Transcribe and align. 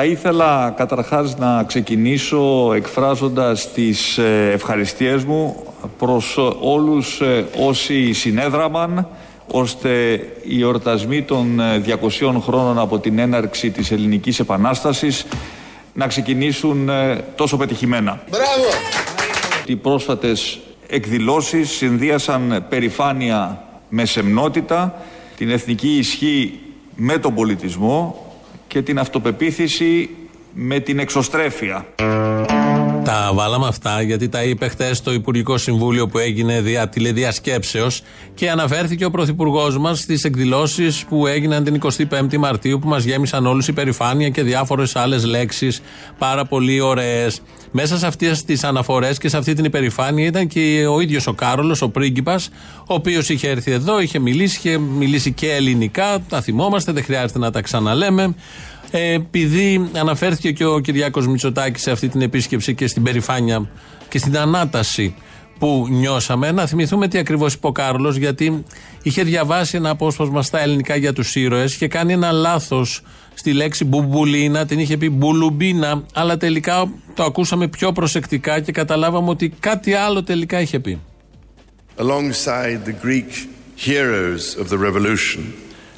Θα 0.00 0.06
ήθελα 0.06 0.74
καταρχάς 0.76 1.38
να 1.38 1.64
ξεκινήσω 1.64 2.72
εκφράζοντας 2.74 3.72
τις 3.72 4.18
ε, 4.18 4.50
ευχαριστίες 4.52 5.24
μου 5.24 5.64
προς 5.98 6.38
όλους 6.60 7.20
ε, 7.20 7.46
όσοι 7.58 8.12
συνέδραμαν 8.12 9.08
ώστε 9.50 10.20
οι 10.42 10.62
εορτασμοί 10.62 11.22
των 11.22 11.60
200 11.60 12.36
ε, 12.36 12.40
χρόνων 12.40 12.78
από 12.78 12.98
την 12.98 13.18
έναρξη 13.18 13.70
της 13.70 13.90
Ελληνικής 13.90 14.38
Επανάστασης 14.40 15.26
να 15.94 16.06
ξεκινήσουν 16.06 16.90
τόσο 17.34 17.56
πετυχημένα. 17.56 18.20
Μπράβο! 18.30 18.68
Οι 19.66 19.76
πρόσφατες 19.76 20.58
εκδηλώσεις 20.88 21.70
συνδύασαν 21.70 22.66
περηφάνεια 22.68 23.64
με 23.88 24.04
σεμνότητα, 24.04 24.94
την 25.36 25.50
εθνική 25.50 25.96
ισχύ 25.96 26.60
με 26.94 27.18
τον 27.18 27.34
πολιτισμό 27.34 28.27
και 28.68 28.82
την 28.82 28.98
αυτοπεποίθηση 28.98 30.10
με 30.52 30.80
την 30.80 30.98
εξωστρέφεια. 30.98 31.86
Τα 33.08 33.30
βάλαμε 33.34 33.66
αυτά 33.66 34.02
γιατί 34.02 34.28
τα 34.28 34.42
είπε 34.42 34.68
χθες 34.68 34.96
στο 34.96 35.12
Υπουργικό 35.12 35.58
Συμβούλιο 35.58 36.06
που 36.06 36.18
έγινε 36.18 36.60
δια 36.60 36.88
τηλεδιασκέψεως 36.88 38.02
και 38.34 38.50
αναφέρθηκε 38.50 39.04
ο 39.04 39.10
Πρωθυπουργός 39.10 39.78
μας 39.78 39.98
στις 39.98 40.24
εκδηλώσεις 40.24 41.04
που 41.08 41.26
έγιναν 41.26 41.64
την 41.64 41.80
25η 41.82 42.36
Μαρτίου 42.36 42.78
που 42.78 42.88
μας 42.88 43.04
γέμισαν 43.04 43.46
όλους 43.46 43.68
υπερηφάνεια 43.68 44.28
και 44.28 44.42
διάφορες 44.42 44.96
άλλες 44.96 45.24
λέξεις 45.24 45.80
πάρα 46.18 46.44
πολύ 46.44 46.80
ωραίες. 46.80 47.40
Μέσα 47.70 47.98
σε 47.98 48.06
αυτές 48.06 48.44
τις 48.44 48.64
αναφορές 48.64 49.18
και 49.18 49.28
σε 49.28 49.36
αυτή 49.36 49.52
την 49.52 49.64
υπερηφάνεια 49.64 50.26
ήταν 50.26 50.46
και 50.46 50.86
ο 50.90 51.00
ίδιος 51.00 51.26
ο 51.26 51.32
Κάρολος, 51.32 51.82
ο 51.82 51.88
πρίγκιπας, 51.88 52.48
ο 52.78 52.94
οποίος 52.94 53.28
είχε 53.28 53.48
έρθει 53.48 53.70
εδώ, 53.70 54.00
είχε 54.00 54.18
μιλήσει, 54.18 54.56
είχε 54.56 54.78
μιλήσει 54.78 55.32
και 55.32 55.52
ελληνικά. 55.52 56.18
Τα 56.28 56.40
θυμόμαστε, 56.40 56.92
δεν 56.92 57.04
χρειάζεται 57.04 57.38
να 57.38 57.50
τα 57.50 57.60
ξαναλέμε. 57.60 58.34
Ε, 58.90 59.12
επειδή 59.12 59.90
αναφέρθηκε 59.92 60.52
και 60.52 60.64
ο 60.64 60.78
Κυριάκος 60.78 61.26
Μητσοτάκης 61.26 61.82
σε 61.82 61.90
αυτή 61.90 62.08
την 62.08 62.20
επίσκεψη 62.20 62.74
και 62.74 62.86
στην 62.86 63.02
περηφάνεια 63.02 63.68
και 64.08 64.18
στην 64.18 64.38
ανάταση 64.38 65.14
που 65.58 65.86
νιώσαμε, 65.90 66.52
να 66.52 66.66
θυμηθούμε 66.66 67.08
τι 67.08 67.18
ακριβώς 67.18 67.54
είπε 67.54 67.66
ο 67.66 67.72
Κάρλος, 67.72 68.16
γιατί 68.16 68.64
είχε 69.02 69.22
διαβάσει 69.22 69.76
ένα 69.76 69.90
απόσπασμα 69.90 70.42
στα 70.42 70.60
ελληνικά 70.60 70.96
για 70.96 71.12
τους 71.12 71.34
ήρωες 71.34 71.76
και 71.76 71.88
κάνει 71.88 72.12
ένα 72.12 72.32
λάθος 72.32 73.02
στη 73.34 73.52
λέξη 73.52 73.84
μπουμπουλίνα, 73.84 74.66
την 74.66 74.78
είχε 74.78 74.96
πει 74.96 75.10
μπουλουμπίνα, 75.10 76.02
αλλά 76.14 76.36
τελικά 76.36 76.90
το 77.14 77.24
ακούσαμε 77.24 77.68
πιο 77.68 77.92
προσεκτικά 77.92 78.60
και 78.60 78.72
καταλάβαμε 78.72 79.30
ότι 79.30 79.52
κάτι 79.60 79.92
άλλο 79.92 80.22
τελικά 80.22 80.60
είχε 80.60 80.78
πει. 80.80 81.00
Alongside 81.98 82.84
the 82.86 82.94
Greek 83.06 83.30
heroes 83.86 84.56
of 84.60 84.68
the 84.68 84.78
revolution, 84.78 85.40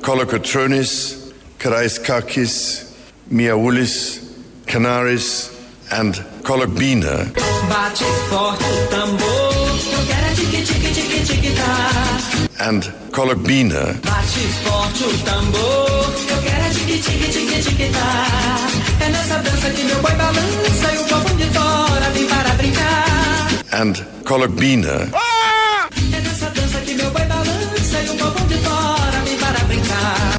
Kolokotronis, 0.06 1.19
Karaiskakis, 1.60 2.86
Miaulis, 3.30 4.18
Canaris 4.66 5.50
and 5.92 6.14
Colobina. 6.42 7.30
Bate 7.68 8.04
forte 8.30 8.64
o 8.64 8.86
tambor, 8.88 9.52
eu 9.92 10.06
quero 10.08 10.26
é 10.26 10.34
tique 10.34 10.62
tique 10.64 10.90
tique 10.94 11.20
tique 11.26 11.52
tá. 11.54 12.66
And 12.66 12.80
Colobina. 13.12 13.92
Bate 14.02 14.40
forte 14.64 15.04
o 15.04 15.18
tambor, 15.18 16.14
eu 16.30 16.42
quero 16.44 16.64
é 16.64 16.70
tique 16.70 16.98
tique 16.98 17.28
tique 17.30 17.62
tique 17.62 17.90
tá. 17.92 19.04
É 19.04 19.08
nessa 19.10 19.38
dança 19.40 19.70
que 19.70 19.84
meu 19.84 20.00
boi 20.00 20.12
balança 20.12 20.94
e 20.94 20.98
o 20.98 21.04
povo 21.04 21.36
de 21.36 21.44
fora 21.52 22.10
vem 22.14 22.26
para 22.26 22.54
brincar. 22.54 23.48
And 23.74 23.92
Colobina. 24.24 25.10
Oh! 25.12 25.29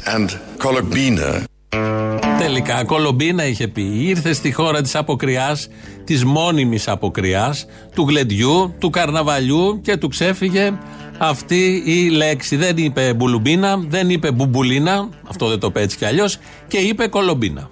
And 0.06 0.28
Kolombina. 0.58 1.42
Τελικά, 2.38 2.84
Κολομπίνα 2.84 3.46
είχε 3.46 3.68
πει. 3.68 3.82
Ήρθε 3.82 4.32
στη 4.32 4.52
χώρα 4.52 4.80
της 4.80 4.94
αποκριάς, 4.94 5.68
της 6.04 6.24
μόνιμης 6.24 6.88
αποκριάς, 6.88 7.66
του 7.94 8.06
γλεντιού, 8.08 8.74
του 8.78 8.90
καρναβαλιού 8.90 9.80
και 9.82 9.96
του 9.96 10.08
ξέφυγε 10.08 10.72
αυτή 11.18 11.82
η 11.86 12.08
λέξη. 12.08 12.56
Δεν 12.56 12.76
είπε 12.76 13.14
μπουλουμπίνα, 13.14 13.76
δεν 13.88 14.10
είπε 14.10 14.30
μπουμπουλίνα, 14.30 15.08
αυτό 15.28 15.48
δεν 15.48 15.58
το 15.58 15.66
είπε 15.66 15.80
έτσι 15.80 15.96
κι 15.96 16.04
αλλιώς, 16.04 16.38
και 16.68 16.78
είπε 16.78 17.06
Κολομπίνα. 17.06 17.70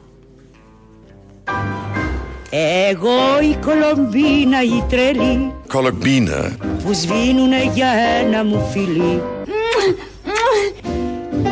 Εγώ 2.91 3.41
η 3.43 3.57
Κολομπίνα 3.65 4.63
η 4.63 4.83
τρελή 4.89 5.53
Κολομπίνα 5.67 6.57
Που 6.85 6.93
σβήνουνε 6.93 7.71
για 7.75 7.89
ένα 8.23 8.45
μου 8.45 8.69
φιλί 8.73 9.23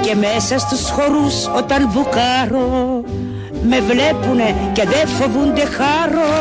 και 0.00 0.14
μέσα 0.14 0.58
στους 0.58 0.90
χορούς 0.90 1.46
όταν 1.56 1.90
μπουκάρω 1.92 3.02
Με 3.68 3.80
βλέπουνε 3.80 4.54
και 4.72 4.84
δεν 4.84 5.08
φοβούνται 5.08 5.64
χάρο. 5.64 6.32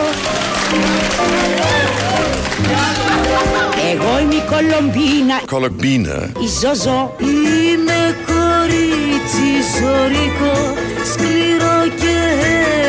Εγώ 3.92 4.20
είμαι 4.22 4.34
η 4.34 4.44
Κολομπίνα. 4.50 5.42
Κολομπίνα. 5.46 6.32
Η 6.40 6.48
Ζωζό 6.62 7.16
Είμαι 7.20 8.16
κορίτσι 8.32 9.50
ζωρικό 9.80 10.74
Σκληρό 11.12 11.80
και 12.02 12.16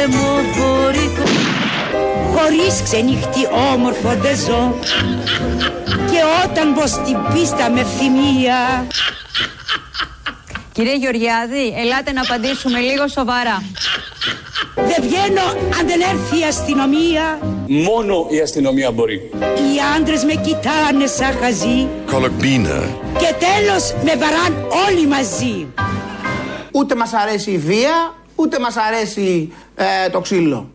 αιμοβορικό. 0.02 1.28
Χωρίς 2.34 2.82
ξενύχτη 2.82 3.46
όμορφο 3.72 4.16
δεν 4.22 4.36
ζω. 4.36 4.74
Και 6.10 6.20
όταν 6.44 6.72
μπω 6.72 6.86
στην 6.86 7.16
πίστα 7.32 7.70
με 7.70 7.84
φημία 7.98 8.86
Κύριε 10.78 10.96
Γεωργιάδη, 10.96 11.74
ελάτε 11.76 12.12
να 12.12 12.20
απαντήσουμε 12.20 12.78
λίγο 12.78 13.08
σοβαρά. 13.08 13.62
Δεν 14.74 14.96
βγαίνω 15.00 15.42
αν 15.78 15.86
δεν 15.86 16.00
έρθει 16.00 16.38
η 16.38 16.44
αστυνομία. 16.44 17.38
Μόνο 17.66 18.26
η 18.30 18.40
αστυνομία 18.40 18.90
μπορεί. 18.90 19.30
Οι 19.34 19.96
άντρες 19.96 20.24
με 20.24 20.32
κοιτάνε 20.34 21.06
σαν 21.06 21.38
χαζί. 21.40 21.86
Κολομπίνα. 22.06 22.88
Και 23.18 23.34
τέλος 23.46 23.94
με 24.04 24.16
βαράν 24.16 24.66
όλοι 24.88 25.06
μαζί. 25.06 25.66
Ούτε 26.72 26.94
μας 26.94 27.12
αρέσει 27.12 27.50
η 27.50 27.58
βία, 27.58 28.14
ούτε 28.34 28.58
μας 28.58 28.76
αρέσει 28.76 29.52
ε, 29.74 30.08
το 30.10 30.20
ξύλο. 30.20 30.70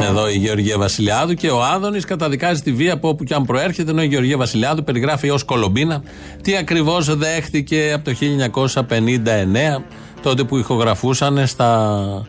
Εδώ 0.00 0.28
η 0.28 0.36
Γεωργία 0.36 0.78
Βασιλιάδου 0.78 1.34
και 1.34 1.50
ο 1.50 1.62
Άδωνης 1.62 2.04
καταδικάζει 2.04 2.62
τη 2.62 2.72
βία 2.72 2.92
από 2.92 3.08
όπου 3.08 3.24
και 3.24 3.34
αν 3.34 3.44
προέρχεται, 3.44 3.90
ενώ 3.90 4.02
η 4.02 4.06
Γεωργία 4.06 4.36
Βασιλιάδου 4.36 4.84
περιγράφει 4.84 5.30
ως 5.30 5.44
Κολομπίνα 5.44 6.02
τι 6.42 6.56
ακριβώς 6.56 7.16
δέχτηκε 7.16 7.92
από 7.94 8.04
το 8.04 8.16
1959, 8.88 9.82
τότε 10.22 10.44
που 10.44 10.56
ηχογραφούσαν 10.56 11.46
στα 11.46 12.26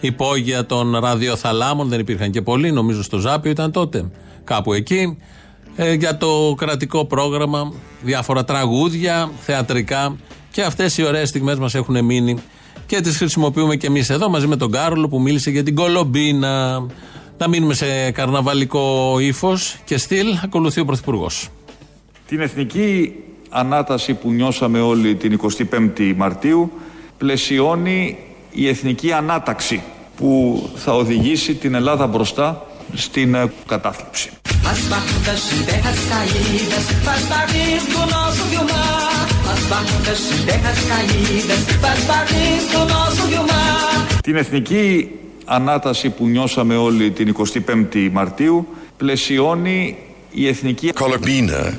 υπόγεια 0.00 0.66
των 0.66 0.96
ραδιοθαλάμων. 0.96 1.88
Δεν 1.88 2.00
υπήρχαν 2.00 2.30
και 2.30 2.42
πολλοί, 2.42 2.72
νομίζω 2.72 3.02
στο 3.02 3.18
Ζάπιο 3.18 3.50
ήταν 3.50 3.72
τότε, 3.72 4.10
κάπου 4.44 4.72
εκεί. 4.72 5.18
Ε, 5.76 5.92
για 5.92 6.16
το 6.16 6.54
κρατικό 6.56 7.04
πρόγραμμα, 7.04 7.72
διάφορα 8.02 8.44
τραγούδια, 8.44 9.30
θεατρικά 9.40 10.16
και 10.50 10.62
αυτές 10.62 10.98
οι 10.98 11.04
ωραίες 11.04 11.28
στιγμές 11.28 11.58
μας 11.58 11.74
έχουν 11.74 12.04
μείνει 12.04 12.36
και 12.90 13.00
τις 13.00 13.16
χρησιμοποιούμε 13.16 13.76
και 13.76 13.86
εμείς 13.86 14.10
εδώ 14.10 14.28
μαζί 14.28 14.46
με 14.46 14.56
τον 14.56 14.70
Κάρολο 14.70 15.08
που 15.08 15.20
μίλησε 15.20 15.50
για 15.50 15.62
την 15.62 15.74
Κολομπίνα. 15.74 16.86
Να 17.38 17.48
μείνουμε 17.48 17.74
σε 17.74 18.10
καρναβαλικό 18.10 19.16
ύφος 19.20 19.76
και 19.84 19.98
στυλ. 19.98 20.26
Ακολουθεί 20.44 20.80
ο 20.80 20.84
Πρωθυπουργός. 20.84 21.48
Την 22.26 22.40
εθνική 22.40 23.12
ανάταση 23.50 24.14
που 24.14 24.30
νιώσαμε 24.30 24.80
όλοι 24.80 25.14
την 25.14 25.40
25η 25.42 26.14
Μαρτίου 26.16 26.72
πλαισιώνει 27.18 28.18
η 28.50 28.68
εθνική 28.68 29.12
ανάταξη 29.12 29.82
που 30.16 30.62
θα 30.74 30.96
οδηγήσει 30.96 31.54
την 31.54 31.74
Ελλάδα 31.74 32.06
μπροστά 32.06 32.66
στην 32.94 33.36
ε, 39.50 40.52
κατάθλιψη. 40.52 41.40
Την 44.22 44.36
εθνική 44.36 45.10
ανάταση 45.44 46.10
που 46.10 46.26
νιώσαμε 46.26 46.76
όλοι 46.76 47.10
την 47.10 47.36
25η 47.38 48.08
Μαρτίου 48.12 48.66
πλαισιώνει 48.96 49.96
η 50.30 50.48
εθνική 50.48 50.92
Κολομπίνα. 50.92 51.78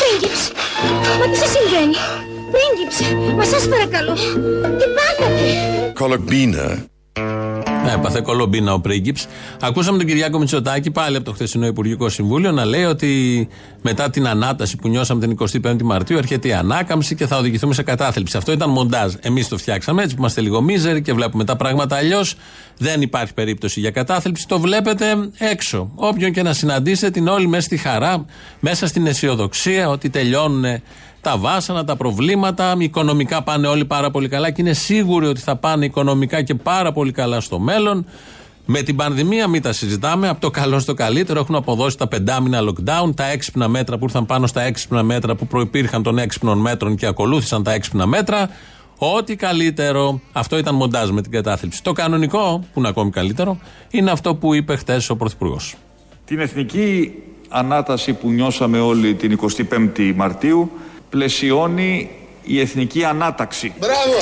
Πρίγκιψ, 0.00 0.52
μα 1.18 1.26
τι 1.30 1.36
σας 1.36 1.50
συμβαίνει; 1.50 1.94
Πρίγκιψ, 2.50 2.96
μα 3.36 3.44
σας 3.44 3.68
παρακαλώ. 3.68 4.14
Τι 4.78 4.84
πάθατε; 4.96 5.92
Κολομπίνα. 5.94 6.88
Έπαθε 7.86 8.20
κολομπίνα 8.20 8.72
ο 8.72 8.80
πρίγκιψ. 8.80 9.26
Ακούσαμε 9.60 9.98
τον 9.98 10.06
Κυριάκο 10.06 10.38
Μητσοτάκη 10.38 10.90
πάλι 10.90 11.16
από 11.16 11.24
το 11.24 11.32
χθεσινό 11.32 11.66
Υπουργικό 11.66 12.08
Συμβούλιο 12.08 12.52
να 12.52 12.64
λέει 12.64 12.84
ότι 12.84 13.48
μετά 13.82 14.10
την 14.10 14.26
ανάταση 14.26 14.76
που 14.76 14.88
νιώσαμε 14.88 15.26
την 15.26 15.36
25η 15.64 15.82
Μαρτίου 15.82 16.16
έρχεται 16.16 16.48
η 16.48 16.52
ανάκαμψη 16.52 17.14
και 17.14 17.26
θα 17.26 17.36
οδηγηθούμε 17.36 17.74
σε 17.74 17.82
κατάθλιψη. 17.82 18.36
Αυτό 18.36 18.52
ήταν 18.52 18.70
μοντάζ. 18.70 19.14
Εμείς 19.20 19.48
το 19.48 19.58
φτιάξαμε 19.58 20.02
έτσι 20.02 20.14
που 20.14 20.20
είμαστε 20.20 20.40
λίγο 20.40 20.60
μίζεροι 20.60 21.02
και 21.02 21.12
βλέπουμε 21.12 21.44
τα 21.44 21.56
πράγματα 21.56 21.96
αλλιώς. 21.96 22.36
Δεν 22.78 23.00
υπάρχει 23.02 23.34
περίπτωση 23.34 23.80
για 23.80 23.90
κατάθλιψη. 23.90 24.48
Το 24.48 24.60
βλέπετε 24.60 25.04
έξω. 25.38 25.90
Όποιον 25.94 26.32
και 26.32 26.42
να 26.42 26.52
συναντήσετε, 26.52 27.10
την 27.10 27.28
όλη 27.28 27.46
μέσα 27.46 27.62
στη 27.62 27.76
χαρά, 27.76 28.24
μέσα 28.60 28.86
στην 28.86 29.06
αισιοδοξία 29.06 29.88
ότι 29.88 30.10
τελειώνουν 30.10 30.64
τα 31.20 31.38
βάσανα, 31.38 31.84
τα 31.84 31.96
προβλήματα. 31.96 32.74
Οικονομικά 32.78 33.42
πάνε 33.42 33.66
όλοι 33.66 33.84
πάρα 33.84 34.10
πολύ 34.10 34.28
καλά 34.28 34.50
και 34.50 34.60
είναι 34.60 34.72
σίγουροι 34.72 35.26
ότι 35.26 35.40
θα 35.40 35.56
πάνε 35.56 35.84
οικονομικά 35.84 36.42
και 36.42 36.54
πάρα 36.54 36.92
πολύ 36.92 37.12
καλά 37.12 37.40
στο 37.40 37.58
μέλλον. 37.58 38.06
Με 38.72 38.82
την 38.82 38.96
πανδημία 38.96 39.48
μην 39.48 39.62
τα 39.62 39.72
συζητάμε. 39.72 40.28
Από 40.28 40.40
το 40.40 40.50
καλό 40.50 40.78
στο 40.78 40.94
καλύτερο 40.94 41.40
έχουν 41.40 41.54
αποδώσει 41.54 41.98
τα 41.98 42.08
πεντάμινα 42.08 42.60
lockdown, 42.60 43.14
τα 43.14 43.24
έξυπνα 43.24 43.68
μέτρα 43.68 43.98
που 43.98 44.04
ήρθαν 44.04 44.26
πάνω 44.26 44.46
στα 44.46 44.62
έξυπνα 44.62 45.02
μέτρα 45.02 45.34
που 45.34 45.46
προπήρχαν 45.46 46.02
των 46.02 46.18
έξυπνων 46.18 46.58
μέτρων 46.58 46.96
και 46.96 47.06
ακολούθησαν 47.06 47.62
τα 47.62 47.72
έξυπνα 47.72 48.06
μέτρα. 48.06 48.50
Ό,τι 48.98 49.36
καλύτερο. 49.36 50.20
Αυτό 50.32 50.58
ήταν 50.58 50.74
μοντάζ 50.74 51.10
με 51.10 51.22
την 51.22 51.30
κατάθλιψη. 51.30 51.82
Το 51.82 51.92
κανονικό, 51.92 52.64
που 52.72 52.78
είναι 52.78 52.88
ακόμη 52.88 53.10
καλύτερο, 53.10 53.58
είναι 53.90 54.10
αυτό 54.10 54.34
που 54.34 54.54
είπε 54.54 54.76
χτε 54.76 55.00
ο 55.08 55.16
Πρωθυπουργός. 55.16 55.74
Την 56.24 56.40
εθνική 56.40 57.12
ανάταση 57.48 58.12
που 58.12 58.30
νιώσαμε 58.30 58.80
όλοι 58.80 59.14
την 59.14 59.38
25η 59.40 60.12
Μαρτίου 60.16 60.70
πλαισιώνει 61.10 62.10
η 62.42 62.60
εθνική 62.60 63.04
ανάταξη. 63.04 63.72
Μπράβο! 63.78 64.18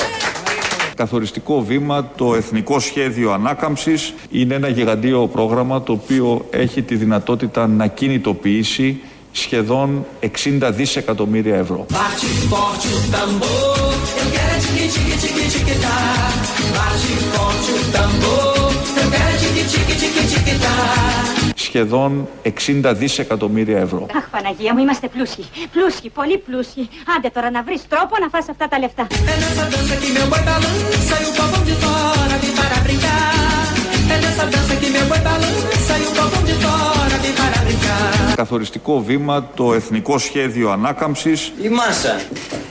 Καθοριστικό 0.95 1.61
βήμα 1.61 2.11
το 2.15 2.35
Εθνικό 2.35 2.79
Σχέδιο 2.79 3.31
Ανάκαμψης 3.31 4.13
είναι 4.31 4.55
ένα 4.55 4.67
γιγαντίο 4.67 5.27
πρόγραμμα 5.27 5.83
το 5.83 5.91
οποίο 5.91 6.45
έχει 6.49 6.81
τη 6.81 6.95
δυνατότητα 6.95 7.67
να 7.67 7.87
κινητοποιήσει 7.87 9.01
σχεδόν 9.31 10.05
60 10.21 10.27
δισεκατομμύρια 10.73 11.55
ευρώ. 11.55 11.85
Σχεδόν 21.59 22.27
60 22.43 22.91
δισεκατομμύρια 22.95 23.79
ευρώ. 23.79 24.05
Αχ, 24.15 24.29
Παναγία 24.29 24.73
μου, 24.73 24.79
είμαστε 24.79 25.07
πλούσιοι. 25.07 25.45
Πλούσιοι, 25.71 26.09
πολύ 26.09 26.37
πλούσιοι. 26.37 26.89
Άντε 27.17 27.29
τώρα 27.29 27.51
να 27.51 27.63
βρεις 27.63 27.81
τρόπο 27.87 28.15
να 28.21 28.29
φας 28.29 28.49
αυτά 28.49 28.67
τα 28.67 28.79
λεφτά. 28.79 29.07
Καθοριστικό 38.35 39.01
βήμα 39.01 39.49
το 39.55 39.73
Εθνικό 39.73 40.17
Σχέδιο 40.17 40.69
Ανάκαμψης 40.69 41.51
Η 41.61 41.69
μάσα, 41.69 42.15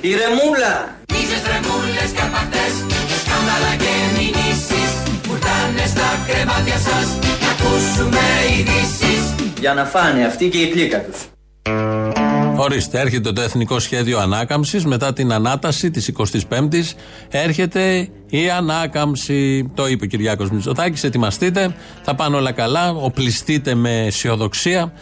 η 0.00 0.10
ρεμούλα. 0.20 0.96
Μίζες 1.12 1.42
ρεμούλες 1.52 2.10
και 2.16 2.22
απαχτές 2.28 2.72
Σκάνδαλα 3.22 3.72
και 3.82 3.92
μηνύσεις 4.16 4.90
Που 5.24 5.32
ήρθανε 5.36 5.84
στα 5.94 6.08
κρεβάτια 6.26 6.78
σας 6.86 7.06
Να 7.44 7.47
ακούσουμε 7.78 8.18
ειδήσεις 8.58 9.34
Για 9.60 9.74
να 9.74 9.84
φάνε 9.84 10.24
αυτοί 10.24 10.48
και 10.48 10.58
η 10.58 10.66
πλήκα 10.66 11.04
τους. 11.04 11.26
Ορίστε, 12.56 13.00
έρχεται 13.00 13.32
το 13.32 13.40
Εθνικό 13.40 13.78
Σχέδιο 13.78 14.18
Ανάκαμψης. 14.18 14.84
Μετά 14.84 15.12
την 15.12 15.32
ανάταση 15.32 15.90
της 15.90 16.12
25η, 16.48 16.82
έρχεται 17.28 18.08
η 18.26 18.50
ανάκαμψη. 18.50 19.70
Το 19.74 19.88
είπε 19.88 20.04
ο 20.04 20.06
Κυριάκος 20.06 20.50
Μητσοτάκης. 20.50 21.04
Ετοιμαστείτε, 21.04 21.74
θα 22.02 22.14
πάνε 22.14 22.36
όλα 22.36 22.52
καλά. 22.52 22.90
Οπλιστείτε 22.90 23.74
με 23.74 24.06
αισιοδοξία. 24.06 24.92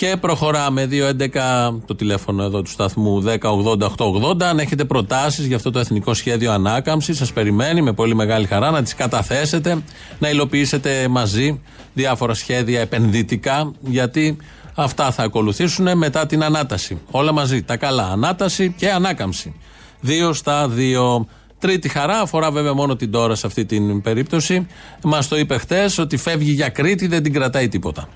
Και 0.00 0.16
προχωράμε. 0.20 0.88
2.11 0.90 1.80
το 1.86 1.94
τηλέφωνο 1.94 2.42
εδώ 2.42 2.62
του 2.62 2.70
σταθμού 2.70 3.24
1080-880. 3.40 4.42
Αν 4.42 4.58
έχετε 4.58 4.84
προτάσεις 4.84 5.46
για 5.46 5.56
αυτό 5.56 5.70
το 5.70 5.78
Εθνικό 5.78 6.14
Σχέδιο 6.14 6.52
Ανάκαμψης, 6.52 7.16
σας 7.16 7.32
περιμένει 7.32 7.82
με 7.82 7.92
πολύ 7.92 8.14
μεγάλη 8.14 8.46
χαρά 8.46 8.70
να 8.70 8.82
τις 8.82 8.94
καταθέσετε, 8.94 9.82
να 10.18 10.28
υλοποιήσετε 10.30 11.08
μαζί 11.08 11.60
διάφορα 11.92 12.34
σχέδια 12.34 12.80
επενδυτικά. 12.80 13.72
Γιατί 13.80 14.36
Αυτά 14.74 15.10
θα 15.10 15.22
ακολουθήσουν 15.22 15.98
μετά 15.98 16.26
την 16.26 16.42
ανάταση. 16.42 17.00
Όλα 17.10 17.32
μαζί. 17.32 17.62
Τα 17.62 17.76
καλά. 17.76 18.08
Ανάταση 18.12 18.74
και 18.76 18.90
ανάκαμψη. 18.90 19.54
Δύο 20.00 20.32
στα 20.32 20.68
δύο. 20.68 21.26
Τρίτη 21.58 21.88
χαρά 21.88 22.20
αφορά 22.20 22.50
βέβαια 22.50 22.74
μόνο 22.74 22.96
την 22.96 23.10
τώρα 23.10 23.34
σε 23.34 23.46
αυτή 23.46 23.64
την 23.64 24.02
περίπτωση. 24.02 24.66
Μας 25.02 25.28
το 25.28 25.38
είπε 25.38 25.58
χτες 25.58 25.98
ότι 25.98 26.16
φεύγει 26.16 26.52
για 26.52 26.68
Κρήτη, 26.68 27.06
δεν 27.06 27.22
την 27.22 27.32
κρατάει 27.32 27.68
τίποτα. 27.68 28.08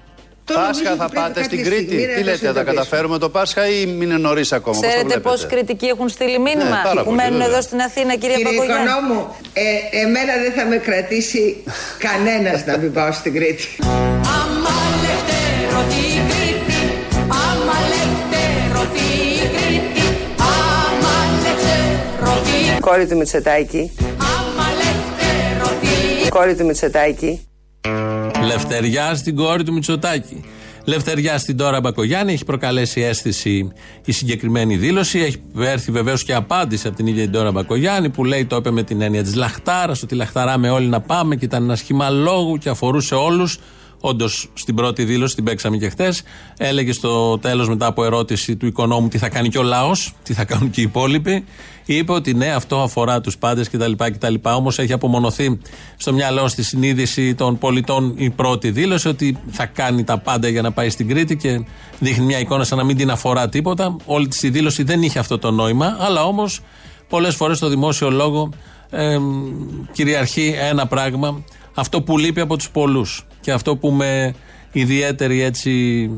Πάσχα 0.53 0.95
θα 0.97 1.09
πάτε 1.09 1.43
στην 1.43 1.65
Κρήτη. 1.65 1.97
Τι 2.17 2.23
λέτε, 2.23 2.47
θα 2.47 2.53
τα 2.53 2.63
καταφέρουμε 2.63 3.19
το 3.19 3.29
Πάσχα 3.29 3.69
ή 3.69 3.97
είναι 4.01 4.17
νωρίς 4.17 4.53
ακόμα. 4.53 4.81
Ξέρετε 4.87 5.19
πώ 5.21 5.33
κριτικοί 5.49 5.87
έχουν 5.87 6.09
στείλει 6.09 6.39
μήνυμα 6.39 6.65
Ναι, 6.65 6.81
πάρα 6.85 6.99
που 6.99 7.05
πολύ, 7.05 7.17
μένουν 7.17 7.33
βέβαια. 7.39 7.47
εδώ 7.47 7.61
στην 7.63 7.81
Αθήνα, 7.81 8.17
κυρία 8.17 8.37
Κύριε 8.37 8.53
Παπαγιάννη; 8.53 8.85
Οικονόμου, 8.91 9.35
ε, 9.53 9.99
εμένα 10.05 10.33
δεν 10.43 10.53
θα 10.53 10.65
με 10.65 10.77
κρατήσει 10.77 11.63
κανένας 11.99 12.65
να 12.67 12.77
μην 12.77 12.93
πάω 12.93 13.13
στην 13.13 13.33
Κρήτη. 13.35 13.69
Άμα 14.39 14.77
λευτερωθεί 15.05 16.05
η 16.19 16.23
Κρήτη 16.31 16.81
Άμα 17.47 17.77
λευτερωθεί 17.93 19.09
η 19.45 19.47
Κρήτη 19.57 20.07
Άμα 20.39 21.15
λευτερωθεί 21.45 22.81
Κόρη 22.81 23.07
του 23.07 23.17
Μητσοτάκη, 23.17 23.93
Άμα 24.19 24.67
λευτερωθεί 24.81 26.29
κόρη 26.29 26.55
του 26.57 26.65
Μητσοτάκη. 26.65 27.49
Λευτεριά 28.47 29.15
στην 29.15 29.37
κόρη 29.37 29.63
του 29.63 29.73
Μητσοτάκη. 29.73 30.45
Λευτεριά 30.85 31.39
στην 31.39 31.57
τώρα 31.57 31.81
Μπακογιάννη. 31.81 32.33
Έχει 32.33 32.45
προκαλέσει 32.45 33.01
αίσθηση 33.01 33.73
η 34.05 34.13
συγκεκριμένη 34.13 34.77
δήλωση. 34.77 35.19
Έχει 35.19 35.43
έρθει 35.59 35.91
βεβαίως 35.91 36.25
και 36.25 36.35
απάντηση 36.35 36.87
από 36.87 36.97
την 36.97 37.07
ίδια 37.07 37.23
την 37.23 37.33
τώρα 37.33 37.51
Μπακογιάννη 37.51 38.09
που 38.09 38.25
λέει 38.25 38.45
το 38.45 38.57
είπε 38.57 38.71
με 38.71 38.83
την 38.83 39.01
έννοια 39.01 39.23
της 39.23 39.35
λαχτάρα, 39.35 39.93
ότι 40.03 40.15
λαχταράμε 40.15 40.71
όλοι 40.71 40.87
να 40.87 41.01
πάμε 41.01 41.37
και 41.37 41.45
ήταν 41.45 41.63
ένα 41.63 41.77
σχήμα 41.77 42.11
λόγου 42.11 42.57
και 42.57 42.69
αφορούσε 42.69 43.15
όλους. 43.15 43.59
Όντως 44.07 44.49
στην 44.55 44.75
πρώτη 44.75 45.05
δήλωση, 45.05 45.35
την 45.35 45.45
παίξαμε 45.45 45.77
και 45.77 45.89
χθες, 45.89 46.23
έλεγε 46.59 46.93
στο 46.93 47.39
τέλος 47.39 47.69
μετά 47.69 47.87
από 47.87 48.05
ερώτηση 48.05 48.57
του 48.57 48.67
οικονόμου 48.67 49.09
τι 49.09 49.19
θα 49.19 49.29
κάνει 49.29 49.49
και 49.49 49.59
ο 49.59 49.63
λαός, 49.63 50.15
τι 50.23 50.33
θα 50.33 50.45
κάνουν 50.45 50.71
και 50.71 50.81
οι 50.81 50.85
υπόλοιποι. 50.85 51.45
Είπε 51.85 52.13
ότι 52.13 52.35
ναι, 52.35 52.47
αυτό 52.47 52.83
αφορά 52.83 53.21
τους 53.21 53.39
πάντες 53.39 53.71
κτλ. 53.71 53.93
κτλ. 53.97 54.35
Όμως 54.43 54.79
έχει 54.79 54.93
απομονωθεί 54.93 55.59
στο 55.97 56.13
μυαλό 56.13 56.49
στη 56.49 56.63
συνείδηση 56.63 57.35
των 57.35 57.59
πολιτών 57.59 58.15
η 58.17 58.31
πρώτη 58.31 58.71
δήλωση 58.71 59.09
ότι 59.09 59.39
θα 59.51 59.67
κάνει 59.67 60.05
τα 60.05 60.19
πάντα 60.19 60.49
για 60.49 60.63
να 60.63 60.73
πάει 60.73 60.91
στην 60.91 61.09
Κρήτη 61.09 61.37
και 61.37 61.65
δείχνει 61.99 62.25
μια 62.25 62.39
εικόνα 62.39 62.65
σαν 62.65 62.79
να 62.79 62.85
μην 62.85 62.97
την 62.97 63.11
αφορά 63.11 63.49
τίποτα. 63.49 63.97
Όλη 64.05 64.29
τη 64.29 64.47
η 64.47 64.51
δήλωση 64.51 64.83
δεν 64.83 65.03
είχε 65.03 65.19
αυτό 65.19 65.39
το 65.39 65.51
νόημα, 65.51 65.97
αλλά 66.01 66.25
όμως 66.25 66.61
πολλές 67.09 67.35
φορές 67.35 67.57
στο 67.57 67.69
δημόσιο 67.69 68.11
λόγο 68.11 68.49
ε, 68.91 69.19
κυριαρχεί 69.93 70.55
ένα 70.59 70.87
πράγμα, 70.87 71.45
αυτό 71.75 72.03
που 72.03 72.19
λείπει 72.19 72.41
από 72.41 72.57
τους 72.57 72.71
πολλούς 72.71 73.27
και 73.45 73.53
αυτό 73.53 73.77
που 73.77 73.91
με 73.91 74.35
ιδιαίτερη 74.73 75.43
έτσι 75.43 76.11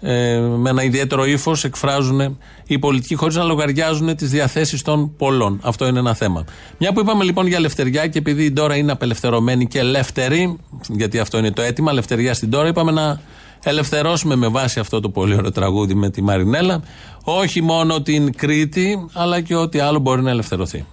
ε, 0.00 0.38
με 0.38 0.70
ένα 0.70 0.82
ιδιαίτερο 0.82 1.24
ύφος 1.26 1.64
εκφράζουν 1.64 2.38
οι 2.66 2.78
πολιτικοί 2.78 3.14
χωρίς 3.14 3.36
να 3.36 3.44
λογαριάζουν 3.44 4.16
τις 4.16 4.30
διαθέσεις 4.30 4.82
των 4.82 5.16
πολλών. 5.16 5.60
Αυτό 5.62 5.86
είναι 5.86 5.98
ένα 5.98 6.14
θέμα. 6.14 6.44
Μια 6.78 6.92
που 6.92 7.00
είπαμε 7.00 7.24
λοιπόν 7.24 7.46
για 7.46 7.56
ελευθεριά 7.56 8.06
και 8.06 8.18
επειδή 8.18 8.44
η 8.44 8.52
Ντόρα 8.52 8.76
είναι 8.76 8.92
απελευθερωμένη 8.92 9.66
και 9.66 9.78
ελεύθερη, 9.78 10.58
γιατί 10.88 11.18
αυτό 11.18 11.38
είναι 11.38 11.50
το 11.50 11.62
αίτημα, 11.62 11.90
ελευθεριά 11.90 12.34
στην 12.34 12.48
Ντόρα, 12.48 12.68
είπαμε 12.68 12.92
να 12.92 13.20
ελευθερώσουμε 13.62 14.36
με 14.36 14.48
βάση 14.48 14.80
αυτό 14.80 15.00
το 15.00 15.08
πολύ 15.08 15.34
ωραίο 15.34 15.52
τραγούδι 15.52 15.94
με 15.94 16.10
τη 16.10 16.22
Μαρινέλα, 16.22 16.82
όχι 17.24 17.62
μόνο 17.62 18.02
την 18.02 18.36
Κρήτη, 18.36 19.08
αλλά 19.12 19.40
και 19.40 19.54
ό,τι 19.54 19.78
άλλο 19.78 19.98
μπορεί 19.98 20.22
να 20.22 20.30
ελευθερωθεί. 20.30 20.84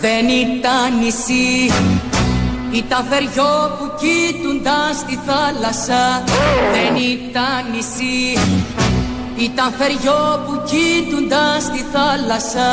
Δεν 0.00 0.28
ήταν 0.28 0.98
νησί. 1.02 1.72
Ήταν 2.72 3.04
φεριό 3.10 3.76
που 3.78 3.86
κοίτουνταν 4.00 4.94
στη 4.94 5.18
θάλασσα. 5.26 6.22
Δεν 6.72 6.94
ήταν 6.96 7.60
νησί. 7.72 8.38
Ήταν 9.36 9.72
φεριό 9.78 10.42
που 10.46 10.62
κοίτουνταν 10.70 11.60
στη 11.60 11.84
θάλασσα. 11.92 12.70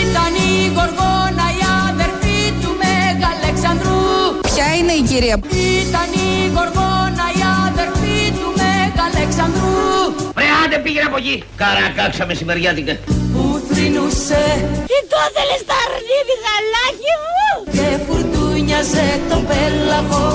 Ήταν 0.00 0.32
η 0.48 0.66
Γοργόνα 0.74 1.46
η 1.58 1.62
αδερφή 1.88 2.52
του 2.60 2.70
Μεγαλεξανδρού 2.82 4.40
Ποια 4.40 4.74
είναι 4.78 4.92
η 4.92 5.02
κυρία; 5.02 5.38
Ήταν 5.82 6.10
η 6.12 6.50
Γοργόνα 6.54 7.26
η 7.38 7.42
αδερφή 7.66 8.32
του 8.38 8.48
Μεγαλεξανδρού 8.62 9.76
Ρε 9.78 9.85
άντε 10.76 10.82
πήγαινε 10.84 11.06
από 11.10 11.16
εκεί. 11.16 11.36
Καρακάξα 11.56 12.26
μεσημεριάτικα. 12.26 12.94
που 13.32 13.44
θρυνούσε 13.68 14.44
Τι 14.90 14.98
το 15.12 15.20
θέλεις 15.34 15.62
τα 15.68 15.76
αρνίδι 15.84 16.34
γαλάκι 16.44 17.12
μου; 17.24 17.46
Και 17.74 17.86
φουρτούνιαζε 18.04 19.08
το 19.30 19.38
πέλαγο 19.48 20.26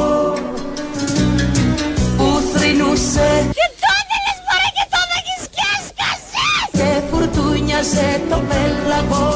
που 2.18 2.28
θρυνούσε 2.54 3.30
Τι 3.58 3.66
το 3.82 3.94
θέλεις 4.10 4.38
μωρέ 4.46 4.70
και 4.78 4.86
το 4.94 5.00
δακισκιάσκα 5.12 6.10
φουρτούνιαζε 7.10 8.10
το 8.30 8.38
πέλαγο 8.50 9.28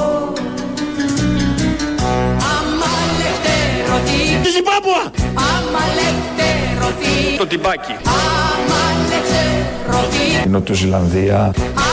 Άμα 2.56 2.92
λευτερωθεί 3.20 4.22
Τη 4.44 4.50
Ζιμπάμπουα! 4.56 5.04
Άμα 5.52 5.84
λευτερωθεί 5.98 6.25
Το 7.38 7.46
τυμπάκι. 7.48 7.96
Άμα 8.06 8.82
λευτερωθεί 9.10 10.46
Η 10.46 10.50
Νοτιοζηλανδία. 10.50 11.36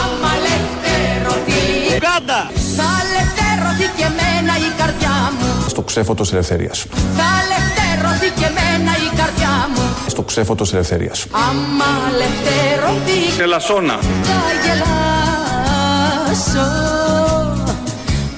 Άμα 0.01 0.31
λευτερωθεί 0.47 1.61
Γκάντα! 1.97 2.51
Θα 2.77 2.89
λευτερωθεί 3.15 3.87
και 3.97 4.05
μένα 4.19 4.53
η 4.57 4.71
καρδιά 4.77 5.31
μου 5.39 5.65
Στο 5.69 5.81
ξέφωτος 5.81 6.31
ελευθερίας. 6.33 6.85
Θα 7.17 7.29
λευτερωθεί 7.51 8.29
και 8.39 8.47
μένα 8.57 8.91
η 8.91 9.15
καρδιά 9.17 9.69
μου 9.75 9.81
Στο 10.07 10.21
ξέφωτος 10.21 10.73
ελευθερίας. 10.73 11.25
Άμα 11.31 11.91
λευτερωθεί 12.17 13.31
Σε 13.35 13.45
λασόνα. 13.45 13.99
θα 14.23 14.41
γελάσω 14.63 16.67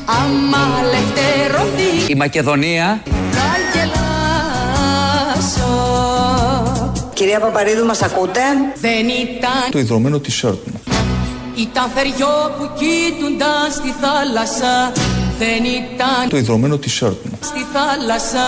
Άμα 0.05 0.63
λευτερωθεί 0.91 2.11
Η 2.11 2.15
Μακεδονία 2.15 3.01
Κυρία 7.15 7.39
Παπαρίδου, 7.39 7.85
μας 7.85 8.01
ακούτε; 8.01 8.39
Δεν 8.81 9.07
ήταν, 9.09 9.51
Το 9.71 9.79
ιδρωμένο 9.79 10.17
t-shirt 10.27 10.57
μου. 10.65 10.81
ήταν 11.55 11.89
θεριό 11.95 12.35
που 12.57 12.69
κοίτουνταν 12.79 13.71
στη 13.71 13.93
θάλασσα 14.01 14.91
Δεν 15.39 15.63
ήταν 15.63 16.29
Το 16.29 16.37
ιδρωμένο 16.37 16.75
t-shirt 16.75 17.17
μου. 17.29 17.37
στη 17.41 17.65
θάλασσα 17.73 18.47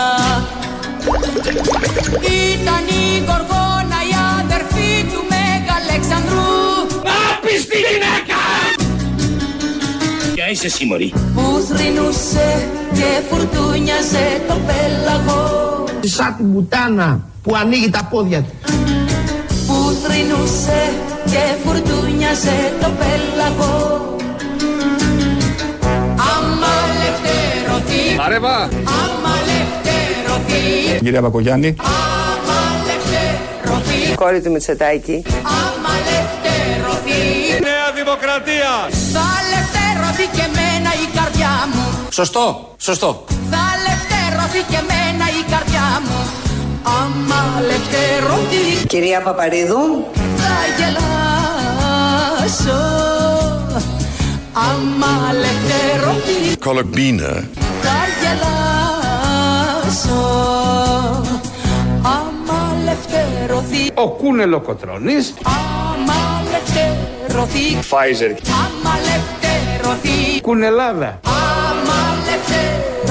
Ήταν 2.52 2.84
η 3.02 3.18
Γοργόνα 3.28 4.00
η 4.12 4.14
αδερφή 4.42 4.92
του 5.12 5.22
Μέγα 5.32 5.74
Αλεξανδρού 5.82 6.48
Άπιστη 7.32 7.78
γυναίκα! 7.90 8.42
Ποια 10.34 10.50
είσαι 10.50 10.66
εσύ 10.66 10.86
μωρή. 10.86 11.14
που 11.36 11.66
θρυνούσε 11.76 12.68
και 12.94 13.10
φουρτούνιαζε 13.30 14.42
το 14.48 14.56
πέλαγο 14.68 15.44
Σαν 16.08 16.36
την 16.38 16.54
πουτάνα 16.54 17.20
που 17.44 17.56
ανοίγει 17.56 17.90
τα 17.90 18.04
πόδια 18.10 18.42
του. 18.42 18.52
που 19.68 19.98
θρυνούσε 20.04 20.90
και 21.26 21.40
φουρτούνιαζε 21.64 22.74
το 22.82 22.90
πέλαγο 23.00 24.16
Άμα 26.34 26.74
λευτερωθεί, 27.02 28.20
Αρέβα! 28.26 28.56
άμα 29.02 29.34
λευτερωθεί, 29.50 31.00
Κυρία 31.04 31.22
Μπακογιάννη. 31.22 31.76
άμα 31.80 32.60
λευτερωθεί, 32.88 34.16
Κόρη 34.16 34.42
του 34.42 34.52
Μητσοτάκη. 34.52 35.24
άμα 35.44 35.94
λευτερωθεί 36.10 37.22
Νέα 37.62 37.88
Δημοκρατία. 37.96 38.72
Θα 39.14 39.28
λευτερωθεί 39.52 40.26
και 40.38 40.46
μένα 40.58 40.90
η 41.06 41.08
καρδιά 41.18 41.50
μου 41.74 41.86
Σωστό, 42.10 42.74
σωστό 42.78 43.26
Θα 43.52 43.66
λευτερωθεί 44.48 44.74
και 44.74 44.82
μένα 44.88 45.26
η 45.30 45.44
καρδιά 45.52 46.02
μου 46.04 46.20
Άμα 46.84 47.62
λευτερωθεί 47.68 48.86
Κυρία 48.88 49.22
Παπαρίδου, 49.22 50.06
θα 50.16 50.56
γελάσω 50.78 52.82
Άμα 54.54 55.34
λευτερωθεί 55.34 56.58
Kologbina. 56.66 57.44
θα 57.82 57.98
γελάσω 58.22 60.22
Άμα 62.02 62.76
λευτερωθεί 62.84 63.92
Ο 63.94 64.10
Κούνελο 64.10 64.60
Κοτρώνης. 64.60 65.34
Άμα 65.44 66.42
λευτερωθεί 66.52 67.78
Φάιζερ. 67.82 68.30
Άμα 68.32 68.94
λευτερωθεί 69.08 70.42
Κουνελάδα. 70.42 71.20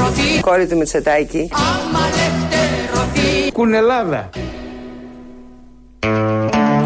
Άμα 0.07 0.15
λευτερωθεί 0.15 0.41
κόρη 0.41 0.67
του 0.67 0.77
Μητσοτάκη. 0.77 1.49
Άμα 1.53 2.01
λευτερωθεί 2.01 3.53
Κουνελάδα. 3.53 4.31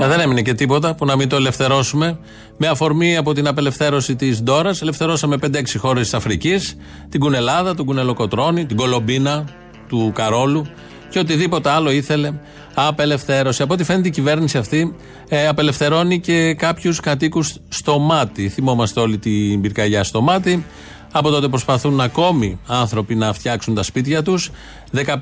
Ε, 0.02 0.06
δεν 0.08 0.20
έμεινε 0.20 0.42
και 0.42 0.54
τίποτα 0.54 0.94
που 0.94 1.04
να 1.04 1.16
μην 1.16 1.28
το 1.28 1.36
ελευθερώσουμε. 1.36 2.18
Με 2.56 2.66
αφορμή 2.66 3.16
από 3.16 3.32
την 3.32 3.46
απελευθέρωση 3.46 4.16
της 4.16 4.42
Ντόρας, 4.42 4.82
ελευθερώσαμε 4.82 5.36
5-6 5.36 5.78
χώρες 5.78 6.02
της 6.02 6.14
Αφρικής. 6.14 6.76
Την 7.08 7.20
Κουνελάδα, 7.20 7.74
τον 7.74 7.86
Κουνελοκοτρόνη, 7.86 8.66
την 8.66 8.76
Κολομπίνα 8.76 9.44
του 9.88 10.12
Καρόλου 10.14 10.66
και 11.08 11.18
οτιδήποτε 11.18 11.70
άλλο 11.70 11.90
ήθελε 11.90 12.32
απελευθέρωση. 12.74 13.62
Από 13.62 13.72
ό,τι 13.72 13.84
φαίνεται 13.84 14.08
η 14.08 14.10
κυβέρνηση 14.10 14.58
αυτή 14.58 14.96
ε, 15.28 15.46
απελευθερώνει 15.46 16.20
και 16.20 16.54
κάποιους 16.54 17.00
κατοίκους 17.00 17.56
στο 17.68 17.98
μάτι. 17.98 18.48
Θυμόμαστε 18.48 19.00
όλη 19.00 19.18
την 19.18 19.60
πυρκαγιά 19.60 20.04
στο 20.04 20.20
μάτι. 20.20 20.64
Από 21.12 21.30
τότε 21.30 21.48
προσπαθούν 21.48 22.00
ακόμη 22.00 22.58
άνθρωποι 22.66 23.14
να 23.14 23.32
φτιάξουν 23.32 23.74
τα 23.74 23.82
σπίτια 23.82 24.22
τους. 24.22 24.50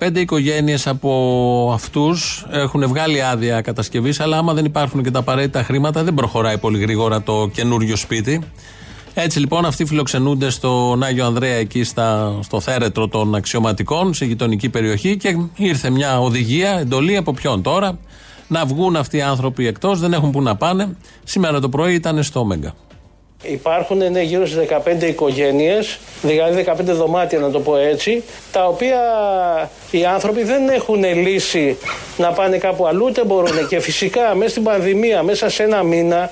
15 0.01 0.17
οικογένειες 0.17 0.87
από 0.87 1.71
αυτούς 1.75 2.47
έχουν 2.51 2.89
βγάλει 2.89 3.23
άδεια 3.23 3.61
κατασκευής, 3.61 4.21
αλλά 4.21 4.39
άμα 4.39 4.53
δεν 4.53 4.65
υπάρχουν 4.65 5.03
και 5.03 5.11
τα 5.11 5.19
απαραίτητα 5.19 5.63
χρήματα, 5.63 6.05
δεν 6.05 6.15
προχωράει 6.15 6.59
πολύ 6.59 6.79
γρήγορα 6.79 7.23
το 7.23 7.51
καινούριο 7.53 7.97
σπίτι. 7.97 8.41
Έτσι 9.15 9.39
λοιπόν 9.39 9.65
αυτοί 9.65 9.85
φιλοξενούνται 9.85 10.51
στον 10.51 11.03
Άγιο 11.03 11.27
Ανδρέα 11.27 11.55
εκεί 11.55 11.85
στα, 11.85 12.39
στο 12.43 12.61
θέρετρο 12.61 13.09
των 13.09 13.35
αξιωματικών 13.35 14.15
σε 14.15 14.25
γειτονική 14.25 14.69
περιοχή 14.69 15.17
και 15.17 15.37
ήρθε 15.57 15.91
μια 15.91 16.21
οδηγία, 16.21 16.79
εντολή 16.79 17.17
από 17.17 17.33
ποιον 17.33 17.63
τώρα 17.63 17.99
να 18.49 18.65
βγουν 18.67 18.97
αυτοί 18.97 19.17
οι 19.17 19.23
άνθρωποι 19.23 19.67
εκτός, 19.67 20.01
δεν 20.01 20.13
έχουν 20.13 20.31
που 20.31 20.43
να 20.43 20.57
πάνε. 20.57 20.97
Σήμερα 21.25 21.61
το 21.61 21.69
πρωί 21.69 21.95
ήταν 21.95 22.23
στο 22.23 22.45
Μέγκα. 22.45 22.75
Υπάρχουν 23.43 24.11
ναι, 24.11 24.23
γύρω 24.23 24.47
στις 24.47 24.67
15 25.01 25.03
οικογένειες, 25.03 25.99
δηλαδή 26.23 26.65
15 26.67 26.75
δωμάτια 26.83 27.39
να 27.39 27.51
το 27.51 27.61
πω 27.61 27.77
έτσι, 27.77 28.23
τα 28.53 28.65
οποία 28.67 29.01
οι 29.91 30.05
άνθρωποι 30.05 30.43
δεν 30.43 30.69
έχουν 30.69 31.05
λύση 31.05 31.79
να 32.17 32.33
πάνε 32.33 32.59
κάπου 32.59 32.87
αλλού, 32.87 33.05
ούτε 33.05 33.25
μπορούν. 33.25 33.69
Και 33.69 33.81
φυσικά 33.81 34.35
μέσα 34.35 34.51
στην 34.51 34.63
πανδημία, 34.63 35.23
μέσα 35.23 35.49
σε 35.49 35.63
ένα 35.63 35.83
μήνα, 35.83 36.31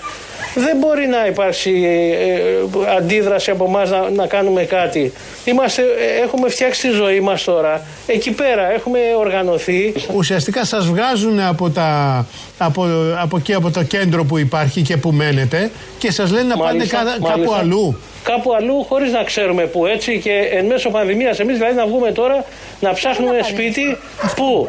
δεν 0.57 0.77
μπορεί 0.77 1.07
να 1.07 1.27
υπάρξει 1.27 1.71
ε, 1.85 2.33
ε, 2.33 2.97
αντίδραση 2.97 3.51
από 3.51 3.65
εμάς 3.65 3.91
να, 3.91 4.11
να 4.11 4.27
κάνουμε 4.27 4.63
κάτι. 4.65 5.13
Είμαστε, 5.45 5.83
ε, 5.83 6.23
έχουμε 6.23 6.49
φτιάξει 6.49 6.89
τη 6.89 6.95
ζωή 6.95 7.21
μας 7.21 7.45
τώρα. 7.45 7.83
Εκεί 8.07 8.31
πέρα 8.31 8.73
έχουμε 8.73 8.99
οργανωθεί. 9.19 9.93
Ουσιαστικά 10.15 10.65
σας 10.65 10.87
βγάζουν 10.87 11.41
από, 11.41 11.71
τα, 11.71 12.27
από, 12.59 12.87
από 13.23 13.37
εκεί 13.37 13.55
από 13.55 13.71
το 13.71 13.83
κέντρο 13.83 14.25
που 14.25 14.39
υπάρχει 14.39 14.83
και 14.83 14.97
που 14.97 15.13
μένετε 15.13 15.71
και 15.99 16.11
σας 16.13 16.31
λένε 16.31 16.47
να 16.49 16.57
Μάλιστα, 16.57 16.97
πάνε 16.97 17.11
κα- 17.11 17.17
κάπου 17.17 17.29
μάλιστα. 17.29 17.57
αλλού. 17.59 17.97
Κάπου 18.27 18.55
αλλού 18.55 18.85
χωρίς 18.89 19.13
να 19.13 19.23
ξέρουμε 19.23 19.63
που 19.67 19.87
έτσι 19.87 20.19
και 20.19 20.33
εν 20.53 20.65
μέσω 20.67 20.91
πανδημίας 20.91 21.41
εμείς 21.41 21.59
δηλαδή 21.59 21.75
να 21.75 21.87
βγούμε 21.87 22.13
τώρα 22.13 22.45
να 22.81 22.93
ψάχνουμε 22.93 23.41
σπίτι 23.43 23.97
πού 24.37 24.69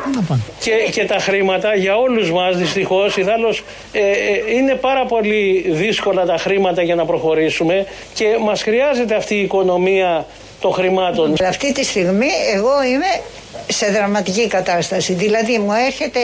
και, 0.60 0.72
και 0.92 1.06
τα 1.06 1.18
χρήματα 1.18 1.76
για 1.76 1.98
όλους 1.98 2.32
μας 2.32 2.58
δυστυχώς 2.58 3.18
ιδάλλως 3.18 3.64
ε, 3.92 4.00
ε, 4.00 4.54
είναι 4.56 4.74
πάρα 4.74 5.06
πολύ 5.06 5.66
δύσκολα 5.70 6.26
τα 6.26 6.38
χρήματα 6.38 6.82
για 6.82 6.96
να 6.96 7.06
προχωρήσουμε 7.06 7.86
και 8.14 8.26
μας 8.42 8.62
χρειάζεται 8.62 9.16
αυτή 9.16 9.36
η 9.36 9.42
οικονομία 9.42 10.26
των 10.62 10.72
χρημάτων. 10.74 11.34
Αυτή 11.48 11.72
τη 11.74 11.84
στιγμή 11.84 12.30
εγώ 12.54 12.84
είμαι 12.84 13.22
σε 13.68 13.86
δραματική 13.86 14.48
κατάσταση. 14.48 15.14
Δηλαδή 15.14 15.58
μου 15.58 15.72
έρχεται 15.88 16.20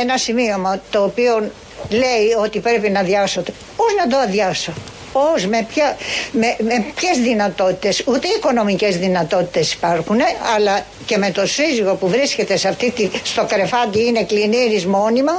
ένα 0.00 0.16
σημείωμα 0.16 0.80
το 0.90 1.02
οποίο 1.02 1.50
λέει 1.90 2.32
ότι 2.42 2.58
πρέπει 2.60 2.90
να 2.90 3.00
αδειάσω. 3.00 3.42
Πώς 3.76 3.94
να 3.98 4.06
το 4.06 4.16
αδειάσω; 4.16 4.72
Πώς, 5.16 5.46
με, 5.46 5.66
ποια, 5.68 5.96
με, 6.32 6.56
με 6.58 6.84
ποιες 6.94 7.18
δυνατότητες, 7.18 8.02
ούτε 8.06 8.28
οικονομικές 8.28 8.96
δυνατότητες 8.96 9.72
υπάρχουν, 9.72 10.18
αλλά 10.56 10.86
και 11.06 11.16
με 11.16 11.30
το 11.30 11.46
σύζυγο 11.46 11.94
που 11.94 12.08
βρίσκεται 12.08 12.56
σε 12.56 12.68
αυτή 12.68 12.90
τη, 12.90 13.08
στο 13.22 13.44
κρεφάτι 13.48 14.04
είναι 14.04 14.24
κλινήρης 14.24 14.86
μόνιμα 14.86 15.32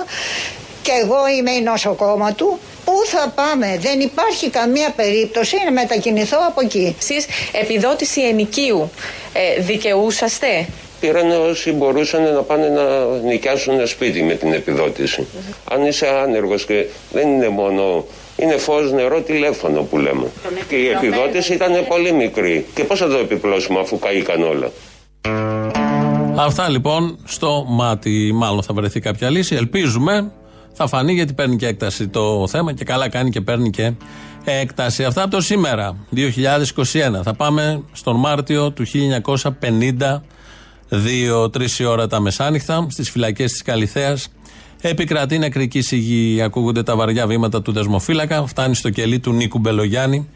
και 0.82 0.92
εγώ 1.04 1.28
είμαι 1.38 1.52
η 1.52 1.62
νοσοκόμα 1.62 2.34
του, 2.34 2.60
πού 2.86 2.94
θα 3.06 3.34
πάμε, 3.36 3.78
δεν 3.80 4.00
υπάρχει 4.00 4.50
καμία 4.50 4.94
περίπτωση 4.96 5.56
να 5.66 5.72
μετακινηθώ 5.72 6.38
από 6.48 6.62
εκεί. 6.62 6.96
Εσείς 7.00 7.26
επιδότηση 7.52 8.22
ενοικίου 8.22 8.92
ε, 9.34 9.62
δικαιούσαστε; 9.62 10.68
Πήραν 11.00 11.32
όσοι 11.32 11.72
μπορούσαν 11.72 12.34
να 12.34 12.42
πάνε 12.42 12.68
να 12.68 13.06
νοικιάσουν 13.06 13.74
ένα 13.74 13.86
σπίτι 13.86 14.24
με 14.24 14.34
την 14.34 14.54
επιδότηση. 14.54 15.28
Αν 15.72 15.86
είσαι 15.86 16.08
άνεργος 16.08 16.66
και 16.66 16.86
δεν 17.12 17.28
είναι 17.28 17.50
μόνο... 17.50 18.06
Είναι 18.38 18.58
φως, 18.58 18.92
νερό, 18.92 19.22
τηλέφωνο 19.22 19.82
που 19.82 19.98
λέμε. 19.98 20.28
Και 20.68 20.76
η 20.76 20.88
επιδότηση 20.88 21.54
ήταν 21.54 21.72
πολύ 21.88 22.12
μικρή. 22.12 22.66
Και 22.74 22.84
πώς 22.84 23.00
θα 23.00 23.08
το 23.08 23.18
επιπλώσουμε 23.18 23.80
αφού 23.80 24.00
καήκαν 24.00 24.44
όλα. 24.44 24.72
Αυτά 26.36 26.70
λοιπόν 26.70 27.20
στο 27.24 27.66
μάτι. 27.68 28.32
Μάλλον 28.34 28.64
θα 28.64 28.74
βρεθεί 28.74 29.00
κάποια 29.00 29.30
λύση. 29.30 29.56
Ελπίζουμε. 29.56 30.32
Θα 30.74 30.88
φανεί 30.88 31.14
γιατί 31.14 31.34
παίρνει 31.34 31.56
και 31.56 31.68
έκταση 31.68 32.08
το 32.08 32.48
θέμα 32.48 32.74
και 32.74 32.84
καλά 32.84 33.10
κάνει 33.10 33.30
και 33.30 33.42
παίρνει 33.42 33.70
και 33.70 33.92
έκταση. 34.44 35.04
Αυτά 35.04 35.22
από 35.22 35.32
το 35.32 35.42
σήμερα, 35.42 35.98
2021. 36.16 37.22
Θα 37.24 37.34
πάμε 37.34 37.84
στον 37.92 38.16
Μάρτιο 38.16 38.72
του 38.72 38.86
1952, 40.90 41.50
τρεις 41.52 41.80
η 41.80 41.86
ώρα 41.86 42.08
τα 42.08 42.20
μεσάνυχτα, 42.20 42.88
στις 42.90 43.10
φυλακές 43.10 43.52
της 43.52 43.62
Καλιθέας. 43.62 44.30
Επικρατεί 44.82 45.38
νεκρική 45.38 45.82
σιγή, 45.82 46.42
ακούγονται 46.42 46.84
τα 46.84 46.96
βαριά 46.96 47.28
βήματα 47.28 47.62
του 47.62 47.72
δεσμοφύλακα, 47.72 48.48
φτάνει 48.48 48.76
στο 48.76 48.90
κελί 48.90 49.20
του 49.20 49.34
Νίκου 49.34 49.60
Μπελογιάννη. 49.60 50.28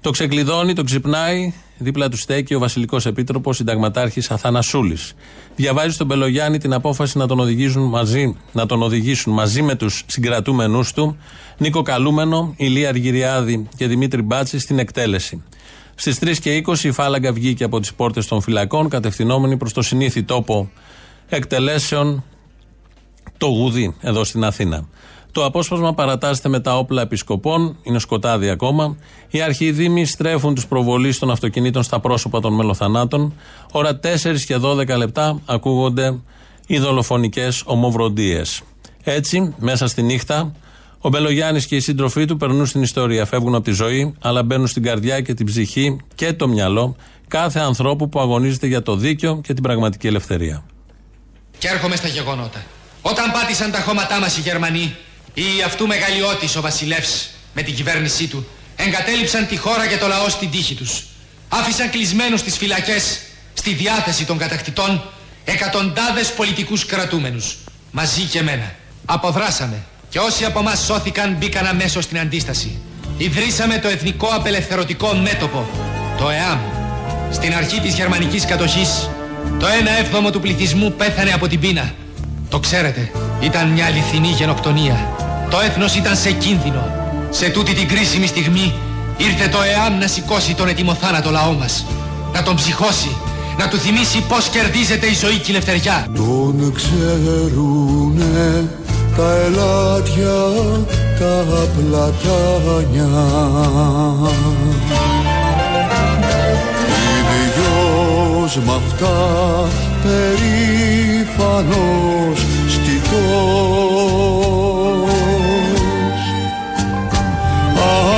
Το 0.00 0.10
ξεκλειδώνει, 0.10 0.72
το 0.72 0.82
ξυπνάει, 0.82 1.52
δίπλα 1.78 2.08
του 2.08 2.16
στέκει 2.16 2.54
ο 2.54 2.58
Βασιλικός 2.58 3.06
Επίτροπος 3.06 3.56
Συνταγματάρχης 3.56 4.30
Αθανασούλης. 4.30 5.12
Διαβάζει 5.56 5.94
στον 5.94 6.08
Πελογιάννη 6.08 6.58
την 6.58 6.72
απόφαση 6.72 7.18
να 7.18 7.26
τον 7.26 7.40
οδηγήσουν 7.40 7.82
μαζί, 7.82 8.36
να 8.52 8.66
τον 8.66 8.82
οδηγήσουν 8.82 9.32
μαζί 9.32 9.62
με 9.62 9.74
τους 9.74 10.02
συγκρατούμενου 10.06 10.82
του, 10.94 11.16
Νίκο 11.58 11.82
Καλούμενο, 11.82 12.54
Ηλία 12.56 12.88
Αργυριάδη 12.88 13.68
και 13.76 13.86
Δημήτρη 13.86 14.22
Μπάτση 14.22 14.58
στην 14.58 14.78
εκτέλεση. 14.78 15.42
Στις 15.94 16.18
3 16.18 16.38
και 16.40 16.62
20 16.66 16.84
η 16.84 16.90
φάλαγγα 16.90 17.32
βγήκε 17.32 17.64
από 17.64 17.80
τις 17.80 17.94
πόρτες 17.94 18.26
των 18.26 18.40
φυλακών, 18.40 18.88
κατευθυνόμενη 18.88 19.56
προς 19.56 19.72
το 19.72 19.82
συνήθι 19.82 20.22
τόπο 20.22 20.70
εκτελέσεων, 21.28 22.24
το 23.42 23.48
Γουδί, 23.48 23.94
εδώ 24.00 24.24
στην 24.24 24.44
Αθήνα. 24.44 24.88
Το 25.32 25.44
απόσπασμα 25.44 25.94
παρατάσσεται 25.94 26.48
με 26.48 26.60
τα 26.60 26.78
όπλα 26.78 27.02
επισκοπών, 27.02 27.76
είναι 27.82 27.98
σκοτάδι 27.98 28.48
ακόμα. 28.48 28.96
Οι 29.30 29.40
αρχιδήμοι 29.40 30.04
στρέφουν 30.04 30.54
τους 30.54 30.66
προβολείς 30.66 31.18
των 31.18 31.30
αυτοκινήτων 31.30 31.82
στα 31.82 32.00
πρόσωπα 32.00 32.40
των 32.40 32.54
μελοθανάτων. 32.54 33.34
Ώρα 33.72 34.00
4 34.02 34.44
και 34.46 34.56
12 34.62 34.96
λεπτά 34.96 35.40
ακούγονται 35.46 36.18
οι 36.66 36.78
δολοφονικές 36.78 37.62
ομοβροντίες. 37.66 38.62
Έτσι, 39.02 39.54
μέσα 39.58 39.86
στη 39.86 40.02
νύχτα, 40.02 40.52
ο 40.98 41.08
Μπελογιάννης 41.08 41.66
και 41.66 41.76
οι 41.76 41.80
σύντροφοί 41.80 42.24
του 42.24 42.36
περνούν 42.36 42.66
στην 42.66 42.82
ιστορία. 42.82 43.24
Φεύγουν 43.24 43.54
από 43.54 43.64
τη 43.64 43.72
ζωή, 43.72 44.14
αλλά 44.20 44.42
μπαίνουν 44.42 44.66
στην 44.66 44.82
καρδιά 44.82 45.20
και 45.20 45.34
την 45.34 45.46
ψυχή 45.46 46.00
και 46.14 46.32
το 46.32 46.48
μυαλό 46.48 46.96
κάθε 47.28 47.60
ανθρώπου 47.60 48.08
που 48.08 48.20
αγωνίζεται 48.20 48.66
για 48.66 48.82
το 48.82 48.96
δίκαιο 48.96 49.40
και 49.40 49.54
την 49.54 49.62
πραγματική 49.62 50.06
ελευθερία. 50.06 50.64
Και 51.58 51.68
έρχομαι 51.68 51.96
στα 51.96 52.08
γεγονότα. 52.08 52.62
Όταν 53.02 53.30
πάτησαν 53.32 53.70
τα 53.70 53.80
χώματά 53.80 54.20
μας 54.20 54.36
οι 54.36 54.40
Γερμανοί, 54.40 54.96
ή 55.34 55.44
αυτού 55.66 55.86
μεγαλειώτης 55.86 56.56
ο 56.56 56.60
βασιλεύς 56.60 57.28
με 57.54 57.62
την 57.62 57.74
κυβέρνησή 57.74 58.26
του, 58.26 58.46
εγκατέλειψαν 58.76 59.46
τη 59.46 59.56
χώρα 59.56 59.86
και 59.86 59.96
το 59.96 60.06
λαό 60.06 60.28
στην 60.28 60.50
τύχη 60.50 60.74
τους. 60.74 61.02
Άφησαν 61.48 61.90
κλεισμένους 61.90 62.40
στις 62.40 62.56
φυλακές, 62.56 63.18
στη 63.54 63.72
διάθεση 63.72 64.24
των 64.24 64.38
κατακτητών, 64.38 65.02
εκατοντάδες 65.44 66.32
πολιτικούς 66.32 66.86
κρατούμενους, 66.86 67.56
μαζί 67.90 68.22
και 68.22 68.38
εμένα. 68.38 68.74
Αποδράσαμε 69.04 69.82
και 70.08 70.18
όσοι 70.18 70.44
από 70.44 70.58
εμάς 70.58 70.84
σώθηκαν 70.84 71.36
μπήκαν 71.38 71.66
αμέσως 71.66 72.04
στην 72.04 72.18
αντίσταση. 72.18 72.80
Ιδρύσαμε 73.16 73.78
το 73.78 73.88
Εθνικό 73.88 74.26
Απελευθερωτικό 74.26 75.14
Μέτωπο, 75.14 75.66
το 76.18 76.30
ΕΑΜ. 76.30 76.58
Στην 77.32 77.54
αρχή 77.54 77.80
της 77.80 77.94
γερμανικής 77.94 78.44
κατοχής, 78.44 79.08
το 79.58 79.66
1 79.66 79.70
έβδομο 79.98 80.30
του 80.30 80.40
πληθυσμού 80.40 80.92
πέθανε 80.92 81.32
από 81.32 81.48
την 81.48 81.60
πείνα. 81.60 81.94
Το 82.52 82.58
ξέρετε, 82.58 83.10
ήταν 83.40 83.68
μια 83.68 83.86
αληθινή 83.86 84.28
γενοκτονία. 84.28 84.96
Το 85.50 85.60
έθνος 85.60 85.94
ήταν 85.94 86.16
σε 86.16 86.30
κίνδυνο. 86.32 86.84
Σε 87.30 87.48
τούτη 87.48 87.74
την 87.74 87.88
κρίσιμη 87.88 88.26
στιγμή 88.26 88.72
ήρθε 89.16 89.48
το 89.48 89.58
ΕΑΜ 89.62 89.98
να 89.98 90.06
σηκώσει 90.06 90.54
τον 90.54 90.68
ετοιμοθάνατο 90.68 91.30
λαό 91.30 91.52
μας. 91.52 91.84
Να 92.32 92.42
τον 92.42 92.56
ψυχώσει, 92.56 93.16
να 93.58 93.68
του 93.68 93.78
θυμίσει 93.78 94.20
πώς 94.28 94.48
κερδίζεται 94.48 95.06
η 95.06 95.14
ζωή 95.14 95.38
και 95.38 95.52
η 95.52 95.54
ελευθεριά. 95.54 96.06
Τον 96.14 96.72
ξέρουνε 96.74 98.68
τα 99.16 99.36
ελάτια, 99.46 100.38
τα 101.18 101.68
πλατάνια. 101.76 103.10
Ίδιος 108.44 108.64
μ' 108.64 108.70
αυτά 108.70 109.18
περήφανος 110.02 110.38
στιτός 112.68 113.12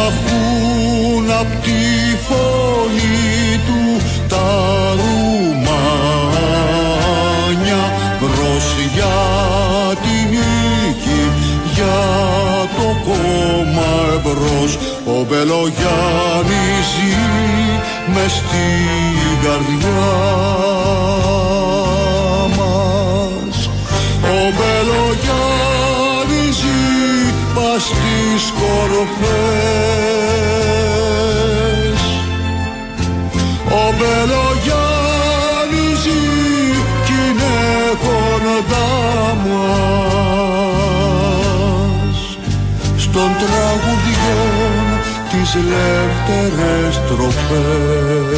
Αχούν 0.06 1.26
απ' 1.40 1.56
τη 1.62 1.82
φωνή 2.26 3.60
του 3.66 3.82
τα 4.28 4.48
ρουμάνια 4.96 5.82
μπρος 8.20 8.66
για 8.94 9.18
τη 10.02 10.16
νίκη 10.30 11.22
για 11.74 12.00
το 12.76 12.88
κόμμα 13.04 13.90
εμπρός 14.14 14.72
ο 15.06 15.16
Μπελογιάννης 15.28 16.88
ζει 18.06 18.12
μες 18.12 18.32
στην 18.32 19.38
καρδιά 19.42 20.04
μας. 22.56 23.56
Ο 24.22 24.24
Μπελογιάννης 24.56 26.56
ζει 26.56 27.32
πας 27.54 27.82
στις 27.82 28.42
κορφές 28.58 29.12
ο 33.70 33.72
Μπελογιάννης 33.98 35.98
ζει 36.02 36.24
κι 37.04 37.12
είναι 37.12 37.56
κοντά 38.02 38.92
μας. 39.44 42.18
Στον 42.96 43.30
τραγουδιών 43.40 44.86
τις 45.30 45.50
λεύτερες 46.28 47.00
τροφές 47.08 48.34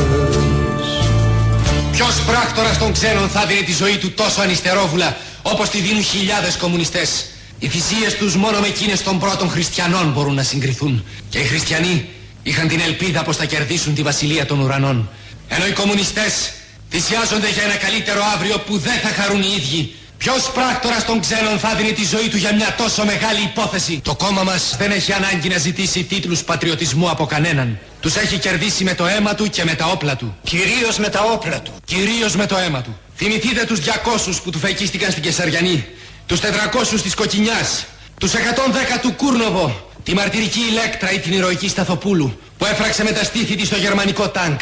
Ποιος 1.92 2.20
πράκτορας 2.26 2.78
των 2.78 2.92
ξένων 2.92 3.28
θα 3.28 3.46
δίνει 3.46 3.62
τη 3.62 3.72
ζωή 3.72 3.96
του 3.96 4.10
τόσο 4.12 4.40
ανιστερόβουλα 4.40 5.16
όπως 5.42 5.68
τη 5.68 5.80
δίνουν 5.80 6.02
χιλιάδες 6.02 6.56
κομμουνιστές; 6.56 7.26
Οι 7.58 7.68
θυσίες 7.68 8.14
τους 8.16 8.36
μόνο 8.36 8.60
με 8.60 8.66
εκείνες 8.66 9.02
των 9.02 9.18
πρώτων 9.18 9.50
χριστιανών 9.50 10.12
μπορούν 10.12 10.34
να 10.34 10.42
συγκριθούν. 10.42 11.04
Και 11.28 11.38
οι 11.38 11.44
χριστιανοί 11.44 12.08
είχαν 12.42 12.68
την 12.68 12.80
ελπίδα 12.80 13.22
πως 13.22 13.36
θα 13.36 13.44
κερδίσουν 13.44 13.94
τη 13.94 14.02
βασιλεία 14.02 14.46
των 14.46 14.60
ουρανών. 14.60 15.08
Ενώ 15.48 15.66
οι 15.66 15.72
κομμουνιστές 15.72 16.52
θυσιάζονται 16.90 17.50
για 17.50 17.62
ένα 17.62 17.76
καλύτερο 17.76 18.20
αύριο 18.34 18.58
που 18.58 18.78
δεν 18.78 18.98
θα 19.02 19.22
χαρούν 19.22 19.42
οι 19.42 19.54
ίδιοι. 19.56 19.94
Ποιος 20.18 20.50
πράκτορας 20.54 21.04
των 21.04 21.20
ξένων 21.20 21.58
θα 21.58 21.74
δίνει 21.74 21.92
τη 21.92 22.04
ζωή 22.04 22.28
του 22.28 22.36
για 22.36 22.54
μια 22.54 22.74
τόσο 22.76 23.04
μεγάλη 23.04 23.40
υπόθεση; 23.42 24.00
Το 24.04 24.14
κόμμα 24.14 24.42
μας 24.42 24.76
δεν 24.78 24.90
έχει 24.90 25.12
ανάγκη 25.12 25.48
να 25.48 25.58
ζητήσει 25.58 26.04
τίτλους 26.04 26.42
πατριωτισμού 26.42 27.10
από 27.10 27.26
κανέναν. 27.26 27.78
Τους 28.00 28.16
έχει 28.16 28.38
κερδίσει 28.38 28.84
με 28.84 28.94
το 28.94 29.06
αίμα 29.06 29.34
του 29.34 29.50
και 29.50 29.64
με 29.64 29.74
τα 29.74 29.86
όπλα 29.86 30.16
του. 30.16 30.36
Κυρίως 30.42 30.98
με 30.98 31.08
τα 31.08 31.20
όπλα 31.22 31.60
του. 31.60 31.72
Κυρίως 31.84 32.36
με 32.36 32.46
το 32.46 32.56
αίμα 32.56 32.82
του. 32.82 32.98
Θυμηθείτε 33.16 33.64
τους 33.64 33.80
200 33.80 34.40
που 34.44 34.50
του 34.50 34.58
φεκίστηκαν 34.58 35.10
στην 35.10 35.22
Κεσαριανή. 35.22 35.86
Τους 36.26 36.40
400 36.40 37.02
της 37.02 37.14
Κοκκινιάς. 37.14 37.84
Τους 38.20 38.32
110 38.34 38.98
του 39.02 39.12
Κούρνοβο. 39.12 39.90
Τη 40.02 40.14
μαρτυρική 40.14 40.60
Ηλέκτρα 40.70 41.12
ή 41.12 41.18
την 41.18 41.32
ηρωική 41.32 41.68
Σταθοπούλου 41.68 42.40
που 42.58 42.64
έφραξε 42.64 43.02
με 43.02 43.10
τα 43.10 43.24
στήθη 43.24 43.56
της 43.56 43.66
στο 43.66 43.76
γερμανικό 43.76 44.28
τάγκ. 44.28 44.58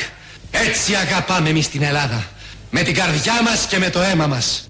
Έτσι 0.51 0.95
αγαπάμε 0.95 1.49
εμείς 1.49 1.69
την 1.69 1.83
Ελλάδα. 1.83 2.25
Με 2.71 2.83
την 2.83 2.95
καρδιά 2.95 3.43
μας 3.43 3.67
και 3.69 3.79
με 3.79 3.91
το 3.91 4.01
αίμα 4.01 4.27
μας. 4.27 4.69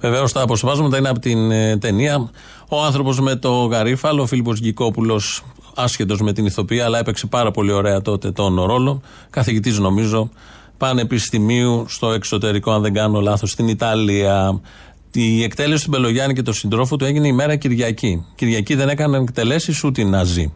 Βεβαίως 0.00 0.32
τα 0.32 0.42
αποσπάσματα 0.42 0.98
είναι 0.98 1.08
από 1.08 1.18
την 1.18 1.50
ε, 1.50 1.76
ταινία. 1.76 2.30
Ο 2.68 2.82
άνθρωπος 2.82 3.20
με 3.20 3.36
το 3.36 3.64
γαρίφαλο, 3.64 4.22
ο 4.22 4.26
Φίλιππος 4.26 4.58
Γκικόπουλος, 4.60 5.42
άσχετος 5.74 6.20
με 6.20 6.32
την 6.32 6.46
ηθοποιία, 6.46 6.84
αλλά 6.84 6.98
έπαιξε 6.98 7.26
πάρα 7.26 7.50
πολύ 7.50 7.72
ωραία 7.72 8.02
τότε 8.02 8.30
τον 8.32 8.62
ρόλο. 8.62 9.00
Καθηγητής, 9.30 9.78
νομίζω, 9.78 10.30
πανεπιστημίου 10.76 11.84
στο 11.88 12.12
εξωτερικό, 12.12 12.70
αν 12.70 12.82
δεν 12.82 12.94
κάνω 12.94 13.20
λάθος, 13.20 13.50
στην 13.50 13.68
Ιταλία. 13.68 14.60
Η 15.12 15.42
εκτέλεση 15.42 15.84
του 15.84 15.90
Μπελογιάννη 15.90 16.34
και 16.34 16.42
του 16.42 16.52
συντρόφου 16.52 16.96
του 16.96 17.04
έγινε 17.04 17.26
η 17.26 17.32
μέρα 17.32 17.56
Κυριακή. 17.56 18.24
Κυριακή 18.34 18.74
δεν 18.74 18.88
έκαναν 18.88 19.22
εκτελέσεις 19.22 19.84
ούτε 19.84 20.00
οι 20.00 20.04
Ναζί. 20.04 20.52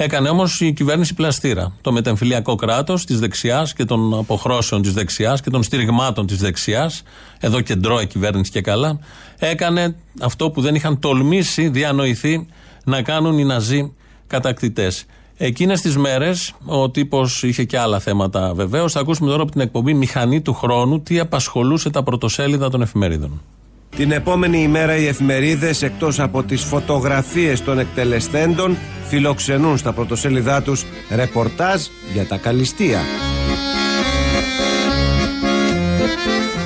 Έκανε 0.00 0.28
όμως 0.28 0.60
η 0.60 0.72
κυβέρνηση 0.72 1.14
πλαστήρα. 1.14 1.72
Το 1.80 1.92
μετεμφυλιακό 1.92 2.54
κράτος 2.54 3.04
της 3.04 3.18
δεξιάς 3.18 3.72
και 3.72 3.84
των 3.84 4.18
αποχρώσεων 4.18 4.82
της 4.82 4.92
δεξιάς 4.92 5.40
και 5.40 5.50
των 5.50 5.62
στηριγμάτων 5.62 6.26
της 6.26 6.38
δεξιάς, 6.38 7.02
εδώ 7.40 7.60
κεντρώα 7.60 8.02
η 8.02 8.06
κυβέρνηση 8.06 8.50
και 8.50 8.60
καλά, 8.60 8.98
έκανε 9.38 9.96
αυτό 10.20 10.50
που 10.50 10.60
δεν 10.60 10.74
είχαν 10.74 10.98
τολμήσει, 10.98 11.68
διανοηθεί 11.68 12.46
να 12.84 13.02
κάνουν 13.02 13.38
οι 13.38 13.44
Ναζί 13.44 13.92
κατακτητές. 14.26 15.04
Εκείνες 15.36 15.80
τις 15.80 15.96
μέρες 15.96 16.54
ο 16.64 16.90
τύπος 16.90 17.42
είχε 17.42 17.64
και 17.64 17.78
άλλα 17.78 17.98
θέματα 17.98 18.54
βεβαίως. 18.54 18.92
Θα 18.92 19.00
ακούσουμε 19.00 19.30
τώρα 19.30 19.42
από 19.42 19.50
την 19.50 19.60
εκπομπή 19.60 19.94
Μηχανή 19.94 20.40
του 20.40 20.54
Χρόνου 20.54 21.02
τι 21.02 21.18
απασχολούσε 21.18 21.90
τα 21.90 22.02
πρωτοσέλιδα 22.02 22.70
των 22.70 22.82
εφημερίδων. 22.82 23.40
Την 23.96 24.12
επόμενη 24.12 24.62
ημέρα 24.62 24.96
οι 24.96 25.06
εφημερίδες 25.06 25.82
εκτός 25.82 26.20
από 26.20 26.42
τις 26.42 26.62
φωτογραφίες 26.62 27.62
των 27.62 27.78
εκτελεστέντων 27.78 28.76
φιλοξενούν 29.08 29.78
στα 29.78 29.92
πρωτοσέλιδά 29.92 30.62
τους 30.62 30.84
ρεπορτάζ 31.10 31.82
για 32.12 32.24
τα 32.24 32.36
καλυστία. 32.36 33.00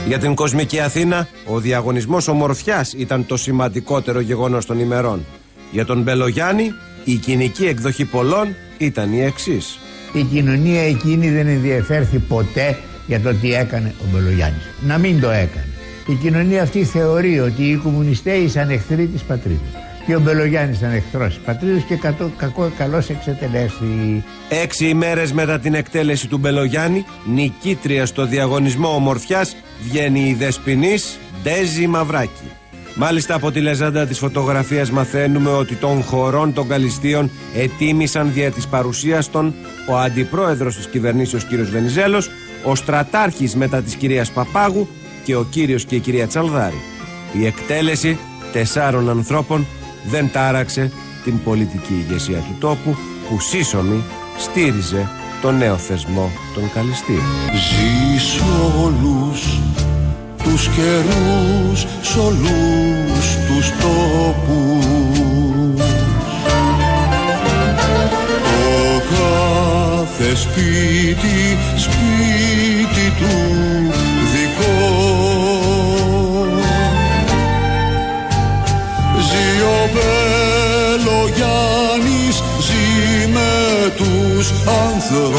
Για 0.07 0.19
την 0.19 0.35
κοσμική 0.35 0.81
Αθήνα, 0.81 1.29
ο 1.47 1.59
διαγωνισμός 1.59 2.29
ομορφιάς 2.29 2.93
ήταν 2.93 3.27
το 3.27 3.37
σημαντικότερο 3.37 4.21
γεγονός 4.21 4.67
των 4.67 4.79
ημερών. 4.79 5.25
Για 5.71 5.85
τον 5.85 6.03
Μπελογιάννη, 6.03 6.73
η 7.05 7.15
κοινική 7.15 7.67
εκδοχή 7.67 8.05
πολλών 8.05 8.55
ήταν 8.79 9.13
η 9.13 9.23
εξής. 9.23 9.79
Η 10.13 10.23
κοινωνία 10.23 10.83
εκείνη 10.83 11.31
δεν 11.31 11.47
ενδιαφέρθη 11.47 12.19
ποτέ 12.19 12.79
για 13.07 13.21
το 13.21 13.35
τι 13.35 13.55
έκανε 13.55 13.95
ο 14.01 14.05
Μπελογιάννης. 14.13 14.71
Να 14.87 14.99
μην 14.99 15.21
το 15.21 15.31
έκανε. 15.31 15.72
Η 16.07 16.15
κοινωνία 16.15 16.63
αυτή 16.63 16.85
θεωρεί 16.85 17.41
ότι 17.41 17.63
οι 17.63 17.77
κομμουνιστές 17.77 18.39
ήσαν 18.39 18.71
εχθροί 18.71 19.07
της 19.07 19.23
πατρίδας. 19.23 19.69
Και 20.07 20.17
ο 20.17 20.21
Μπελογιάννης 20.21 20.79
ήταν 20.79 20.93
εχθρός 20.93 21.29
της 21.29 21.45
πατρίδας 21.45 21.83
και 21.83 21.97
κατώ, 21.97 22.31
κακό, 22.37 22.73
καλώς 22.79 23.09
εξετελέστη. 23.09 24.25
Έξι 24.49 24.87
ημέρες 24.87 25.33
μετά 25.33 25.59
την 25.59 25.75
εκτέλεση 25.75 26.29
του 26.29 26.39
Μπελογιάννη, 26.39 27.05
νικήτρια 27.25 28.07
στο 28.07 28.27
διαγωνισμό 28.27 28.95
ομορφιάς, 28.95 29.57
βγαίνει 29.83 30.21
η 30.21 30.35
Δεσποινής 30.35 31.19
Ντέζη 31.43 31.87
Μαυράκη. 31.87 32.51
Μάλιστα 32.95 33.35
από 33.35 33.51
τη 33.51 33.61
λεζάντα 33.61 34.07
της 34.07 34.19
φωτογραφίας 34.19 34.91
μαθαίνουμε 34.91 35.51
ότι 35.51 35.75
των 35.75 36.03
χωρών 36.03 36.53
των 36.53 36.69
Καλιστίων 36.69 37.31
ετίμησαν 37.57 38.33
δια 38.33 38.51
της 38.51 38.67
παρουσίας 38.67 39.31
των 39.31 39.55
ο 39.89 39.97
αντιπρόεδρος 39.97 40.77
της 40.77 40.87
κυβερνήσεως 40.87 41.45
κύριος 41.45 41.71
Βενιζέλος, 41.71 42.31
ο 42.65 42.75
στρατάρχης 42.75 43.55
μετά 43.55 43.83
της 43.83 43.95
κυρίας 43.95 44.31
Παπάγου 44.31 44.89
και 45.25 45.37
ο 45.37 45.47
κύριος 45.51 45.85
και 45.85 45.95
η 45.95 45.99
κυρία 45.99 46.27
Τσαλδάρη. 46.27 46.81
Η 47.33 47.47
εκτέλεση 47.47 48.19
τεσσάρων 48.53 49.11
ανθρώπων 49.11 49.67
δεν 50.11 50.31
τάραξε 50.33 50.91
την 51.25 51.43
πολιτική 51.43 52.05
ηγεσία 52.09 52.39
του 52.39 52.57
τόπου 52.61 52.97
που 53.29 53.41
σύσσωμη 53.41 54.03
στήριζε 54.39 55.09
τον 55.43 55.57
νέο 55.57 55.77
θεσμό 55.77 56.31
των 56.55 56.71
Καλιστίων. 56.75 57.23
Ζεις 57.53 58.41
όλους 58.85 59.61
τους 60.43 60.69
καιρούς 60.69 61.87
σ' 62.03 62.17
όλους 62.17 63.37
τους 63.47 63.71
τόπους 63.81 65.03
Το 68.43 69.03
κάθε 69.11 70.35
σπίτι, 70.35 71.59
σπίτι 71.77 73.13
του 73.19 73.52
Μπελογιάννης, 81.43 82.43
ζει 82.61 83.29
με 83.29 83.93
τους 83.97 84.51
ανθρώπους 84.87 85.33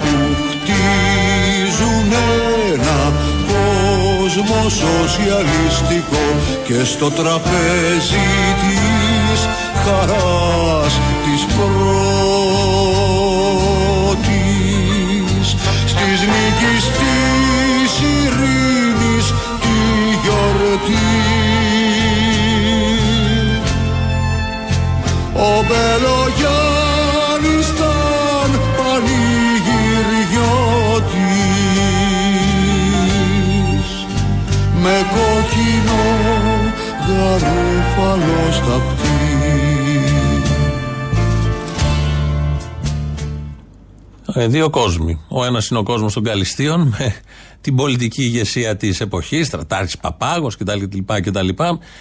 που 0.00 0.12
χτίζουν 0.50 2.12
ένα 2.72 3.12
κόσμο 3.48 4.60
σοσιαλιστικό 4.68 6.24
και 6.64 6.84
στο 6.84 7.10
τραπέζι 7.10 8.28
της 8.60 9.48
χαράς 9.84 10.49
στα 38.64 38.76
πτή. 38.76 39.08
Ε, 44.34 44.46
δύο 44.46 44.70
κόσμοι. 44.70 45.20
Ο 45.28 45.44
ένας 45.44 45.68
είναι 45.68 45.78
ο 45.78 45.82
κόσμος 45.82 46.12
των 46.12 46.22
Καλιστίων 46.22 46.94
με 46.98 47.14
την 47.60 47.76
πολιτική 47.76 48.22
ηγεσία 48.22 48.76
της 48.76 49.00
εποχής, 49.00 49.46
στρατάρχης 49.46 49.98
Παπάγος 49.98 50.56
κτλ. 50.56 50.80
κτλ. 51.06 51.48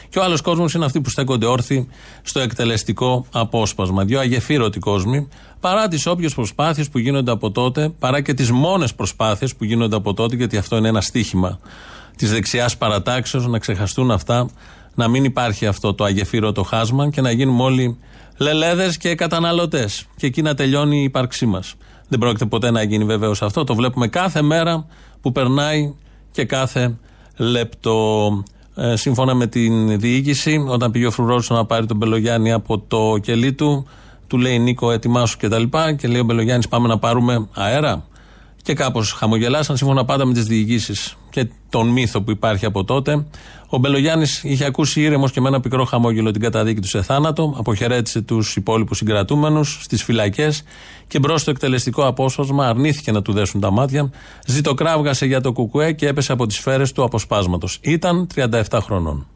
Και 0.10 0.19
ο 0.19 0.24
άλλος 0.24 0.41
κόσμος 0.41 0.74
είναι 0.74 0.86
αυτοί 0.86 1.02
που 1.02 1.10
στέκονται 1.10 1.45
όρθιοι 1.45 1.88
στο 2.22 2.39
εκτελεστικό 2.39 3.26
απόσπασμα. 3.32 4.04
Δύο 4.06 4.19
αγεφύρωτοι 4.19 4.80
κόσμοι, 4.80 5.28
παρά 5.60 5.88
τις 5.88 6.06
όποιες 6.06 6.34
προσπάθειες 6.34 6.89
που 6.89 6.98
γίνονται 6.98 7.32
από 7.32 7.52
τότε, 7.52 7.89
παρά 8.00 8.22
και 8.22 8.34
τις 8.34 8.52
μόνες 8.52 8.93
προσπάθειες 8.93 9.56
που 9.56 9.63
γίνονται 9.63 9.95
από 9.95 10.13
τότε, 10.13 10.36
γιατί 10.36 10.58
αυτό 10.58 10.78
είναι 10.78 10.88
ένα 10.88 11.02
στίχημα 11.02 11.60
της 12.15 12.32
δεξιάς 12.32 12.78
παρατάξεως, 12.78 13.48
να 13.48 13.60
ξεχαστούν 13.60 14.12
αυτά, 14.12 14.50
να 15.00 15.08
μην 15.08 15.24
υπάρχει 15.24 15.66
αυτό 15.66 15.94
το 15.94 16.04
αγεφύρωτο 16.04 16.64
χάσμα 16.64 17.10
και 17.10 17.22
να 17.22 17.32
γίνουμε 17.32 17.64
όλοι 17.64 17.98
λελέδες 18.38 18.98
και 18.98 19.16
καταναλωτές. 19.16 20.06
Και 20.16 20.26
εκεί 20.26 20.42
να 20.42 20.54
τελειώνει 20.54 21.00
η 21.00 21.04
ύπαρξή 21.04 21.46
μας. 21.46 21.76
Δεν 22.08 22.20
πρόκειται 22.20 22.46
ποτέ 22.46 22.72
να 22.72 22.84
γίνει 22.84 23.04
βεβαίως 23.04 23.42
αυτό. 23.42 23.64
Το 23.64 23.76
βλέπουμε 23.76 24.08
κάθε 24.08 24.42
μέρα 24.42 24.86
που 25.22 25.32
περνάει 25.32 25.94
και 26.32 26.46
κάθε 26.46 26.98
λεπτό. 27.38 28.32
Ε, 28.76 28.96
σύμφωνα 28.96 29.34
με 29.34 29.48
την 29.48 30.00
διοίκηση, 30.00 30.66
όταν 30.68 30.92
πήγε 30.92 31.06
ο 31.06 31.12
Φρουρότσο 31.12 31.56
να 31.56 31.66
πάρει 31.66 31.86
τον 31.86 31.98
Μπελογιάννη 31.98 32.52
από 32.52 32.80
το 32.80 33.18
κελί 33.22 33.54
του, 33.54 33.88
του 34.28 34.38
λέει 34.38 34.60
Νίκο, 34.60 34.92
ετοιμάσου 34.92 35.38
και 35.38 35.48
τα 35.48 35.60
λοιπά. 35.60 35.94
Και 35.94 36.08
λέει 36.08 36.22
ο 36.22 36.24
Μπελογιάννης, 36.24 36.68
πάμε 36.68 36.88
να 36.88 36.98
πάρουμε 36.98 37.48
αέρα. 37.54 38.06
Και 38.62 38.74
κάπως 38.74 39.12
χαμογελάσαν 39.12 39.78
σύμφωνα 39.78 40.06
πάντα 40.06 40.26
με 40.26 40.34
τις 40.34 40.45
διοικήσει 40.45 40.93
και 41.30 41.50
τον 41.69 41.88
μύθο 41.88 42.22
που 42.22 42.32
υπάρχει 42.32 42.65
από 42.65 42.84
τότε. 42.84 43.26
Ο 43.69 43.78
Μπελογιάννης 43.78 44.43
είχε 44.43 44.65
ακούσει 44.65 45.02
ήρεμος 45.02 45.32
και 45.32 45.41
με 45.41 45.48
ένα 45.48 45.60
πικρό 45.60 45.86
χαμόγελο 45.86 46.32
την 46.32 46.41
καταδίκη 46.41 46.82
του 46.82 46.88
σε 46.88 47.02
θάνατο. 47.02 47.56
Αποχαιρέτησε 47.58 48.22
τους 48.22 48.56
υπόλοιπους 48.56 48.98
συγκρατούμενους 48.98 49.80
στις 49.82 50.04
φυλακές 50.04 50.63
και 51.08 51.19
μπρος 51.19 51.41
στο 51.41 51.52
εκτελεστικό 51.52 52.08
απόσπασμα 52.08 52.67
αρνήθηκε 52.67 53.12
να 53.12 53.22
του 53.22 53.34
δέσουν 53.34 53.60
τα 53.60 53.72
μάτια. 53.72 54.12
Ζητοκράβγασε 54.45 55.26
για 55.26 55.41
το 55.41 55.52
κουκουέ 55.52 55.91
και 55.91 56.08
έπεσε 56.08 56.32
από 56.32 56.45
τις 56.45 56.56
σφαίρες 56.56 56.91
του 56.91 57.04
αποσπάσματος. 57.04 57.78
Ήταν 57.82 58.28
37 58.36 58.80
χρονών. 58.82 59.28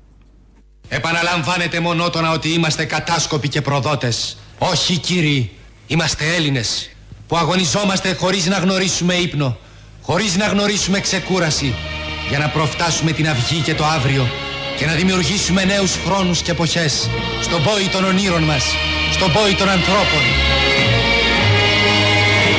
Επαναλαμβάνεται 0.87 1.79
μονότονα 1.79 2.31
ότι 2.31 2.49
είμαστε 2.49 2.85
κατάσκοποι 2.85 3.49
και 3.49 3.61
προδότες. 3.61 4.37
Όχι 4.59 4.97
κύριοι, 4.97 5.51
είμαστε 5.87 6.35
Έλληνες 6.35 6.92
που 7.33 7.39
αγωνιζόμαστε 7.39 8.13
χωρίς 8.13 8.45
να 8.45 8.57
γνωρίσουμε 8.57 9.13
ύπνο, 9.13 9.57
χωρίς 10.01 10.35
να 10.35 10.47
γνωρίσουμε 10.47 10.99
ξεκούραση 10.99 11.75
για 12.29 12.39
να 12.39 12.49
προφτάσουμε 12.49 13.11
την 13.11 13.29
αυγή 13.29 13.59
και 13.59 13.73
το 13.73 13.85
αύριο 13.85 14.27
και 14.77 14.85
να 14.85 14.93
δημιουργήσουμε 14.93 15.63
νέους 15.63 15.95
χρόνους 16.05 16.41
και 16.41 16.51
εποχές 16.51 17.09
στον 17.41 17.63
πόη 17.63 17.87
των 17.91 18.03
ονείρων 18.03 18.43
μας, 18.43 18.63
στον 19.11 19.31
πόη 19.31 19.53
των 19.53 19.69
ανθρώπων. 19.69 20.21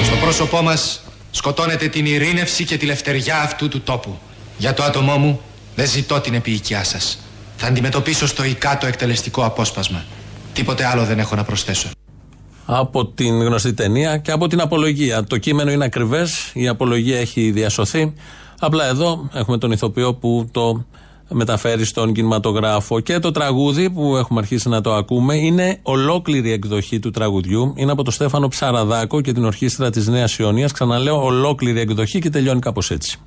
Στο 0.05 0.17
πρόσωπό 0.17 0.63
μας 0.63 1.03
σκοτώνετε 1.31 1.89
την 1.89 2.07
ειρήνευση 2.07 2.65
και 2.65 2.77
τη 2.77 2.87
λευτεριά 2.87 3.41
αυτού 3.41 3.69
του 3.69 3.81
τόπου. 3.81 4.19
Για 4.57 4.75
το 4.75 4.83
άτομό 4.83 5.17
μου 5.17 5.41
δεν 5.75 5.87
ζητώ 5.87 6.21
την 6.21 6.35
επίοικιά 6.35 6.85
σας. 6.85 7.19
Θα 7.57 7.67
αντιμετωπίσω 7.67 8.27
στοικά 8.27 8.79
το 8.79 8.87
εκτελεστικό 8.87 9.45
απόσπασμα. 9.45 10.05
Τίποτε 10.53 10.87
άλλο 10.87 11.05
δεν 11.05 11.19
έχω 11.19 11.35
να 11.35 11.45
προσθέσω. 11.45 11.89
Από 12.66 13.07
την 13.07 13.42
γνωστή 13.42 13.74
ταινία 13.74 14.16
και 14.16 14.31
από 14.31 14.46
την 14.46 14.61
απολογία. 14.61 15.24
Το 15.24 15.38
κείμενο 15.38 15.70
είναι 15.70 15.85
ακριβές, 15.85 16.50
η 16.55 16.68
απολογία 16.68 17.18
έχει 17.18 17.50
διασωθεί. 17.50 18.14
Απλά 18.61 18.87
εδώ 18.87 19.29
έχουμε 19.33 19.59
τον 19.59 19.72
ηθοποιό 19.72 20.14
που 20.14 20.48
το 20.53 20.85
μεταφέρει 21.29 21.85
στον 21.85 22.12
κινηματογράφο 22.12 23.00
και 23.00 23.18
το 23.18 23.31
τραγούδι 23.31 23.90
που 23.90 24.16
έχουμε 24.16 24.40
αρχίσει 24.40 24.68
να 24.68 24.81
το 24.81 24.94
ακούμε 24.94 25.37
είναι 25.37 25.79
ολόκληρη 25.83 26.53
εκδοχή 26.53 26.98
του 26.98 27.11
τραγουδιού. 27.11 27.72
Είναι 27.77 27.92
από 27.92 28.03
τον 28.03 28.12
Στέφανο 28.12 28.48
Ψαραδάκο 28.48 29.20
και 29.20 29.33
την 29.33 29.44
ορχήστρα 29.44 29.90
της 29.90 30.07
Νέας 30.07 30.38
Ιωνίας. 30.38 30.72
Ξαναλέω, 30.72 31.24
ολόκληρη 31.24 31.81
εκδοχή 31.81 32.18
και 32.18 32.31
τελειώνει 32.31 32.61
κάπως 32.61 32.90
έτσι. 32.90 33.18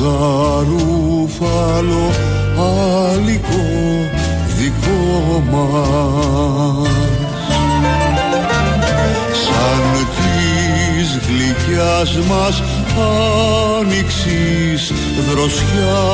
Γαρούφαλο 0.00 1.76
άλικο 2.58 3.66
δικό 4.56 5.42
μας. 5.50 6.88
Σαν 9.44 9.84
της 10.16 11.08
γλυκιάς 11.26 12.12
μας 12.28 12.56
άνοιξης 13.78 14.82
δροσιά. 15.30 16.06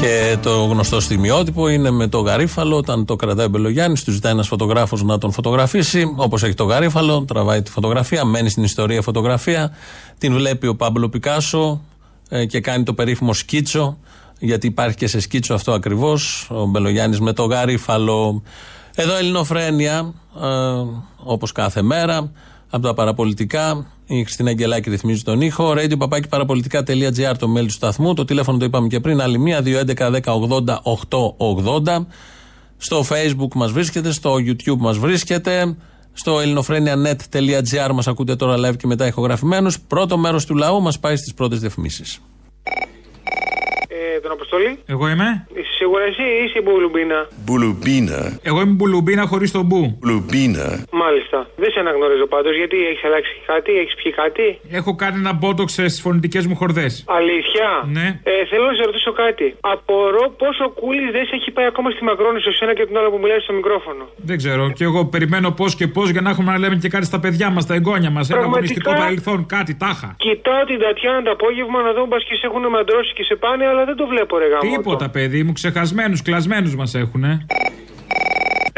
Και 0.00 0.36
το 0.42 0.64
γνωστό 0.64 1.00
στιγμιότυπο 1.00 1.68
είναι 1.68 1.90
με 1.90 2.06
το 2.08 2.20
γαρίφαλο. 2.20 2.76
Όταν 2.76 3.04
το 3.04 3.16
κρατάει 3.16 3.46
ο 3.46 3.48
Μπελογιάννης, 3.48 4.04
τους 4.04 4.14
ζητάει 4.14 4.32
ένας 4.32 4.48
φωτογράφος 4.48 5.02
να 5.02 5.18
τον 5.18 5.32
φωτογραφίσει. 5.32 6.14
Όπως 6.16 6.42
έχει 6.42 6.54
το 6.54 6.64
γαρίφαλο, 6.64 7.24
τραβάει 7.24 7.62
τη 7.62 7.70
φωτογραφία, 7.70 8.24
μένει 8.24 8.48
στην 8.48 8.62
ιστορία 8.62 9.02
φωτογραφία. 9.02 9.76
Την 10.18 10.32
βλέπει 10.32 10.66
ο 10.66 10.76
Πάμπλο 10.76 11.08
Πικάσο 11.08 11.80
ε, 12.28 12.46
και 12.46 12.60
κάνει 12.60 12.82
το 12.82 12.94
περίφημο 12.94 13.32
σκίτσο. 13.32 13.98
Γιατί 14.38 14.66
υπάρχει 14.66 14.96
και 14.96 15.06
σε 15.06 15.20
σκίτσο 15.20 15.54
αυτό 15.54 15.72
ακριβώς. 15.72 16.48
Ο 16.50 16.66
Μπελογιάννης 16.66 17.20
με 17.20 17.32
το 17.32 17.44
γαρίφαλο. 17.44 18.42
Εδώ 18.94 19.16
Ελληνοφρένια, 19.16 20.12
ε, 20.42 20.48
όπως 21.24 21.52
κάθε 21.52 21.82
μέρα, 21.82 22.30
από 22.74 22.86
τα 22.86 22.94
παραπολιτικά. 22.94 23.86
Η 24.06 24.22
Χριστίνα 24.22 24.50
Αγγελάκη 24.50 24.90
ρυθμίζει 24.90 25.22
τον 25.22 25.40
ήχο. 25.40 25.72
Radio 25.72 25.98
παπάκι 25.98 26.28
παραπολιτικά.gr 26.28 27.34
το 27.38 27.46
mail 27.56 27.64
του 27.64 27.70
σταθμού. 27.70 28.14
Το 28.14 28.24
τηλέφωνο 28.24 28.58
το 28.58 28.64
είπαμε 28.64 28.88
και 28.88 29.00
πριν. 29.00 29.20
Άλλη 29.20 29.38
μία, 29.38 29.62
211-10-80-880. 29.64 32.06
Στο 32.76 33.04
facebook 33.10 33.54
μας 33.54 33.72
βρίσκεται, 33.72 34.12
στο 34.12 34.34
youtube 34.34 34.78
μας 34.78 34.98
βρίσκεται. 34.98 35.76
Στο 36.12 36.40
ελληνοφρένια.net.gr 36.40 37.90
μας 37.92 38.08
ακούτε 38.08 38.36
τώρα 38.36 38.56
live 38.56 38.76
και 38.76 38.86
μετά 38.86 39.06
ηχογραφημένους. 39.06 39.80
Πρώτο 39.80 40.18
μέρος 40.18 40.46
του 40.46 40.54
λαού 40.54 40.82
μας 40.82 40.98
πάει 40.98 41.16
στις 41.16 41.34
πρώτες 41.34 41.60
διαφημίσεις. 41.60 42.20
Ε, 43.88 44.20
τον 44.20 44.30
Αποστολή. 44.30 44.78
Εγώ 44.86 45.08
είμαι. 45.08 45.46
Είσαι 45.54 45.73
σίγουρα 45.84 46.04
εσύ 46.12 46.24
ή 46.40 46.44
είσαι 46.44 46.58
η 46.62 46.64
Μπουλουμπίνα. 46.66 47.18
Μπουλουμπίνα. 47.44 48.20
Εγώ 48.50 48.58
είμαι 48.64 48.74
μπουλουμπίνα 48.78 49.24
χωρίς 49.32 49.50
τον 49.56 49.64
μπου. 49.68 49.82
Μπουλουμπίνα. 49.98 50.66
Μάλιστα. 51.02 51.38
Δεν 51.62 51.70
σε 51.74 51.78
αναγνωρίζω 51.84 52.26
πάντως 52.34 52.54
γιατί 52.60 52.76
έχεις 52.90 53.04
αλλάξει 53.08 53.34
κάτι, 53.50 53.70
έχεις 53.82 53.94
πιει 54.00 54.12
κάτι. 54.22 54.46
Έχω 54.80 54.92
κάνει 55.02 55.16
ένα 55.24 55.32
μπότοξ 55.38 55.68
στι 55.72 56.00
φωνητικές 56.06 56.42
μου 56.48 56.56
χορδές. 56.60 56.92
Αλήθεια; 57.20 57.68
Ναι. 57.96 58.06
Ε, 58.32 58.32
θέλω 58.50 58.64
να 58.70 58.74
σε 58.78 58.82
ρωτήσω 58.88 59.12
κάτι. 59.24 59.46
Απορώ 59.74 60.24
πόσο 60.42 60.62
ο 60.68 60.70
Κούλης 60.80 61.08
δεν 61.16 61.24
σε 61.28 61.34
έχει 61.38 61.50
πάει 61.56 61.66
ακόμα 61.72 61.88
στη 61.94 62.02
Μακρόνη 62.08 62.38
σε 62.46 62.52
σένα 62.58 62.72
και 62.78 62.84
τον 62.88 62.96
άλλο 63.00 63.10
που 63.14 63.20
μιλάει 63.24 63.40
στο 63.46 63.52
μικρόφωνο. 63.60 64.02
Δεν 64.30 64.36
ξέρω. 64.42 64.62
Και 64.78 64.84
εγώ 64.90 65.00
περιμένω 65.14 65.48
πώς 65.60 65.70
και 65.78 65.86
πώς 65.96 66.06
για 66.14 66.22
να 66.24 66.30
έχουμε 66.34 66.50
να 66.54 66.58
λέμε 66.62 66.76
και 66.82 66.90
κάτι 66.94 67.06
στα 67.12 67.18
παιδιά 67.24 67.46
μας, 67.54 67.62
στα 67.66 67.74
εγγόνια 67.78 68.10
μας. 68.16 68.24
Ένα 68.30 68.38
Πραγματικά. 68.38 68.46
αγωνιστικό 68.46 68.90
παρελθόν, 69.02 69.38
κάτι 69.56 69.72
τάχα. 69.82 70.08
Κοιτάω 70.24 70.62
την 70.70 70.78
Τατιάνα 70.84 71.20
το 71.26 71.30
απόγευμα 71.38 71.78
να 71.86 71.92
δω 71.96 72.02
μπας 72.08 72.22
και 72.28 72.34
σε 72.40 72.44
έχουν 72.48 72.64
μαντρώσει 72.76 73.10
και 73.16 73.24
σε 73.28 73.34
πάνε, 73.42 73.64
αλλά 73.70 73.82
δεν 73.88 73.96
το 74.00 74.06
βλέπω 74.12 74.32
ρε 74.42 74.48
γάμο. 74.52 74.62
Τίποτα, 74.76 75.06
παιδί 75.16 75.40
μου, 75.44 75.52
ξεχασμένους, 75.74 76.22
κλασμένους 76.22 76.74
μας 76.80 76.94
έχουνε. 77.02 77.32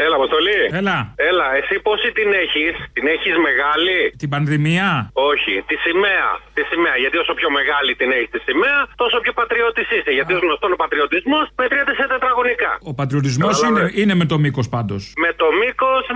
Έλα, 0.05 0.15
Αποστολή. 0.21 0.59
Έλα. 0.81 0.97
Έλα, 1.29 1.47
εσύ 1.59 1.75
πόση 1.87 2.09
την 2.19 2.29
έχεις, 2.43 2.73
την 2.95 3.05
έχεις 3.15 3.35
μεγάλη; 3.47 3.97
Την 4.23 4.29
πανδημία; 4.33 4.87
Όχι, 5.29 5.53
τη 5.69 5.75
σημαία. 5.85 6.29
Τη 6.57 6.61
σημαία. 6.71 6.95
Γιατί 7.03 7.17
όσο 7.23 7.33
πιο 7.39 7.49
μεγάλη 7.57 7.91
την 8.01 8.09
έχεις 8.17 8.29
τη 8.35 8.39
σημαία, 8.47 8.79
τόσο 9.03 9.17
πιο 9.23 9.33
πατριώτης 9.39 9.87
είσαι. 9.95 10.11
Γιατί 10.17 10.31
ως 10.37 10.41
γνωστόν 10.45 10.69
ο 10.77 10.79
πατριωτισμός 10.83 11.45
μετριέται 11.61 11.93
σε 11.99 12.05
τετραγωνικά. 12.13 12.71
Ο 12.91 12.93
πατριωτισμός 12.99 13.53
είναι, 13.59 13.67
Καταλαβαίνεις. 13.67 14.01
είναι 14.01 14.15
με 14.21 14.25
το 14.31 14.35
μήκος 14.43 14.67
πάντως. 14.75 15.01
Με 15.25 15.29
το 15.36 15.36
μήκο, 15.36 15.36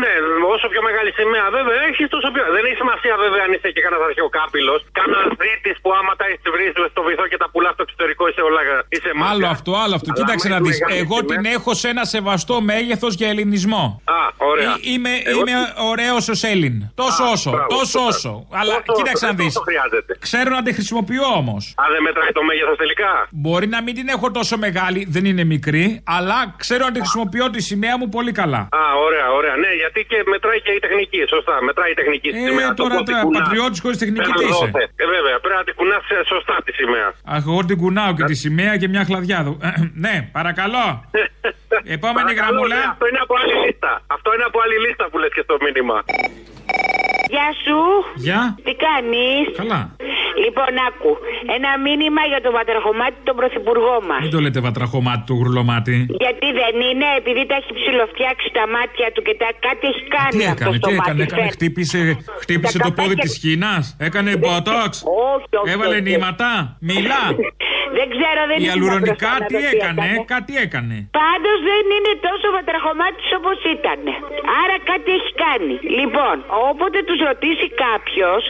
ναι, 0.01 0.11
όσο 0.55 0.65
πιο 0.73 0.81
μεγάλη 0.87 1.09
σημαία 1.19 1.47
βέβαια 1.57 1.77
έχεις, 1.89 2.05
τόσο 2.15 2.27
πιο. 2.33 2.41
Δεν 2.55 2.63
έχει 2.67 2.77
σημασία 2.83 3.13
βέβαια 3.25 3.41
αν 3.47 3.51
είσαι 3.55 3.69
και 3.75 3.81
κανένας 3.85 4.03
αρχαιοκάπηλος. 4.09 4.79
Κάνα 4.99 5.19
δίτη 5.41 5.71
που 5.83 5.89
άμα 5.99 6.13
τα 6.19 6.25
βρει 6.55 6.65
στο 6.93 7.01
βυθό 7.07 7.25
και 7.31 7.39
τα 7.43 7.47
πουλάς 7.53 7.73
στο 7.77 7.83
εξωτερικό 7.87 8.23
είσαι 8.29 8.41
όλα. 8.49 8.61
Είσαι 8.95 9.09
μάτια. 9.15 9.31
Άλλο 9.33 9.47
αυτό, 9.55 9.71
άλλο 9.83 9.95
αυτό. 9.99 10.09
Αλλά 10.11 10.17
Κοίταξε 10.19 10.47
να 10.55 10.59
δεις. 10.65 10.75
Εγώ 11.01 11.17
σημαία. 11.19 11.29
την 11.31 11.41
έχω 11.55 11.71
σε 11.81 11.87
ένα 11.93 12.03
σεβαστό 12.15 12.55
μέγεθος 12.69 13.13
για 13.19 13.27
ελληνισμό. 13.33 13.83
Α, 14.17 14.19
ωραία. 14.51 14.71
Ε, 14.71 14.89
είμαι 14.93 15.11
Εγώ... 15.31 15.39
είμαι 15.39 15.55
ωραίος 15.91 16.23
ως 16.33 16.41
Έλλην. 16.53 16.75
Τόσο 17.03 17.23
Α, 17.23 17.31
όσο. 17.35 17.51
Μπράβο, 17.51 17.67
τόσο 17.77 17.99
μπράβο. 17.99 18.07
όσο. 18.15 18.31
Αλλά 18.59 18.73
τόσο, 18.85 18.97
κοίταξε 18.97 19.25
να 19.29 19.33
δεις. 19.39 19.53
Ξέρω 20.27 20.49
να 20.57 20.63
τη 20.65 20.71
χρησιμοποιώ 20.77 21.25
όμως. 21.41 21.63
Α, 21.81 21.83
δεν 21.93 22.01
μετράει 22.07 22.31
το 22.39 22.43
μέγεθος 22.49 22.77
τελικά; 22.83 23.11
Μπορεί 23.43 23.67
να 23.75 23.79
μην 23.85 23.93
την 23.95 24.07
έχω 24.15 24.31
τόσο 24.31 24.55
μεγάλη, 24.65 24.99
δεν 25.09 25.23
είναι 25.25 25.43
μικρή, 25.43 25.85
αλλά 26.17 26.37
ξέρω 26.57 26.83
να 26.85 26.91
τη 26.91 26.99
χρησιμοποιώ 26.99 27.49
τη 27.49 27.61
σημαία 27.61 27.97
μου 27.97 28.09
πολύ 28.09 28.31
καλά. 28.31 28.57
Α, 28.57 28.81
ωραία, 29.05 29.27
ωραία. 29.37 29.55
Ναι, 29.63 29.67
γιατί 29.93 30.01
και 30.11 30.17
μετράει 30.33 30.59
και 30.65 30.73
η 30.77 30.79
τεχνική. 30.85 31.21
Σωστά, 31.33 31.55
μετράει 31.69 31.91
η 31.95 31.97
τεχνική 32.01 32.29
στη 32.33 32.41
Ε, 32.43 32.47
σημαία. 32.47 32.69
Το 32.73 32.79
τώρα, 32.83 32.95
πότε 32.97 33.11
τώρα, 33.11 33.23
κουνάς. 33.25 33.39
πατριώτης 33.41 33.79
χωρίς 33.83 33.97
τεχνική 34.03 34.29
Πέρα 34.29 34.39
τι 34.41 34.45
είσαι. 34.51 34.65
δόθε. 34.71 34.83
Ε, 35.03 35.05
βέβαια, 35.15 35.35
πρέπει 35.43 35.57
να 35.61 35.65
την 35.67 35.75
κουνάς 35.79 36.03
σωστά 36.33 36.55
τη 36.65 36.71
σημαία. 36.79 37.09
Αχ, 37.35 37.41
εγώ 37.49 37.61
την 37.69 37.77
κουνάω 37.81 38.11
και 38.17 38.23
τη 38.31 38.35
σημαία 38.43 38.73
και 38.81 38.87
μια 38.93 39.03
χλαδιά. 39.09 39.37
εδώ. 39.43 39.53
ναι, 40.05 40.15
παρακαλώ. 40.37 40.85
Επόμενη 41.95 42.27
Παρακαλώ, 42.27 42.39
γραμμούλα. 42.39 42.75
ναι, 42.79 42.85
Αυτό 42.93 43.05
είναι 43.09 43.21
από 43.25 43.33
άλλη 43.41 43.55
λίστα. 43.65 43.91
Αυτό 44.15 44.27
είναι 44.35 44.45
από 44.49 44.57
άλλη 44.63 44.77
λίστα 44.85 45.03
που 45.11 45.17
λες 45.21 45.31
και 45.35 45.43
στο 45.47 45.55
μήνυμα. 45.65 45.97
Γεια 47.33 47.49
σου. 47.63 47.79
Γεια. 48.25 48.41
Τι 48.65 48.73
κάνεις; 48.85 49.43
Καλά. 49.61 49.81
Λοιπόν, 50.45 50.71
άκου. 50.87 51.11
Ένα 51.57 51.71
μήνυμα 51.85 52.21
για 52.31 52.41
τον 52.45 52.53
Πατραχωμάτη, 52.57 53.17
τον 53.29 53.35
πρωθυπουργό 53.39 53.95
μας. 54.09 54.21
Μην 54.23 54.31
το 54.35 54.39
λέτε 54.45 54.59
βατραχωμάτι 54.67 55.23
του 55.27 55.33
γουρλωμάτι. 55.39 55.95
Γιατί 56.23 56.47
δεν 56.61 56.73
είναι, 56.89 57.07
επειδή 57.21 57.41
τα 57.49 57.55
έχει 57.61 57.71
ψηλοφτιάξει 57.79 58.47
τα 58.57 58.65
μάτια 58.75 59.07
του 59.13 59.21
και 59.27 59.35
τα 59.41 59.49
κάτι 59.67 59.83
έχει 59.91 60.03
κάνει 60.17 60.33
Τι 60.37 60.43
αυτό 60.45 60.55
έκανε, 60.63 60.75
στο 60.77 60.87
τι 60.89 60.93
μάτι. 60.95 61.05
έκανε, 61.09 61.23
έκανε, 61.27 61.41
φέρ. 61.41 61.51
χτύπησε, 61.55 61.99
χτύπησε 62.43 62.77
Τα 62.77 62.83
το 62.85 62.91
πόδι 62.97 63.15
καπάκια- 63.15 63.23
της 63.25 63.33
χίνας, 63.41 63.83
έκανε 64.07 64.31
μποτόξ, 64.41 64.91
Όχι, 65.33 65.49
όχι, 65.61 65.69
έβαλε 65.73 65.97
όχι. 65.99 66.05
νήματα, 66.07 66.49
μιλά. 66.89 67.23
Δεν 67.99 68.07
ξέρω, 68.15 68.41
δεν 68.51 68.57
Η 68.59 68.63
ήμουν 68.65 68.73
αλουρονικά 68.75 69.31
μπροστά 69.31 69.43
να 69.43 69.49
τι 69.51 69.55
δω 69.63 69.69
έκανε, 69.75 70.07
κάτι 70.33 70.53
έκανε. 70.65 70.95
Πάντως 71.21 71.57
δεν 71.71 71.83
είναι 71.95 72.13
τόσο 72.27 72.47
βατραχωμάτης 72.55 73.27
όπως 73.39 73.57
ήταν. 73.75 73.99
Άρα 74.61 74.75
κάτι 74.91 75.09
έχει 75.17 75.31
κάνει. 75.45 75.73
Λοιπόν, 75.99 76.35
όποτε 76.69 76.99
τους 77.07 77.19
ρωτήσει 77.29 77.67
κάποιος, 77.85 78.41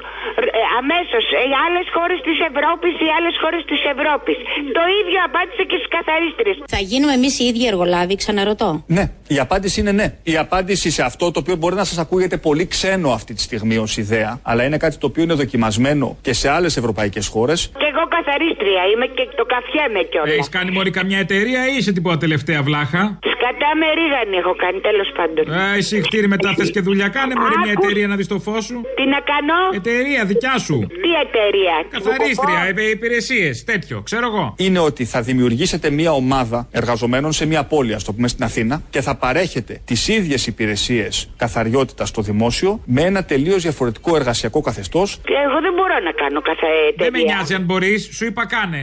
αμέσως 0.79 1.23
οι 1.47 1.53
άλλες 1.65 1.85
χώρες 1.95 2.19
της 2.27 2.37
Ευρώπης, 2.49 2.93
οι 3.05 3.09
άλλες 3.17 3.35
χώρες 3.43 3.63
της 3.71 3.81
Ευρώπης. 3.93 4.37
Το 4.79 4.83
ίδιο 4.99 5.19
απάντησε 5.29 5.63
και 5.69 5.77
στι 5.81 5.87
καθαρίστρε. 5.97 6.51
Θα 6.75 6.81
γίνουμε 6.91 7.13
εμείς 7.19 7.33
οι 7.39 7.43
ίδιοι 7.51 7.65
εργολάβοι, 7.71 8.15
ξαναρωτώ. 8.23 8.69
Ναι, 8.97 9.05
η 9.35 9.37
απάντηση 9.45 9.77
είναι 9.81 9.93
ναι. 10.01 10.07
Η 10.33 10.35
απάντηση 10.45 10.87
σε 10.97 11.01
αυτό 11.09 11.25
το 11.33 11.39
οποίο 11.43 11.55
μπορεί 11.55 11.75
να 11.75 11.87
σας 11.91 11.97
ακούγεται 12.05 12.37
πολύ 12.47 12.65
ξένο 12.73 13.09
αυτή 13.19 13.31
τη 13.33 13.41
στιγμή 13.41 13.77
ως 13.85 13.97
ιδέα, 13.97 14.39
αλλά 14.43 14.61
είναι 14.63 14.77
κάτι 14.77 14.95
το 14.97 15.05
οποίο 15.07 15.23
είναι 15.23 15.33
δοκιμασμένο 15.33 16.17
και 16.21 16.33
σε 16.33 16.49
άλλες 16.49 16.77
ευρωπαϊκές 16.77 17.27
χώρες. 17.27 17.71
Και 17.77 17.90
εγώ 18.01 18.09
καθαρίστρια 18.17 18.81
είμαι 18.91 19.05
και 19.17 19.23
το 19.39 19.45
καφιέμαι 19.53 20.01
κιόλα. 20.11 20.33
Έχει 20.39 20.49
κάνει 20.57 20.71
μόλι 20.77 20.91
καμιά 20.99 21.19
εταιρεία 21.25 21.61
ή 21.71 21.73
είσαι 21.77 21.91
τίποτα 21.97 22.17
τελευταία 22.25 22.61
βλάχα; 22.67 23.01
Σκατά 23.33 23.69
με 23.81 23.87
ρίγανη 23.99 24.35
έχω 24.43 24.53
κάνει 24.63 24.79
τέλος 24.89 25.09
πάντων. 25.17 25.43
Ε, 25.59 25.77
εσύ 25.77 25.95
χτύρι 26.05 26.27
μετά 26.27 26.49
θες 26.57 26.71
και 26.71 26.81
δουλειά, 26.87 27.07
κάνε 27.17 27.33
μόλι 27.41 27.55
μια 27.63 27.71
Άκου. 27.71 27.83
εταιρεία 27.83 28.07
να 28.07 28.15
δεις 28.19 28.27
το 28.27 28.39
φως 28.39 28.63
σου. 28.65 28.77
Τι 28.97 29.05
να 29.15 29.19
κάνω, 29.31 29.57
Εταιρεία 29.79 30.21
δικιά 30.25 30.55
σου. 30.65 30.77
τι 31.03 31.09
εταιρεία; 31.25 31.75
Καθαρίστρια, 31.95 32.89
υπηρεσίες, 32.91 33.63
τέτοιο, 33.63 34.01
ξέρω 34.01 34.25
εγώ. 34.31 34.45
Είναι 34.57 34.79
ότι 34.79 35.05
θα 35.05 35.21
δημιουργήσετε 35.21 35.89
μια 35.89 36.11
ομάδα 36.11 36.67
εργαζομένων 36.71 37.31
σε 37.31 37.45
μια 37.45 37.63
πόλη, 37.63 37.93
ας 37.93 38.03
το 38.03 38.13
πούμε 38.13 38.27
στην 38.27 38.43
Αθήνα, 38.43 38.81
και 38.89 39.01
θα 39.01 39.15
παρέχετε 39.15 39.81
τις 39.85 40.07
ίδιες 40.07 40.47
υπηρεσίες 40.47 41.29
καθαριότητας 41.37 42.09
στο 42.09 42.21
δημόσιο 42.21 42.79
με 42.85 43.01
ένα 43.01 43.23
τελείως 43.25 43.61
διαφορετικό 43.61 44.15
εργασιακό 44.15 44.61
καθεστώς. 44.61 45.19
Εγώ 45.45 45.59
δεν 45.61 45.73
μπορώ 45.73 45.99
να 46.03 46.11
κάνω 46.11 46.41
καθα 46.41 46.67
εταιρεία. 46.67 47.09
Δεν 47.09 47.11
με 47.11 47.33
νοιάζει 47.33 47.53
αν 47.53 47.61
μπορεί, 47.63 47.90
σου 47.97 48.25
είπα 48.29 48.43
κάνε. 48.55 48.81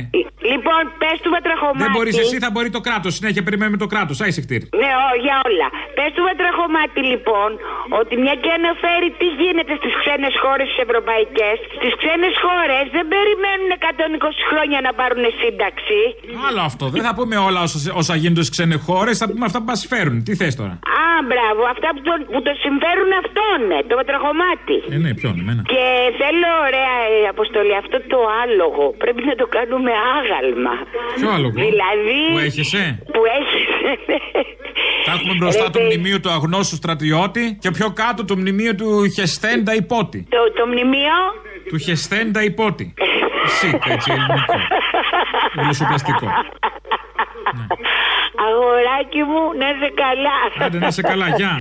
Λοιπόν, 0.53 0.83
πες 1.03 1.17
του 1.23 1.31
Βατραχωμάτη. 1.37 1.83
Δεν 1.85 1.91
μπορείς 1.97 2.17
εσύ, 2.25 2.37
θα 2.45 2.51
μπορεί 2.53 2.71
το 2.79 2.83
κράτος. 2.87 3.11
Συνέχεια 3.19 3.43
περιμένουμε 3.47 3.79
το 3.85 3.89
κράτος. 3.93 4.17
Άισε 4.25 4.41
χτύρι. 4.47 4.65
Ναι, 4.83 4.91
ό, 5.07 5.09
για 5.25 5.37
όλα. 5.49 5.69
Πες 5.97 6.11
του 6.17 6.23
Βατραχωμάτη, 6.29 7.01
λοιπόν, 7.13 7.51
ότι 8.01 8.15
μια 8.25 8.35
και 8.43 8.51
αναφέρει 8.61 9.09
τι 9.21 9.27
γίνεται 9.41 9.73
στις 9.81 9.93
ξένες 10.01 10.35
χώρες 10.43 10.67
τις 10.71 10.79
ευρωπαϊκές. 10.87 11.57
Στις 11.79 11.93
ξένες 12.01 12.35
χώρες 12.45 12.85
δεν 12.97 13.05
περιμένουν 13.15 13.71
120 13.79 14.43
χρόνια 14.51 14.79
να 14.87 14.91
πάρουν 15.01 15.25
σύνταξη. 15.43 16.01
Άλλο 16.47 16.63
αυτό. 16.71 16.85
Δεν 16.97 17.05
θα 17.09 17.13
πούμε 17.19 17.37
όλα 17.49 17.61
όσα, 17.67 17.79
όσα 18.01 18.15
γίνονται 18.23 18.45
στις 18.47 18.55
ξένες 18.57 18.81
χώρες, 18.89 19.15
θα 19.23 19.27
πούμε 19.31 19.45
αυτά 19.49 19.59
που 19.63 19.69
μας 19.73 19.81
φέρουν. 19.91 20.17
Τι 20.27 20.33
θες 20.41 20.55
τώρα; 20.61 20.75
Α, 21.03 21.09
μπράβο, 21.31 21.63
αυτά 21.75 21.89
που 21.95 22.01
το, 22.09 22.13
που 22.33 22.41
το 22.47 22.53
συμφέρουν 22.65 23.11
αυτόν, 23.23 23.57
ναι, 23.71 23.79
το 23.89 23.95
Βατραχωμάτη. 24.01 24.79
Ε, 24.95 24.97
ναι, 25.05 25.11
ποιον, 25.19 25.35
εμένα. 25.43 25.63
Και 25.73 25.85
θέλω, 26.21 26.51
ωραία 26.69 26.95
ε, 27.15 27.19
αποστολή, 27.35 27.75
αυτό 27.83 27.97
το 28.13 28.19
άλογο 28.43 28.87
πρέπει 29.03 29.23
να 29.25 29.35
το 29.35 29.47
κάνουμε 29.57 29.93
άγαλμα. 30.17 30.75
Ποιο 31.15 31.31
άλογο; 31.37 31.55
Δηλαδή. 31.67 32.21
Που 32.33 32.39
έχεσαι; 32.39 32.85
Που 33.15 33.21
έχεσαι. 33.39 33.91
Θα 35.07 35.13
έχουμε 35.13 35.35
μπροστά 35.39 35.71
το 35.71 35.81
μνημείο 35.81 36.21
του 36.21 36.31
αγνώστου 36.31 36.77
στρατιώτη 36.77 37.45
και 37.61 37.71
πιο 37.71 37.89
κάτω 38.03 38.25
το 38.25 38.37
μνημείο 38.37 38.75
του 38.75 38.89
Χεσθέντα 39.17 39.75
Υπότη. 39.75 40.27
Το, 40.29 40.53
το 40.59 40.67
μνημείο; 40.67 41.19
Του 41.69 41.79
Χεσθέντα 41.79 42.43
Υπότη. 42.45 42.95
Σικ, 43.47 43.87
έτσι 43.87 44.11
ελληνικό. 44.11 44.59
Γλωσσοπλαστικό. 45.63 46.27
Αγοράκι 48.47 49.23
μου, 49.31 49.43
να 49.59 49.67
είσαι 49.71 49.93
καλά. 50.05 50.67
Άντε 50.67 50.79
να 50.79 50.87
είσαι 50.87 51.03
καλά, 51.03 51.29
γεια. 51.29 51.59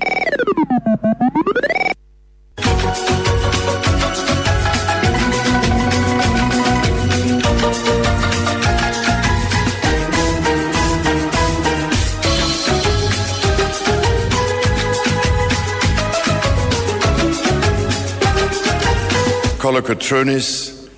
Kolokotronis, 19.77 20.47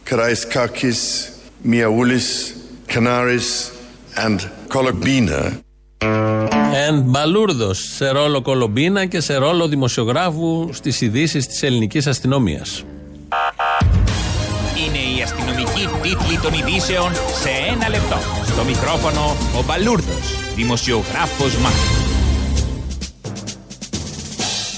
Karaiskakis, 0.06 1.02
Miaoulis, 1.66 2.28
Canaris, 2.88 3.72
and 4.16 4.40
Kolokbina. 4.74 5.60
Εν 6.88 7.02
Μπαλούρδο 7.02 7.74
σε 7.74 8.10
ρόλο 8.10 8.42
Κολομπίνα 8.42 9.06
και 9.06 9.20
σε 9.20 9.36
ρόλο 9.36 9.68
δημοσιογράφου 9.68 10.70
στις 10.74 11.02
ειδήσεις 11.02 11.48
της 11.48 11.64
ελληνικής 11.64 12.08
αστυνομίας. 12.08 12.84
Είναι 14.88 15.18
η 15.18 15.22
αστυνομική 15.24 15.88
τίτλη 16.02 16.40
των 16.42 16.54
ειδήσεων 16.54 17.14
σε 17.14 17.50
ένα 17.74 17.90
λεπτό. 17.90 18.18
Στο 18.46 18.64
μικρόφωνο 18.64 19.36
ο 19.60 19.64
Μπαλούρδος, 19.66 20.54
δημοσιογράφος 20.56 21.58
Μάρκος. 21.58 21.99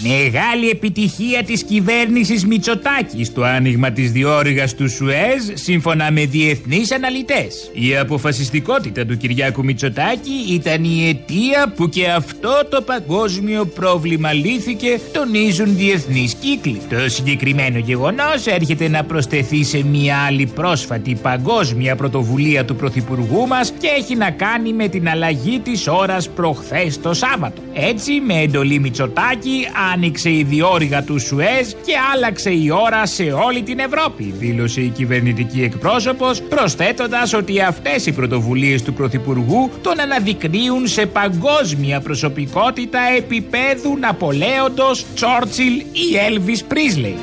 Μεγάλη 0.03 0.69
επιτυχία 0.69 1.43
της 1.43 1.63
κυβέρνησης 1.63 2.45
Μητσοτάκης 2.45 3.27
στο 3.27 3.43
άνοιγμα 3.43 3.91
της 3.91 4.11
διόρυγας 4.11 4.75
του 4.75 4.89
Σουέζ 4.89 5.43
σύμφωνα 5.53 6.11
με 6.11 6.25
διεθνείς 6.25 6.91
αναλυτές. 6.91 7.71
Η 7.73 7.97
αποφασιστικότητα 7.97 9.05
του 9.05 9.17
Κυριάκου 9.17 9.63
Μητσοτάκη 9.63 10.31
ήταν 10.49 10.83
η 10.83 11.07
αιτία 11.07 11.73
που 11.75 11.89
και 11.89 12.09
αυτό 12.09 12.51
το 12.69 12.81
παγκόσμιο 12.81 13.65
πρόβλημα 13.65 14.33
λύθηκε 14.33 14.99
τονίζουν 15.13 15.75
διεθνείς 15.75 16.33
κύκλοι. 16.33 16.81
Το 16.89 17.09
συγκεκριμένο 17.09 17.77
γεγονός 17.77 18.45
έρχεται 18.45 18.87
να 18.87 19.03
προσθεθεί 19.03 19.63
σε 19.63 19.83
μια 19.83 20.17
άλλη 20.17 20.45
πρόσφατη 20.45 21.17
παγκόσμια 21.21 21.95
πρωτοβουλία 21.95 22.65
του 22.65 22.75
Πρωθυπουργού 22.75 23.47
μας 23.47 23.73
και 23.79 23.87
έχει 23.97 24.15
να 24.15 24.31
κάνει 24.31 24.73
με 24.73 24.87
την 24.87 25.09
αλλαγή 25.09 25.59
της 25.59 25.87
ώρας 25.87 26.29
προχθές 26.29 27.01
το 27.01 27.13
Σάββατο. 27.13 27.61
Έτσι 27.73 28.11
με 28.19 28.41
εντολή 28.41 28.79
Μητσοτάκη 28.79 29.67
άνοιξε 29.93 30.29
η 30.29 30.43
διόρυγα 30.43 31.03
του 31.03 31.19
Σουέζ 31.19 31.67
και 31.85 31.93
άλλαξε 32.13 32.49
η 32.49 32.69
ώρα 32.69 33.05
σε 33.05 33.23
όλη 33.23 33.61
την 33.61 33.79
Ευρώπη, 33.79 34.33
δήλωσε 34.37 34.81
η 34.81 34.87
κυβερνητική 34.87 35.63
εκπρόσωπος, 35.63 36.41
προσθέτοντας 36.41 37.33
ότι 37.33 37.61
αυτές 37.61 38.05
οι 38.05 38.11
πρωτοβουλίες 38.11 38.81
του 38.83 38.93
Πρωθυπουργού 38.93 39.69
τον 39.81 39.99
αναδεικνύουν 39.99 40.87
σε 40.87 41.05
παγκόσμια 41.05 41.99
προσωπικότητα 41.99 42.99
επίπεδου 43.17 43.97
Ναπολέοντος, 43.99 45.05
Τσόρτσιλ 45.15 45.77
ή 45.77 46.17
Έλβις 46.27 46.63
Πρίσλεϊ. 46.63 47.17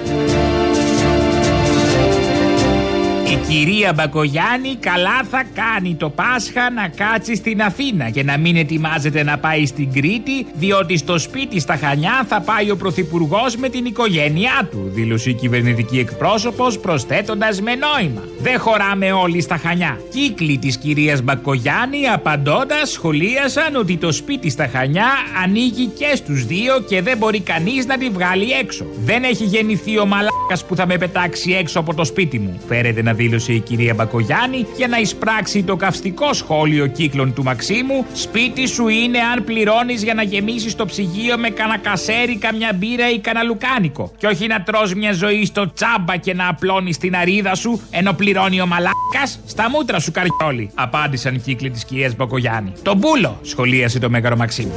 Η 3.32 3.36
κυρία 3.48 3.92
Μπακογιάννη 3.92 4.76
καλά 4.80 5.22
θα 5.30 5.44
κάνει 5.54 5.94
το 5.94 6.10
Πάσχα 6.10 6.70
να 6.70 6.88
κάτσει 6.88 7.34
στην 7.34 7.62
Αθήνα 7.62 8.10
και 8.10 8.24
να 8.24 8.38
μην 8.38 8.56
ετοιμάζεται 8.56 9.22
να 9.22 9.38
πάει 9.38 9.66
στην 9.66 9.92
Κρήτη, 9.92 10.46
διότι 10.54 10.96
στο 10.96 11.18
σπίτι 11.18 11.60
στα 11.60 11.76
Χανιά 11.76 12.24
θα 12.28 12.40
πάει 12.40 12.70
ο 12.70 12.76
Πρωθυπουργός 12.76 13.56
με 13.56 13.68
την 13.68 13.84
οικογένειά 13.84 14.68
του, 14.70 14.90
δήλωσε 14.94 15.30
η 15.30 15.34
κυβερνητική 15.34 15.98
εκπρόσωπος, 15.98 16.78
προσθέτοντας 16.78 17.60
με 17.60 17.72
νόημα. 17.74 18.22
Δεν 18.40 18.58
χωράμε 18.58 19.12
όλοι 19.12 19.40
στα 19.40 19.56
Χανιά. 19.56 19.98
Κύκλοι 20.10 20.58
της 20.58 20.76
κυρίας 20.76 21.22
Μπακογιάννη 21.22 22.06
απαντώντας 22.06 22.90
σχολίασαν 22.90 23.76
ότι 23.76 23.96
το 23.96 24.12
σπίτι 24.12 24.50
στα 24.50 24.68
Χανιά 24.68 25.08
ανοίγει 25.44 25.86
και 25.86 26.12
στους 26.14 26.46
δύο 26.46 26.80
και 26.88 27.02
δεν 27.02 27.16
μπορεί 27.18 27.40
κανείς 27.40 27.86
να 27.86 27.98
τη 27.98 28.10
βγάλει 28.10 28.50
έξω. 28.50 28.86
Δεν 29.04 29.22
έχει 29.22 29.44
γεννηθεί 29.44 29.98
ο 29.98 30.06
μαλάκας 30.48 30.64
που 30.64 30.76
θα 30.76 30.86
με 30.86 30.98
πετάξει 30.98 31.52
έξω 31.52 31.78
από 31.78 31.94
το 31.94 32.04
σπίτι 32.04 32.38
μου, 32.38 32.60
φέρεται 32.68 33.02
να 33.02 33.12
δήλωσε 33.12 33.52
η 33.52 33.60
κυρία 33.60 33.94
Μπακογιάννη 33.94 34.66
για 34.76 34.88
να 34.88 34.98
εισπράξει 34.98 35.62
το 35.62 35.76
καυστικό 35.76 36.32
σχόλιο 36.32 36.86
κύκλων 36.86 37.34
του 37.34 37.42
Μαξίμου. 37.42 38.06
Σπίτι 38.12 38.66
σου 38.66 38.88
είναι 38.88 39.18
αν 39.18 39.44
πληρώνεις 39.44 40.02
για 40.02 40.14
να 40.14 40.22
γεμίσεις 40.22 40.74
το 40.74 40.86
ψυγείο 40.86 41.38
με 41.38 41.50
κανένα 41.50 41.78
κασέρι, 41.78 42.36
καμιά 42.36 42.72
μπύρα 42.74 43.10
ή 43.10 43.18
κανένα 43.18 43.44
λουκάνικο. 43.44 44.12
Και 44.18 44.26
όχι 44.26 44.46
να 44.46 44.62
τρως 44.62 44.94
μια 44.94 45.12
ζωή 45.12 45.44
στο 45.44 45.72
τσάμπα 45.72 46.16
και 46.16 46.34
να 46.34 46.48
απλώνεις 46.48 46.98
την 46.98 47.16
αρίδα 47.16 47.54
σου 47.54 47.80
ενώ 47.90 48.12
πληρώνει 48.12 48.60
ο 48.60 48.66
μαλάκας. 48.66 49.40
Στα 49.46 49.70
μούτρα 49.70 49.98
σου 49.98 50.12
καριόλι, 50.12 50.70
απάντησαν 50.74 51.42
κύκλοι 51.42 51.70
της 51.70 51.84
κυρίας 51.84 52.16
Μπακογιάννη. 52.16 52.72
Το 52.82 52.94
μπούλο, 52.94 53.38
σχολίασε 53.42 53.98
το 53.98 54.10
μέγαρο 54.10 54.36
Μαξίμου. 54.36 54.72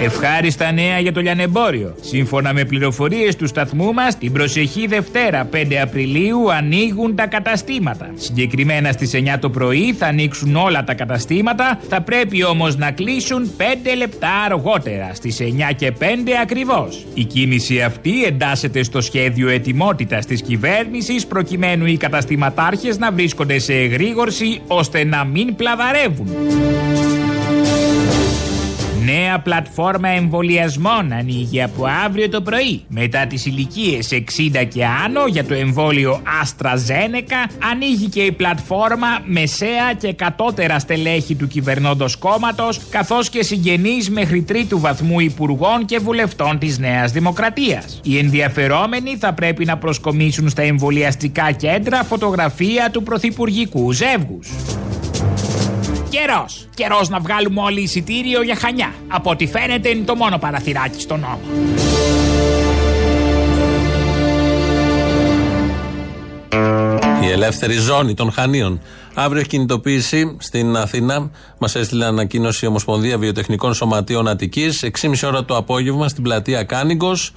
Ευχάριστα 0.00 0.72
νέα 0.72 0.98
για 0.98 1.12
το 1.12 1.20
λιανεμπόριο. 1.20 1.94
Σύμφωνα 2.00 2.52
με 2.52 2.64
πληροφορίες 2.64 3.36
του 3.36 3.46
σταθμού 3.46 3.92
μας, 3.92 4.18
την 4.18 4.32
προσεχή 4.32 4.86
Δευτέρα 4.86 5.48
5 5.52 5.76
Απριλίου 5.82 6.52
ανοίγουν 6.52 7.14
τα 7.14 7.26
καταστήματα. 7.26 8.10
Συγκεκριμένα 8.14 8.92
στις 8.92 9.14
9 9.14 9.38
το 9.40 9.50
πρωί 9.50 9.92
θα 9.92 10.06
ανοίξουν 10.06 10.56
όλα 10.56 10.84
τα 10.84 10.94
καταστήματα, 10.94 11.80
θα 11.88 12.00
πρέπει 12.00 12.44
όμως 12.44 12.76
να 12.76 12.90
κλείσουν 12.90 13.50
5 13.56 13.62
λεπτά 13.96 14.30
αργότερα, 14.44 15.10
στις 15.14 15.40
9 15.40 15.72
και 15.76 15.92
5 15.92 16.36
ακριβώς. 16.42 17.06
Η 17.14 17.24
κίνηση 17.24 17.82
αυτή 17.82 18.24
εντάσσεται 18.24 18.82
στο 18.82 19.00
σχέδιο 19.00 19.48
ετοιμότητας 19.48 20.26
της 20.26 20.42
κυβέρνησης 20.42 21.26
προκειμένου 21.26 21.86
οι 21.86 21.96
καταστηματάρχες 21.96 22.98
να 22.98 23.12
βρίσκονται 23.12 23.58
σε 23.58 23.74
εγρήγορση 23.74 24.60
ώστε 24.66 25.04
να 25.04 25.24
μην 25.24 25.56
πλαδαρεύουν. 25.56 26.28
Νέα 29.06 29.38
πλατφόρμα 29.38 30.08
εμβολιασμών 30.08 31.12
ανοίγει 31.12 31.62
από 31.62 31.86
αύριο 32.04 32.28
το 32.28 32.40
πρωί. 32.40 32.84
Μετά 32.88 33.26
τις 33.26 33.46
ηλικίες 33.46 34.08
60 34.12 34.64
και 34.68 34.84
άνω 35.04 35.26
για 35.26 35.44
το 35.44 35.54
εμβόλιο 35.54 36.22
AstraZeneca 36.42 37.50
ανοίγει 37.70 38.08
και 38.08 38.20
η 38.22 38.32
πλατφόρμα 38.32 39.06
μεσαία 39.24 39.92
και 39.98 40.12
κατώτερα 40.12 40.78
στελέχη 40.78 41.34
του 41.34 41.46
κυβερνώντος 41.46 42.16
κόμματος 42.16 42.80
καθώς 42.90 43.28
και 43.28 43.42
συγγενείς 43.42 44.10
μέχρι 44.10 44.42
τρίτου 44.42 44.80
βαθμού 44.80 45.20
υπουργών 45.20 45.84
και 45.84 45.98
βουλευτών 45.98 46.58
της 46.58 46.78
Νέας 46.78 47.12
Δημοκρατίας. 47.12 48.00
Οι 48.02 48.18
ενδιαφερόμενοι 48.18 49.16
θα 49.16 49.32
πρέπει 49.32 49.64
να 49.64 49.78
προσκομίσουν 49.78 50.48
στα 50.48 50.62
εμβολιαστικά 50.62 51.52
κέντρα 51.52 52.04
φωτογραφία 52.04 52.90
του 52.90 53.02
πρωθυπουργικού 53.02 53.92
ζεύγους. 53.92 54.48
Καιρός. 56.16 56.68
Καιρός 56.74 57.08
να 57.08 57.20
βγάλουμε 57.20 57.60
όλοι 57.60 57.80
εισιτήριο 57.80 58.42
για 58.42 58.56
χανιά. 58.56 58.94
Από 59.08 59.30
ό,τι 59.30 59.46
φαίνεται 59.46 59.88
είναι 59.88 60.04
το 60.04 60.14
μόνο 60.14 60.38
παραθυράκι 60.38 61.00
στον 61.00 61.20
νόμο. 61.20 61.40
Η 67.22 67.30
ελεύθερη 67.30 67.74
ζώνη 67.74 68.14
των 68.14 68.32
Χανίων. 68.32 68.80
Αύριο 69.14 69.40
έχει 69.40 69.48
κινητοποίηση 69.48 70.36
στην 70.40 70.76
Αθήνα. 70.76 71.30
Μας 71.58 71.74
έστειλε 71.74 72.04
ανακοίνωση 72.04 72.64
η 72.64 72.68
Ομοσπονδία 72.68 73.18
Βιοτεχνικών 73.18 73.74
Σωματείων 73.74 74.28
Αττικής. 74.28 74.82
6,5 74.82 75.26
ώρα 75.26 75.44
το 75.44 75.56
απόγευμα 75.56 76.08
στην 76.08 76.22
πλατεία 76.22 76.62
Κάνιγκος. 76.62 77.32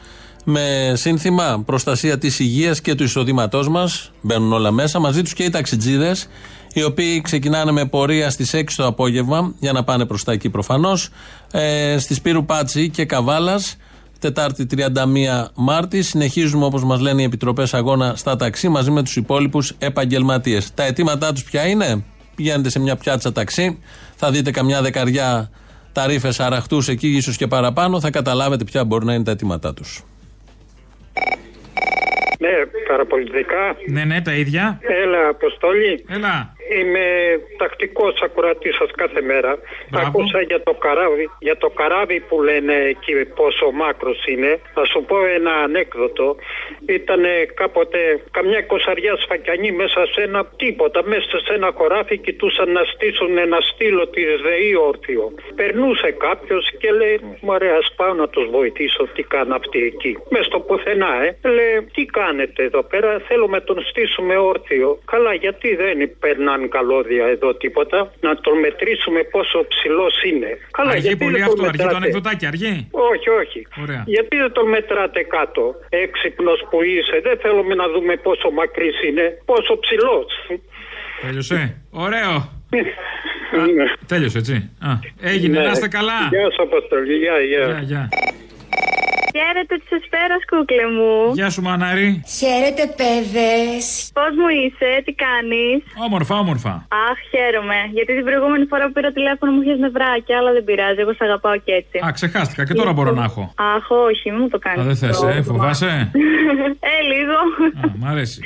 Με 0.52 0.94
σύνθημα 0.96 1.64
προστασία 1.66 2.18
της 2.18 2.40
υγείας 2.40 2.82
και 2.82 2.96
του 2.96 3.04
εισοδήματός 3.04 3.70
μας. 3.70 4.12
Μπαίνουν 4.22 4.54
όλα 4.54 4.72
μέσα. 4.72 5.00
Μαζί 5.00 5.22
τους 5.22 5.34
και 5.34 5.44
οι 5.44 5.50
ταξιτζίδες 5.50 6.28
οι 6.74 6.84
οποίοι 6.84 7.22
ξεκινάνε 7.22 7.72
με 7.72 7.86
πορεία 7.86 8.30
στις 8.30 8.54
6 8.54 8.64
το 8.76 8.86
απόγευμα 8.86 9.54
για 9.60 9.72
να 9.72 9.84
πάνε 9.84 10.06
προς 10.06 10.24
τα 10.24 10.32
εκεί 10.32 10.50
προφανώς. 10.50 11.10
Ε, 11.52 11.98
στη 12.00 12.14
Σπύρου 12.14 12.46
Πάτσι 12.46 12.90
και 12.90 13.06
Καβάλας, 13.06 13.78
Τετάρτη 14.20 14.66
31 14.66 15.52
Μάρτης. 15.56 16.08
Συνεχίζουμε 16.08 16.66
όπως 16.66 16.84
μας 16.84 17.00
λένε 17.00 17.22
οι 17.22 17.26
επιτροπές 17.26 17.74
αγώνα 17.74 18.14
στα 18.16 18.36
ταξί 18.36 18.70
μαζί 18.70 18.92
με 18.92 19.04
τους 19.04 19.16
υπόλοιπους 19.16 19.74
επαγγελματίες. 19.78 20.74
Τα 20.74 20.84
αιτήματά 20.84 21.34
τους 21.34 21.44
ποια 21.44 21.66
είναι, 21.68 22.04
πηγαίνετε 22.36 22.70
σε 22.70 22.80
μια 22.80 22.96
πιάτσα 22.96 23.32
ταξί, 23.32 23.80
θα 24.16 24.32
δείτε 24.32 24.52
καμιά 24.52 24.82
δεκαριά 24.82 25.50
ταρήφε 25.92 26.34
αραχτούς 26.38 26.88
εκεί, 26.88 27.08
ίσως 27.08 27.38
και 27.38 27.48
παραπάνω, 27.48 28.00
θα 28.00 28.10
καταλάβετε 28.10 28.64
ποια 28.64 28.86
μπορεί 28.86 29.06
να 29.06 29.14
είναι 29.14 29.24
τα 29.24 29.32
αιτήματά 29.32 29.74
τους. 29.74 30.04
Ναι, 32.40 32.50
παραπολιτικά. 32.88 33.76
Ναι, 33.88 34.04
ναι, 34.04 34.22
τα 34.22 34.34
ίδια. 34.34 34.80
Έλα, 34.82 35.28
Αποστόλη. 35.28 36.06
Έλα. 36.10 36.54
Είμαι 36.78 37.06
τακτικός 37.58 38.22
ακροατής 38.22 38.76
σας 38.76 38.92
κάθε 38.96 39.22
μέρα. 39.22 39.58
Άκουσα 40.06 40.42
για 40.42 40.64
το, 40.64 40.74
καράβι, 40.74 41.30
για 41.40 41.58
το 41.58 41.70
καράβι 41.70 42.20
που 42.20 42.42
λένε 42.42 42.74
εκεί 42.74 43.14
πόσο 43.26 43.72
μάκρος 43.72 44.26
είναι. 44.26 44.60
Θα 44.74 44.86
σου 44.86 45.04
πω 45.08 45.26
ένα 45.26 45.52
ανέκδοτο. 45.52 46.36
Ήταν 46.86 47.24
κάποτε 47.54 48.00
καμιά 48.32 48.62
κοσαριά 48.62 49.16
σφακιανή 49.16 49.72
μέσα 49.72 50.06
σε 50.06 50.22
ένα 50.22 50.46
τίποτα, 50.56 51.04
μέσα 51.04 51.40
σε 51.46 51.54
ένα 51.54 51.72
χωράφι 51.76 52.18
κοιτούσαν 52.18 52.72
να 52.72 52.84
στήσουν 52.84 53.38
ένα 53.38 53.58
στήλο 53.62 54.08
της 54.08 54.42
ΔΕΗ 54.42 54.76
όρθιο. 54.76 55.34
Περνούσε 55.56 56.12
κάποιος 56.12 56.72
και 56.80 56.92
λέει: 56.92 57.20
Μωρέ, 57.42 57.72
ας 57.82 57.94
πάω 57.96 58.14
να 58.14 58.28
τους 58.30 58.50
βοηθήσω 58.50 59.08
τι 59.14 59.24
κάνουν 59.24 59.52
αυτοί 59.52 59.80
εκεί. 59.84 60.18
Μες 60.30 60.46
στο 60.46 60.60
πουθενά, 60.60 61.24
ε. 61.24 61.50
Λέει: 61.50 61.88
Τι 61.94 62.06
κάνετε 62.06 62.64
εδώ 62.64 62.84
πέρα, 62.84 63.20
θέλουμε 63.28 63.58
να 63.58 63.64
τον 63.64 63.82
στήσουμε 63.90 64.38
όρθιο. 64.38 65.00
Καλά, 65.06 65.34
γιατί 65.34 65.76
δεν 65.76 65.98
περνάνε 66.20 66.59
καλώδια 66.70 67.26
εδώ 67.36 67.50
τίποτα. 67.56 68.00
Να 68.22 68.32
τον 68.46 68.60
μετρήσουμε 68.60 69.20
πόσο 69.24 69.58
ψηλός 69.72 70.14
είναι. 70.30 70.52
Καλά, 70.78 70.90
Αργεί 70.92 71.02
γιατί 71.08 71.24
πολύ 71.24 71.38
δεν 71.38 71.44
αυτό, 71.44 71.56
τον 71.56 71.66
αργεί 71.66 71.78
το 71.78 71.84
μετράτε; 71.84 72.04
ανεκδοτάκι, 72.06 72.46
αργεί; 72.46 72.88
Όχι, 73.12 73.30
όχι. 73.42 73.60
Ωραία. 73.84 74.04
Γιατί 74.16 74.38
δεν 74.38 74.52
τον 74.52 74.68
μετράτε 74.70 75.22
κάτω. 75.36 75.64
Έξυπνος 75.90 76.60
που 76.70 76.78
είσαι; 76.84 77.16
Δεν 77.28 77.36
θέλουμε 77.44 77.74
να 77.82 77.86
δούμε 77.94 78.14
πόσο 78.28 78.48
μακρύς 78.60 78.98
είναι. 79.08 79.26
Πόσο 79.46 79.80
ψηλός. 79.84 80.28
Τέλειωσε. 81.22 81.82
Ωραίο. 81.92 82.34
Α, 83.60 83.64
τέλειωσε, 84.06 84.38
έτσι. 84.38 84.54
Α, 84.88 84.90
έγινε, 85.22 85.60
Ναι. 85.60 85.66
να 85.66 85.72
είστε 85.72 85.88
καλά. 85.88 86.20
Γεια 86.30 86.42
σας, 86.42 86.56
Αποστολή. 86.60 87.16
Γεια, 87.16 87.40
γεια. 87.82 88.10
Γεια, 88.70 88.88
γεια. 89.34 89.42
Χαίρετε 89.42 89.76
της 89.82 89.92
Εσπέρα, 90.00 90.38
κούκλε 90.52 90.86
μου. 90.96 91.12
Γεια 91.40 91.50
σου, 91.54 91.62
Μανάρη. 91.68 92.08
Χαίρετε, 92.40 92.84
παιδες. 93.00 93.86
Πώς 94.18 94.32
μου 94.40 94.50
είσαι, 94.62 94.90
τι 95.06 95.14
κάνεις; 95.26 95.78
Όμορφα, 96.06 96.34
όμορφα. 96.44 96.74
Αχ, 97.08 97.18
χαίρομαι. 97.32 97.80
Γιατί 97.96 98.12
την 98.20 98.26
προηγούμενη 98.30 98.66
φορά 98.72 98.84
που 98.88 98.94
πήρα 98.98 99.12
τηλέφωνο 99.18 99.52
μου 99.52 99.62
είχες 99.64 99.80
νευράκια, 99.86 100.36
αλλά 100.40 100.52
δεν 100.56 100.64
πειράζει. 100.68 101.00
Εγώ 101.06 101.14
σε 101.14 101.24
αγαπάω 101.28 101.58
και 101.66 101.74
έτσι. 101.82 101.96
Α, 102.06 102.08
ξεχάστηκα 102.18 102.62
και 102.68 102.74
τώρα 102.80 102.92
μπορώ 102.96 103.12
να 103.20 103.24
έχω. 103.30 103.44
Αχ, 103.76 103.86
όχι, 104.10 104.26
μην 104.32 104.42
μου 104.44 104.50
το 104.56 104.60
κάνεις. 104.66 104.82
Α, 104.82 104.84
δεν 104.90 104.98
θες, 105.02 105.18
ε, 105.24 105.42
φοβάσαι; 105.50 105.92
ε, 106.92 106.96
λίγο. 107.12 107.38
Α, 107.82 107.86
μ' 108.00 108.06
αρέσει. 108.14 108.40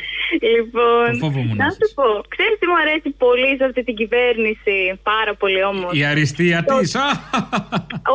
Λοιπόν, 0.56 1.06
Το 1.14 1.22
φόβο 1.26 1.40
μου 1.48 1.54
να 1.56 1.66
να 1.66 1.70
σου 1.78 1.88
πω, 2.00 2.08
ξέρεις 2.34 2.56
τι 2.60 2.66
μου 2.72 2.78
αρέσει 2.84 3.10
πολύ 3.26 3.50
σε 3.60 3.64
αυτή 3.70 3.82
την 3.88 3.96
κυβέρνηση. 4.02 4.76
Πάρα 5.12 5.34
πολύ 5.42 5.62
όμως; 5.72 5.90
Η 6.00 6.02
αριστεία 6.12 6.60
της. 6.72 6.90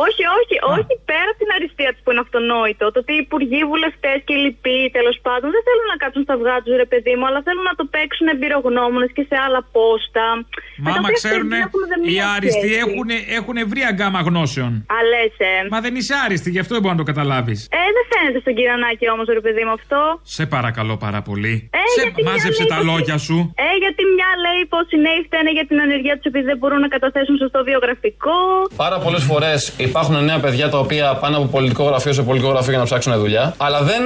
Όχι, 0.05 0.23
όχι, 0.39 0.55
όχι 0.75 0.93
πέρα 1.09 1.27
από 1.33 1.39
την 1.43 1.51
αριστεία 1.57 1.89
της 1.93 2.01
που 2.03 2.09
είναι 2.11 2.23
αυτονόητο. 2.27 2.83
Το 2.93 2.99
ότι 3.03 3.11
οι 3.17 3.21
υπουργοί, 3.25 3.61
βουλευτές 3.71 4.17
και 4.25 4.33
οι 4.35 4.39
λοιποί 4.45 4.79
τέλος 4.97 5.17
πάντων 5.25 5.47
δεν 5.55 5.61
θέλουν 5.67 5.87
να 5.93 5.97
κάτσουν 6.03 6.23
στα 6.27 6.33
αυγά 6.37 6.55
τους, 6.63 6.73
ρε 6.83 6.87
παιδί 6.91 7.13
μου, 7.17 7.25
αλλά 7.29 7.39
θέλουν 7.47 7.65
να 7.71 7.75
το 7.79 7.85
παίξουν 7.95 8.25
εμπειρογνώμονες 8.35 9.11
και 9.17 9.23
σε 9.29 9.35
άλλα 9.45 9.61
πόστα. 9.75 10.25
με 10.35 10.43
τα 10.43 10.83
Μα 10.85 10.89
άμα 10.97 11.07
οποία 11.09 11.17
ξέρουν, 11.21 11.47
δεν 11.53 11.61
έχουμε 11.67 11.85
οι 12.05 12.09
μία 12.11 12.27
άριστοι 12.35 12.67
σχέση. 12.69 12.79
έχουν, 12.83 13.07
έχουν 13.39 13.55
ευρία 13.65 13.89
γκάμα 13.97 14.19
γνώσεων. 14.27 14.71
Α, 14.95 14.97
λες, 15.11 15.33
ε. 15.51 15.53
Μα 15.73 15.79
δεν 15.85 15.93
είσαι 15.99 16.13
άριστη, 16.25 16.49
γι' 16.55 16.61
αυτό 16.63 16.71
δεν 16.75 16.81
μπορεί 16.83 16.95
να 16.97 17.01
το 17.03 17.07
καταλάβεις. 17.11 17.59
Ε, 17.79 17.81
δεν 17.97 18.05
φαίνεται 18.11 18.39
στον 18.43 18.53
Κυρανάκη 18.57 19.05
όμως, 19.15 19.25
ρε 19.37 19.41
παιδί 19.45 19.63
μου 19.67 19.73
αυτό. 19.79 19.99
Σε 20.37 20.43
παρακαλώ 20.55 20.95
πάρα 21.05 21.21
πολύ. 21.29 21.53
Ε, 21.73 21.77
Σε 21.77 22.01
γιατί 22.01 22.08
μια 22.08 22.08
μάζεψε 22.27 22.63
λέει 22.63 22.71
τα 22.73 22.77
πως- 22.79 22.87
λόγια 22.89 23.17
σου. 23.25 23.37
Ε, 23.67 23.69
γιατί 23.83 24.01
μια 24.15 24.29
λέει 24.45 24.61
πως 24.73 24.85
οι 24.93 24.97
νέοι 25.07 25.19
φταίνε 25.27 25.51
για 25.57 25.65
την 25.69 25.77
ανεργία 25.85 26.15
τους 26.17 26.25
επειδή 26.31 26.45
δεν 26.51 26.57
μπορούν 26.59 26.79
να 26.85 26.89
καταθέσουν 26.95 27.35
σωστό 27.43 27.59
βιογραφικό. 27.69 28.37
Πάρα 28.83 28.97
πολλές 29.03 29.23
φορές 29.29 29.57
υπάρχουν 29.87 30.15
νέα 30.29 30.39
παιδιά 30.45 30.65
τα 30.73 30.79
οποία 30.85 31.05
πάνε 31.21 31.35
από 31.39 31.45
πολιτικό 31.55 31.83
γραφείο 31.89 32.13
σε 32.19 32.23
πολιτικό 32.29 32.51
γραφείο 32.53 32.71
για 32.75 32.81
να 32.83 32.87
ψάξουν 32.89 33.11
δουλειά, 33.25 33.45
αλλά 33.65 33.79
δεν 33.91 34.01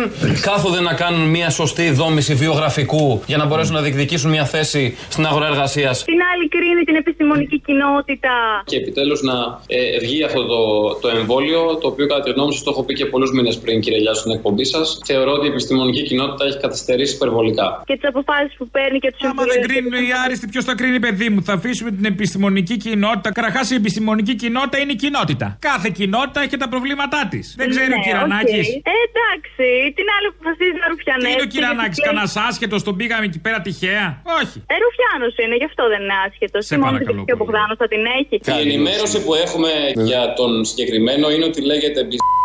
κάθονται 0.47 0.81
να 0.89 0.93
κάνουν 0.93 1.23
μια 1.35 1.49
σωστή 1.49 1.85
δόμηση 2.01 2.33
βιογραφικού 2.43 3.21
για 3.31 3.37
να 3.37 3.45
μπορέσουν 3.45 3.73
να 3.75 3.81
διεκδικήσουν 3.81 4.29
μια 4.35 4.45
θέση 4.45 4.97
στην 5.09 5.25
αγορά 5.25 5.45
εργασίας. 5.47 6.03
Την 6.03 6.19
άλλη 6.33 6.47
κρίνει 6.55 6.83
την 6.89 6.95
επιστημονική 6.95 7.59
κοινότητα. 7.67 8.33
Και 8.65 8.77
επιτέλους 8.77 9.21
να 9.21 9.33
ε, 9.67 9.99
βγει 9.99 10.23
αυτό 10.23 10.41
το, 10.45 10.59
το 11.01 11.07
εμβόλιο, 11.17 11.77
το 11.81 11.87
οποίο 11.87 12.07
κατά 12.07 12.21
τη 12.23 12.29
γνώμη 12.31 12.53
σας 12.53 12.63
το 12.63 12.69
έχω 12.73 12.83
πει 12.83 12.93
και 12.93 13.05
πολλούς 13.05 13.31
μήνες 13.31 13.57
πριν, 13.57 13.81
κύριε 13.81 13.99
Λιάσου, 13.99 14.19
στην 14.19 14.31
εκπομπή 14.31 14.65
σας. 14.65 14.99
Θεωρώ 15.05 15.31
ότι 15.31 15.45
η 15.45 15.49
επιστημονική 15.49 16.03
κοινότητα 16.03 16.45
έχει 16.45 16.57
καθυστερήσει 16.57 17.15
υπερβολικά. 17.15 17.83
Και 17.93 17.99
τις 18.01 18.09
αποφάσεις 18.13 18.53
που 18.57 18.65
παίρνει 18.75 18.99
και 19.03 19.11
τους 19.11 19.21
Άμα 19.29 19.43
δεν 19.51 19.61
κρίνουν 19.67 19.93
οι 20.07 20.11
άριστοι, 20.23 20.45
ποιος 20.53 20.63
θα 20.69 20.73
κρίνει, 20.79 20.99
παιδί 21.05 21.27
μου; 21.33 21.39
Θα 21.49 21.53
αφήσουμε 21.59 21.89
την 21.97 22.05
επιστημονική 22.13 22.75
κοινότητα. 22.85 23.29
Καταρχάς, 23.39 23.65
η 23.71 23.75
επιστημονική 23.81 24.33
κοινότητα 24.43 24.77
είναι 24.81 24.91
η 24.97 24.99
κοινότητα. 25.05 25.47
Κάθε 25.69 25.89
κοινότητα 25.99 26.39
έχει 26.45 26.57
τα 26.63 26.69
προβλήματά 26.73 27.21
της. 27.31 27.45
Δεν 27.59 27.67
ξέρει 27.73 27.91
ο 27.93 27.97
Ναι, 27.97 28.03
Κυρανάκης. 28.05 28.67
οκ. 28.69 28.87
Ε, 28.91 28.95
εντάξει, 29.07 29.67
την 29.97 30.05
άλλη 30.15 30.27
που 30.31 30.35
αποφασίζει 30.39 30.77
να 30.83 30.87
Τι 30.87 30.91
ρουφιανέσει. 30.93 31.31
είναι 31.33 31.45
ο 31.47 31.49
Κυρανάκης, 31.53 31.99
κανένας 32.07 32.33
άσχετος, 32.47 32.79
τον 32.87 32.93
πήγαμε 32.99 33.25
εκεί 33.29 33.39
πέρα 33.45 33.57
τυχαία; 33.67 34.05
Όχι. 34.41 34.57
Ε, 34.73 34.75
ρουφιάνος 34.85 35.33
είναι, 35.43 35.55
γι' 35.61 35.67
αυτό 35.71 35.83
δεν 35.93 35.99
είναι 36.05 36.17
άσχετος. 36.27 36.61
Σε 36.69 36.75
παρακαλώ 36.85 37.21
Και 37.27 37.33
ο 37.37 37.39
Μπογδάνο 37.39 37.73
θα 37.81 37.87
την 37.93 38.01
έχει. 38.19 38.35
Η 38.57 38.61
ενημέρωση 38.67 39.17
που 39.25 39.31
έχουμε 39.45 39.71
για 40.09 40.21
τον 40.39 40.51
συγκεκριμένο 40.69 41.25
είναι 41.33 41.45
ότι 41.51 41.59
λέγεται 41.71 41.99
Μπισταυρός 42.07 42.42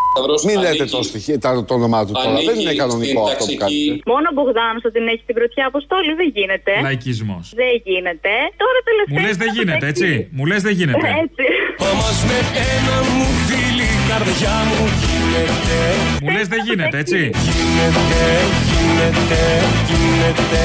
Μην 0.48 0.56
λέτε 0.64 0.84
το, 0.94 0.98
στοιχείο, 1.10 1.38
τα- 1.44 1.64
το 1.68 1.74
όνομά 1.80 2.00
του 2.06 2.12
τώρα. 2.12 2.38
Δεν 2.48 2.56
είναι 2.60 2.74
κανονικό 2.82 3.20
αυτό 3.30 3.44
που 3.48 3.54
κάνετε. 3.62 3.92
Μόνο 4.12 4.26
ο 4.32 4.34
Μπογδάνο 4.36 4.78
θα 4.84 4.90
την 4.94 5.04
έχει 5.12 5.22
την 5.28 5.34
πρωτιά 5.38 5.64
αποστόλη, 5.72 6.10
δεν 6.20 6.28
γίνεται. 6.36 6.72
Λαϊκισμός. 6.88 7.44
Δεν 7.60 7.72
γίνεται. 7.88 8.32
Τώρα 8.62 8.78
τελευταία. 8.88 9.12
Μου 9.14 9.18
λες 9.26 9.36
δεν 9.42 9.48
γίνεται, 9.56 9.86
έτσι; 9.92 10.08
Μου 10.36 10.44
λες 10.50 10.60
δεν 10.66 10.74
γίνεται. 10.80 11.08
Έτσι. 11.24 11.44
Όμως 11.90 12.16
με 12.28 12.38
ένα 12.74 12.96
μου 13.14 13.26
φίλη 13.48 13.88
η 13.98 14.02
καρδιά 14.10 14.54
μου 14.68 14.80
γίνεται 15.06 15.78
Μου 16.22 16.30
λες 16.36 16.46
δεν 16.52 16.60
γίνεται, 16.68 16.96
έτσι; 17.04 17.20
Γίνεται, 17.48 18.22
γίνεται, 18.70 19.40
γίνεται 19.88 20.62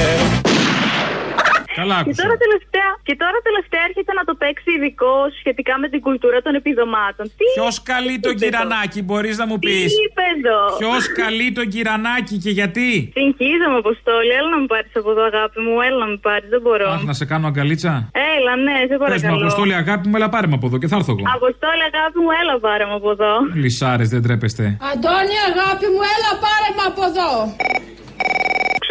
Καλά 1.80 1.96
Και 1.96 2.02
άκουσα. 2.02 2.22
τώρα, 2.22 2.36
τελευταία, 2.44 2.90
και 3.06 3.14
τώρα 3.22 3.38
τελευταία 3.48 3.82
έρχεται 3.88 4.12
να 4.18 4.22
το 4.28 4.32
παίξει 4.40 4.68
ειδικό 4.76 5.14
σχετικά 5.40 5.74
με 5.82 5.86
την 5.92 6.00
κουλτούρα 6.06 6.38
των 6.46 6.52
επιδομάτων. 6.60 7.24
Τι 7.38 7.44
Ποιος 7.56 7.74
καλεί 7.92 8.16
τον 8.26 8.34
Κυρανάκη, 8.40 9.00
μπορείς 9.08 9.36
να 9.42 9.46
μου 9.50 9.56
πεις; 9.64 9.90
Τι 9.92 9.98
είπες 10.04 10.30
εδώ; 10.36 10.60
Ποιος 10.82 11.02
καλεί 11.22 11.48
τον 11.58 11.66
Κυρανάκη 11.74 12.36
και 12.44 12.52
γιατί; 12.58 12.90
Συγχύζομαι, 13.18 13.76
Αποστόλη. 13.84 14.30
Έλα 14.38 14.48
να 14.54 14.58
μου 14.62 14.68
πάρεις 14.72 14.92
από 15.00 15.10
εδώ, 15.14 15.22
αγάπη 15.32 15.58
μου. 15.64 15.74
Έλα 15.86 15.98
να 16.04 16.08
μου 16.12 16.18
πάρεις. 16.26 16.48
Δεν 16.54 16.60
μπορώ. 16.64 16.88
Αχ, 16.96 17.02
να 17.10 17.14
σε 17.20 17.24
κάνω 17.30 17.46
αγκαλίτσα. 17.50 17.92
Έλα, 18.34 18.52
ναι, 18.66 18.76
σε 18.80 18.86
Πες 18.86 18.98
μου, 18.98 19.04
παρακαλώ. 19.04 19.36
Αποστόλη, 19.44 19.74
αγάπη 19.82 20.04
μου, 20.08 20.16
έλα 20.18 20.28
πάρε 20.34 20.46
με 20.50 20.56
από 20.58 20.66
εδώ 20.68 20.76
και 20.82 20.88
θα 20.92 20.96
έρθω 21.00 21.12
εγώ. 21.16 21.22
Αποστόλη, 21.38 21.82
αγάπη 21.92 22.18
μου, 22.24 22.30
έλα 22.40 22.54
πάρε 22.66 22.84
με 22.90 22.94
από 23.00 23.10
εδώ. 23.16 23.32
Λυσάρες, 23.62 24.08
δεν 24.14 24.22
τρέπεστε. 24.26 24.64
Αντώνη, 24.92 25.36
αγάπη 25.50 25.86
μου, 25.94 26.02
έλα 26.14 26.30
πάρε 26.44 26.68
με 26.76 26.82
από 26.90 27.02
εδώ. 27.10 27.30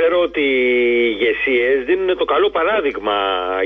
Ξέρω 0.03 0.21
ότι 0.21 0.41
οι 0.41 1.07
ηγεσίες 1.13 1.85
δίνουν 1.85 2.17
το 2.17 2.25
καλό 2.33 2.49
παράδειγμα 2.57 3.15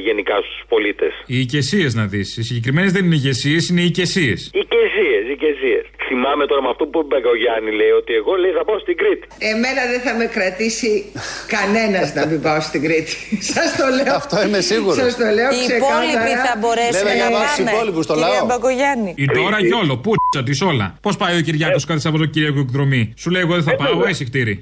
γενικά 0.07 0.35
στους 0.45 0.61
πολίτες. 0.67 1.13
Οι 1.25 1.39
οικεσίες 1.39 1.93
να 1.93 2.05
δεις. 2.05 2.37
Οι 2.37 2.43
συγκεκριμένες 2.43 2.91
δεν 2.91 3.05
είναι 3.05 3.15
ηγεσίες, 3.15 3.69
είναι 3.69 3.81
οικεσίες. 3.81 4.39
Οικεσίες, 4.61 5.23
οικεσίες. 5.33 5.83
Θυμάμαι 6.09 6.45
τώρα 6.51 6.61
με 6.65 6.69
αυτό 6.73 6.83
που 6.91 6.97
είπε 7.03 7.15
ο 7.33 7.35
Γιάννη, 7.41 7.71
λέει 7.79 7.93
ότι 8.01 8.11
εγώ 8.21 8.31
λέει 8.43 8.51
θα 8.57 8.63
πάω 8.67 8.79
στην 8.85 8.95
Κρήτη. 9.01 9.25
Εμένα 9.51 9.81
δεν 9.91 10.01
θα 10.05 10.11
με 10.19 10.25
κρατήσει 10.35 10.91
κανένας 11.55 12.07
να 12.17 12.23
μην 12.29 12.39
πάω 12.45 12.59
στην 12.69 12.81
Κρήτη. 12.85 13.15
Σας 13.53 13.69
το 13.79 13.85
λέω. 13.97 14.13
Αυτό 14.21 14.35
είμαι 14.45 14.61
σίγουρος. 14.71 14.97
Σας 15.03 15.13
το 15.21 15.27
λέω 15.37 15.49
Οι 15.55 15.59
ξεκάθαρα. 15.67 16.03
υπόλοιποι 16.03 16.33
θα 16.47 16.53
μπορέσουν 16.61 16.97
Βέβαια, 17.07 17.15
να 17.23 17.29
για 17.29 17.29
βάση 17.37 17.59
πάνε. 17.63 17.71
υπόλοιπους, 17.75 18.05
το 18.09 18.13
Κυρία 18.13 18.27
λαό. 18.35 18.45
Μπαγκογιάννη. 18.49 19.11
Η 19.23 19.25
τώρα 19.37 19.57
γιόλο, 19.69 19.93
πούτσα 20.05 20.41
της 20.47 20.59
όλα. 20.69 20.87
Πώς 21.05 21.15
πάει 21.21 21.33
ο 21.39 21.41
Κυριάκος 21.47 21.83
κάθε 21.89 21.99
Σαββατοκύριακο 22.05 22.59
εκδρομή. 22.65 23.01
Σου 23.21 23.29
λέει 23.33 23.41
εγώ 23.45 23.53
δεν 23.59 23.63
θα 23.69 23.75
πάω, 23.81 24.05
εσύ 24.11 24.23
κτήρι. 24.29 24.53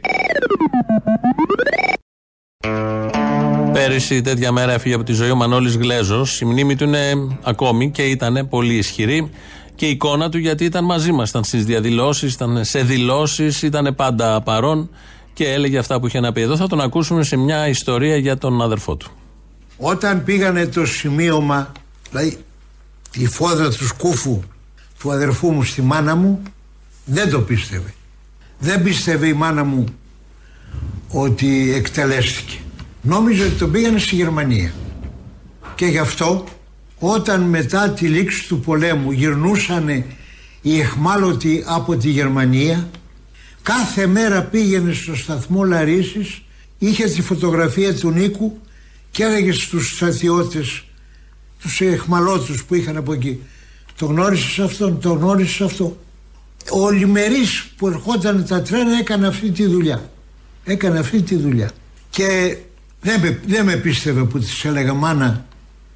Πέρυσι 3.74 4.22
τέτοια 4.22 4.52
μέρα 4.52 4.72
έφυγε 4.74 4.96
από 4.96 5.04
τη 5.04 5.14
ζωή 5.14 5.30
ο 5.30 5.36
Μανώλης 5.36 5.76
Γλέζος. 5.78 6.42
Η 6.42 6.46
μνήμη 6.46 6.76
του 6.76 6.84
είναι 6.84 7.12
ακόμη 7.44 7.92
και 7.92 8.04
ήταν 8.04 8.48
πολύ 8.50 8.74
ισχυρή. 8.74 9.30
Και 9.76 9.86
η 9.86 9.90
εικόνα 9.90 10.30
του 10.30 10.38
γιατί 10.38 10.66
ήταν 10.66 10.86
μαζί 10.86 11.12
μας, 11.12 11.30
ήταν 11.30 11.44
στις 11.44 11.66
διαδηλώσεις, 11.66 12.34
ήταν 12.34 12.66
σε 12.66 12.82
δηλώσεις, 12.82 13.62
ήταν 13.62 13.96
πάντα 13.96 14.42
παρόν 14.42 14.90
και 15.34 15.52
έλεγε 15.52 15.78
αυτά 15.78 16.00
που 16.00 16.08
είχε 16.08 16.20
να 16.20 16.32
πει. 16.32 16.42
Εδώ 16.42 16.56
θα 16.56 16.68
τον 16.68 16.82
ακούσουμε 16.82 17.24
σε 17.24 17.36
μια 17.38 17.68
ιστορία 17.68 18.18
για 18.18 18.38
τον 18.38 18.62
αδερφό 18.62 18.96
του. 18.96 19.12
Όταν 19.78 20.24
πήγανε 20.24 20.68
το 20.68 20.86
σημείωμα, 20.86 21.72
δηλαδή 22.10 22.38
τη 23.12 23.28
φόδρα 23.28 23.70
του 23.70 23.86
σκούφου 23.88 24.42
του 25.00 25.12
αδερφού 25.12 25.52
μου 25.52 25.64
στη 25.64 25.82
μάνα 25.82 26.16
μου, 26.16 26.42
δεν 27.06 27.30
το 27.30 27.42
πίστευε. 27.42 27.94
Δεν 28.60 28.84
πίστευε 28.84 29.28
η 29.28 29.34
μάνα 29.34 29.64
μου 29.64 29.86
ότι 31.10 31.74
εκτελέστηκε. 31.74 32.58
Νόμιζε 33.02 33.44
ότι 33.44 33.54
τον 33.54 33.72
πήγανε 33.72 34.00
στη 34.00 34.16
Γερμανία. 34.16 34.74
Και 35.76 35.86
γι' 35.86 35.98
αυτό 35.98 36.44
όταν 37.00 37.42
μετά 37.42 37.90
τη 37.90 38.08
λήξη 38.08 38.48
του 38.48 38.60
πολέμου 38.60 39.12
γυρνούσαν 39.12 39.88
οι 40.62 40.80
εχμάλωτοι 40.80 41.64
από 41.68 41.96
τη 41.96 42.10
Γερμανία 42.10 42.90
κάθε 43.62 44.08
μέρα 44.08 44.44
πήγαινε 44.44 44.94
στο 44.94 45.16
σταθμό 45.16 45.64
Λαρίσης 45.64 46.42
είχε 46.78 47.06
τη 47.06 47.22
φωτογραφία 47.22 47.96
του 47.96 48.12
Νίκου 48.12 48.60
και 49.12 49.24
έλεγε 49.24 49.52
στους 49.52 49.96
στρατιώτες 49.96 50.84
τους 51.62 51.82
εχμαλώτους 51.82 52.64
που 52.64 52.76
είχαν 52.76 52.98
από 52.98 53.14
εκεί 53.14 53.40
το 53.96 54.06
γνώρισες 54.06 54.60
αυτόν, 54.60 55.00
το 55.00 55.10
γνώρισες 55.10 55.62
αυτό 55.62 55.98
ο 56.72 56.90
Λιμερής 56.90 57.68
που 57.78 57.88
ερχόταν 57.88 58.46
τα 58.46 58.62
τρένα 58.62 58.98
έκανε 59.00 59.28
αυτή 59.28 59.52
τη 59.52 59.66
δουλειά. 59.66 60.10
Έκανε 60.64 61.00
αυτή 61.00 61.22
τη 61.22 61.36
δουλειά. 61.36 61.72
Και 62.10 62.58
δεν 63.02 63.20
με, 63.20 63.40
δεν 63.48 63.66
με 63.66 63.76
πίστευε 63.76 64.24
που 64.24 64.40
της 64.40 64.66
έλεγα 64.66 64.94
μάνα 64.94 65.46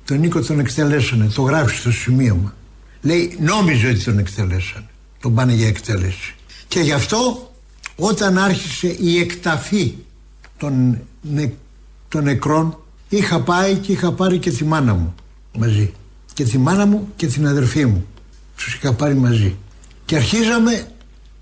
τον 0.09 0.19
Νίκο 0.19 0.41
τον 0.41 0.59
εκτελέσανε. 0.59 1.25
Το 1.33 1.41
γράφει 1.41 1.75
στο 1.75 1.91
σημείωμα. 1.91 2.53
Λέει 3.01 3.37
νόμιζε 3.39 3.87
ότι 3.87 4.03
τον 4.03 4.19
εκτελέσανε. 4.19 4.85
Τον 5.21 5.33
πάνε 5.33 5.53
για 5.53 5.67
εκτέλεση. 5.67 6.35
Και 6.67 6.79
γι' 6.79 6.91
αυτό 6.91 7.51
όταν 7.95 8.37
άρχισε 8.37 8.95
η 8.99 9.19
εκταφή 9.19 9.95
των, 10.57 10.99
νε, 11.21 11.51
των 12.07 12.23
νεκρών 12.23 12.77
είχα 13.09 13.41
πάει 13.41 13.75
και 13.75 13.91
είχα 13.91 14.11
πάρει 14.11 14.37
και 14.37 14.51
τη 14.51 14.63
μάνα 14.63 14.93
μου 14.93 15.15
μαζί. 15.57 15.91
Και 16.33 16.43
τη 16.43 16.57
μάνα 16.57 16.85
μου 16.85 17.07
και 17.15 17.27
την 17.27 17.47
αδερφή 17.47 17.85
μου. 17.85 18.05
Τους 18.55 18.75
είχα 18.75 18.93
πάρει 18.93 19.15
μαζί. 19.15 19.55
Και 20.05 20.15
αρχίζαμε 20.15 20.87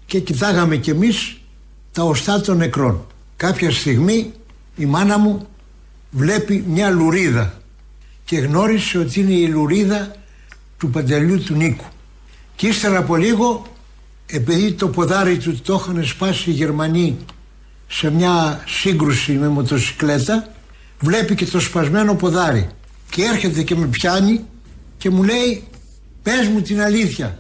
και 0.06 0.20
κοιτάγαμε 0.20 0.78
κι 0.78 0.90
εμείς 0.90 1.38
τα 1.92 2.04
οστά 2.04 2.42
των 2.42 2.58
νεκρών. 2.58 3.08
Κάποια 3.36 3.72
στιγμή 3.72 4.32
η 4.76 4.86
μάνα 4.86 5.18
μου 5.18 5.48
βλέπει 6.12 6.64
μια 6.68 6.90
λουρίδα 6.90 7.62
και 8.28 8.38
γνώρισε 8.38 8.98
ότι 8.98 9.20
είναι 9.20 9.34
η 9.34 9.48
λουρίδα 9.48 10.16
του 10.78 10.90
παντελιού 10.90 11.44
του 11.44 11.54
Νίκου. 11.54 11.86
Και 12.56 12.68
ύστερα 12.68 12.98
από 12.98 13.16
λίγο 13.16 13.66
επειδή 14.26 14.72
το 14.72 14.88
ποδάρι 14.88 15.38
του 15.38 15.62
το 15.62 15.82
είχαν 15.82 16.06
σπάσει 16.06 16.50
οι 16.50 16.54
Γερμανοί 16.54 17.18
σε 17.88 18.12
μια 18.12 18.64
σύγκρουση 18.68 19.32
με 19.32 19.48
μοτοσυκλέτα 19.48 20.54
βλέπει 21.00 21.36
και 21.36 21.46
το 21.46 21.60
σπασμένο 21.60 22.16
ποδάρι. 22.16 22.70
Και 23.10 23.24
έρχεται 23.24 23.64
και 23.64 23.76
με 23.76 23.88
πιάνει 23.88 24.46
και 24.98 25.10
μου 25.10 25.24
λέει 25.24 25.64
πες 26.24 26.48
μου 26.48 26.62
την 26.62 26.82
αλήθεια. 26.82 27.38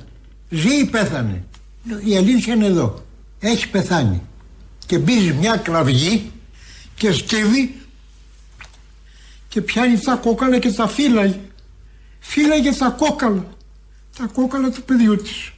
Ζει 0.49 0.79
ή 0.79 0.85
πέθανε; 0.85 1.43
Η 2.03 2.17
αλήθεια 2.17 2.53
είναι 2.53 2.65
εδώ. 2.65 3.05
Έχει 3.39 3.69
πεθάνει 3.69 4.21
και 4.85 4.97
μπίζει 4.97 5.33
μια 5.33 5.55
κραυγή 5.55 6.31
και 6.95 7.11
σκύβει 7.11 7.75
και 9.47 9.61
πιάνει 9.61 9.99
τα 9.99 10.15
κόκαλα 10.15 10.59
και 10.59 10.71
τα 10.71 10.87
φύλαγε. 10.87 11.39
Φύλαγε 12.19 12.71
τα 12.71 12.95
κόκαλα. 12.97 13.45
Τα 14.17 14.29
κόκαλα 14.33 14.69
του 14.69 14.83
παιδιού 14.83 15.15
της. 15.15 15.51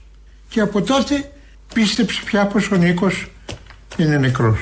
Και 0.49 0.59
από 0.59 0.81
τότε 0.81 1.31
πίστεψε 1.73 2.21
πια 2.25 2.45
πως 2.45 2.71
ο 2.71 2.75
Νίκος 2.75 3.27
είναι 3.97 4.17
νεκρός. 4.17 4.59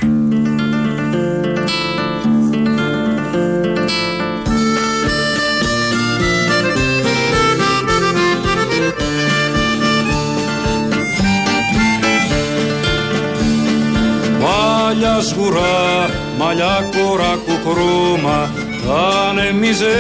Μαλλιάς 14.41 15.28
σγουρά, 15.28 16.09
μαλλιά 16.38 16.89
κοράκου 16.91 17.53
χρώμα 18.88 19.29
ανέμιζε 19.29 19.97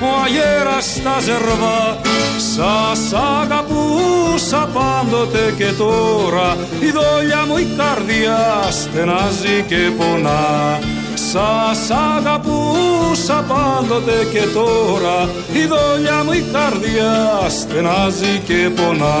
ο 0.00 0.08
αγέρας 0.24 0.84
στα 0.84 1.20
ζερβά 1.20 2.00
σας 2.54 3.12
αγαπούσα 3.40 4.68
πάντοτε 4.72 5.54
και 5.56 5.72
τώρα 5.78 6.56
η 6.80 6.90
δόλια 6.90 7.44
μου 7.48 7.56
η 7.56 7.66
καρδιά 7.76 8.70
στενάζει 8.70 9.64
και 9.68 9.90
πονά 9.96 10.78
σας 11.14 11.90
αγαπούσα 12.16 13.44
πάντοτε 13.48 14.26
και 14.32 14.42
τώρα 14.54 15.28
η 15.52 15.66
δόλια 15.66 16.24
μου 16.24 16.32
η 16.32 16.44
καρδιά 16.52 17.48
στενάζει 17.48 18.42
και 18.46 18.70
πονά 18.76 19.18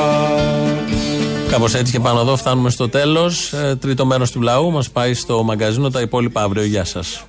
Κάπως 1.50 1.74
έτσι 1.74 1.92
και 1.92 2.00
πάνω 2.00 2.20
εδώ 2.20 2.36
φτάνουμε 2.36 2.70
στο 2.70 2.88
τέλος. 2.88 3.52
Ε, 3.52 3.76
τρίτο 3.76 4.06
μέρος 4.06 4.30
του 4.30 4.40
λαού 4.40 4.70
μας 4.70 4.90
πάει 4.90 5.14
στο 5.14 5.42
μαγκαζίνο. 5.42 5.90
Τα 5.90 6.00
υπόλοιπα 6.00 6.42
αύριο. 6.42 6.64
Γεια 6.64 6.84
σας. 6.84 7.24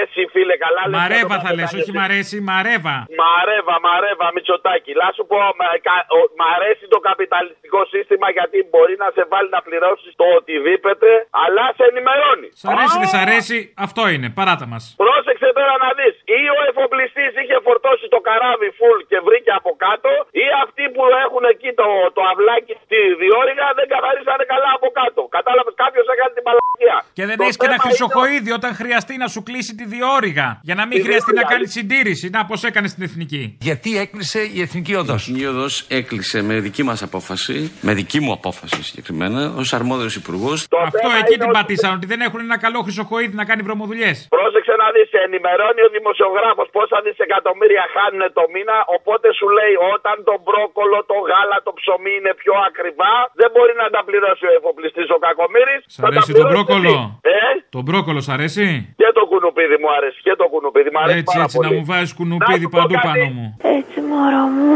Μ' 0.00 0.02
αρέσει, 0.02 0.22
φίλε, 0.34 0.56
καλά 0.64 0.82
λες 0.88 0.96
Μαρέβα 1.00 1.36
το 1.38 1.44
θα 1.44 1.50
λες, 1.58 1.70
όχι 1.80 1.92
μαρέσει, 2.00 2.36
μαρέβα. 2.50 2.96
Μαρέβα, 3.22 3.76
μαρέβα, 3.88 4.26
Μητσοτάκη. 4.36 4.92
Να 5.02 5.08
σου 5.16 5.22
πω, 5.30 5.36
μ' 5.58 5.64
κα- 5.86 6.06
ο- 6.18 6.28
μ' 6.38 6.46
αρέσει 6.56 6.84
το 6.94 6.98
καπιταλιστικό 7.08 7.80
σύστημα 7.94 8.26
γιατί 8.36 8.58
μπορεί 8.70 8.94
να 9.04 9.08
σε 9.16 9.22
βάλει 9.32 9.48
να 9.56 9.60
πληρώσεις 9.66 10.10
το 10.20 10.26
οτιδήποτε, 10.38 11.08
αλλά 11.44 11.64
σε 11.76 11.84
ενημερώνει. 11.90 12.48
Σ' 12.62 12.66
αρέσει, 12.72 12.96
δεν 13.02 13.10
σ' 13.14 13.20
αρέσει, 13.24 13.56
αυτό 13.86 14.02
είναι. 14.14 14.28
Παράτα 14.38 14.66
μας. 14.72 14.82
Πρόσεξε 15.04 15.48
τώρα 15.58 15.74
να 15.84 15.90
δεις. 15.98 16.14
Ή 16.40 16.42
ο 16.56 16.58
εφοπλιστής 16.70 17.32
είχε 17.40 17.56
φορτώσει 17.66 18.04
το 18.14 18.20
καράβι 18.28 18.68
full 18.78 18.98
και 19.10 19.18
βρήκε 19.26 19.52
από 19.60 19.70
κάτω, 19.86 20.10
ή 20.44 20.46
αυτοί 20.64 20.84
που 20.94 21.02
έχουν 21.24 21.42
εκεί 21.52 21.70
το, 21.80 21.86
το 22.16 22.22
αυλάκι 22.32 22.74
στη 22.84 22.98
διόρυγα 23.22 23.66
δεν 23.78 23.86
καθαρίσανε 23.94 24.44
καλά 24.52 24.70
από 24.78 24.88
κάτω. 25.00 25.20
Κατάλαβες, 25.36 25.74
κάποιος 25.84 26.06
έκανε 26.14 26.32
την 26.38 26.44
παλακία. 26.48 26.96
Και 27.18 27.24
δεν 27.28 27.36
Το 27.38 27.42
έχεις 27.44 27.56
και 27.60 27.66
ένα 27.70 27.78
θέμα 27.78 27.84
χρυσοχοίδι 27.86 28.50
όταν 28.58 28.70
χρειαστεί 28.80 29.14
να 29.22 29.28
σου 29.34 29.40
κλείσει 29.48 29.72
τη 29.80 29.84
διόρυγα. 29.94 30.48
Για 30.62 30.74
να 30.74 30.86
μην 30.86 30.96
Τη 30.98 31.02
χρειαστεί 31.06 31.32
να 31.32 31.40
διόρυγα. 31.40 31.56
κάνει 31.56 31.66
συντήρηση. 31.78 32.28
Να, 32.30 32.44
πώς 32.44 32.64
έκανε 32.64 32.88
στην 32.88 33.02
εθνική; 33.02 33.56
Γιατί 33.60 33.98
έκλεισε 33.98 34.40
η 34.54 34.60
Εθνική 34.60 34.94
Οδός; 34.94 35.22
Η 35.26 35.30
Εθνική 35.30 35.46
Οδός 35.46 35.84
έκλεισε 35.88 36.42
με 36.42 36.54
δική 36.60 36.82
μας 36.82 37.02
απόφαση, 37.02 37.70
με 37.80 37.94
δική 37.94 38.20
μου 38.20 38.32
απόφαση 38.32 38.82
συγκεκριμένα, 38.82 39.52
ως 39.56 39.72
αρμόδιος 39.72 40.14
υπουργός. 40.16 40.66
Αυτό 40.86 41.08
εκεί 41.24 41.38
την 41.38 41.50
πατήσαν, 41.50 41.94
ότι 41.94 42.06
δεν 42.06 42.20
έχουν 42.20 42.40
ένα 42.40 42.58
καλό 42.58 42.80
χρυσοχοίδι 42.82 43.34
να 43.34 43.44
κάνει 43.44 43.62
βρωμοδουλειές. 43.62 44.26
Πρόσεξε 44.36 44.69
να 44.82 44.86
δεις, 44.94 45.08
ενημερώνει 45.26 45.82
ο 45.88 45.90
δημοσιογράφος 45.96 46.68
πόσα 46.76 46.98
δισεκατομμύρια 47.06 47.84
χάνουν 47.94 48.22
το 48.38 48.44
μήνα. 48.54 48.76
Οπότε 48.96 49.26
σου 49.38 49.46
λέει 49.58 49.74
όταν 49.94 50.16
το 50.28 50.34
μπρόκολο, 50.44 50.98
το 51.10 51.16
γάλα, 51.30 51.58
το 51.66 51.72
ψωμί 51.78 52.12
είναι 52.18 52.32
πιο 52.42 52.54
ακριβά, 52.68 53.12
δεν 53.40 53.48
μπορεί 53.54 53.74
να 53.82 53.86
τα 53.94 54.00
πληρώσει 54.08 54.44
ο 54.50 54.52
εφοπλιστής 54.58 55.08
ο 55.16 55.18
Κακομήρης. 55.26 55.80
Σ' 55.96 56.02
αρέσει 56.08 56.30
το 56.40 56.44
μπρόκολο; 56.50 56.92
Ε, 57.36 57.38
Το 57.76 57.80
μπρόκολο 57.86 58.20
σ' 58.26 58.32
αρέσει; 58.36 58.66
και 59.00 59.08
το 59.18 59.22
κουνουπίδι 59.30 59.76
μου 59.82 59.90
αρέσει. 59.98 60.18
Και 60.26 60.34
το 60.40 60.46
κουνουπίδι 60.52 60.90
μου 60.94 61.00
αρέσει. 61.02 61.18
Έτσι, 61.22 61.32
πάρα 61.32 61.44
έτσι, 61.46 61.56
πολύ. 61.56 61.68
να 61.68 61.74
μου 61.76 61.84
βάζεις 61.90 62.12
κουνουπίδι 62.18 62.64
σου 62.66 62.70
πω 62.72 62.78
παντού 62.80 62.94
κάτι. 62.94 63.06
πάνω 63.08 63.24
μου. 63.36 63.46
Έτσι, 63.78 63.98
μωρό 64.10 64.44
μου. 64.54 64.68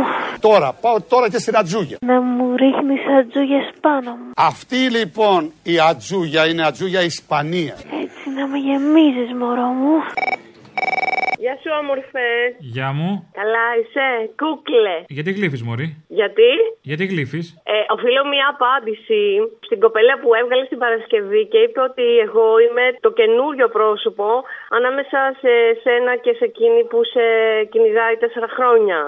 Τώρα, 0.49 0.69
πάω 0.85 0.97
τώρα 1.13 1.27
και 1.33 1.39
στην 1.45 1.55
ατζούγια. 1.61 1.97
Να 2.11 2.17
μου 2.35 2.47
ρίχνεις 2.63 3.03
ατζούγες 3.19 3.67
πάνω 3.87 4.11
μου. 4.19 4.27
Αυτή 4.51 4.81
λοιπόν 4.99 5.41
η 5.63 5.75
ατζούγια 5.91 6.43
είναι 6.49 6.63
ατζούγια 6.71 7.01
Ισπανίας. 7.13 7.79
Έτσι 8.05 8.24
να 8.39 8.47
με 8.47 8.59
γεμίζεις, 8.67 9.31
μωρό 9.41 9.69
μου. 9.81 9.95
Γεια 11.43 11.55
σου, 11.63 11.71
όμορφε. 11.83 12.27
Γεια 12.75 12.89
μου. 12.99 13.11
Καλά, 13.41 13.67
είσαι. 13.79 14.07
Κούκλε. 14.41 14.97
Γιατί 15.17 15.31
γλύφεις, 15.37 15.63
Μωρή; 15.67 15.87
Γιατί; 16.19 16.51
Γιατί 16.89 17.05
γλύφεις; 17.13 17.47
Ε, 17.75 17.77
οφείλω 17.95 18.23
μια 18.35 18.47
απάντηση 18.55 19.21
στην 19.67 19.79
κοπέλα 19.85 20.15
που 20.21 20.29
έβγαλε 20.41 20.65
στην 20.65 20.79
Παρασκευή 20.85 21.43
και 21.53 21.59
είπε 21.59 21.81
ότι 21.91 22.07
εγώ 22.27 22.47
είμαι 22.65 22.85
το 23.05 23.11
καινούριο 23.19 23.69
πρόσωπο 23.77 24.29
ανάμεσα 24.77 25.21
σε 25.41 25.53
σένα 25.83 26.13
και 26.25 26.33
σε 26.39 26.45
εκείνη 26.51 26.81
που 26.91 26.99
σε 27.15 27.25
κυνηγάει 27.73 28.17
τέσσερα 28.23 28.49
χρόνια. 28.57 28.99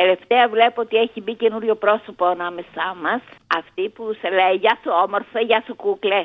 Τελευταία 0.00 0.44
βλέπω 0.54 0.80
ότι 0.80 0.96
έχει 0.96 1.18
μπει 1.22 1.34
καινούριο 1.34 1.74
πρόσωπο 1.74 2.24
ανάμεσά 2.24 2.88
μας. 3.04 3.22
Αυτή 3.60 3.84
που 3.94 4.04
σε 4.20 4.28
λέει 4.38 4.54
Γεια 4.64 4.74
σου, 4.82 4.90
όμορφε, 5.04 5.40
γεια 5.40 5.62
σου, 5.66 5.74
κούκλε. 5.76 6.20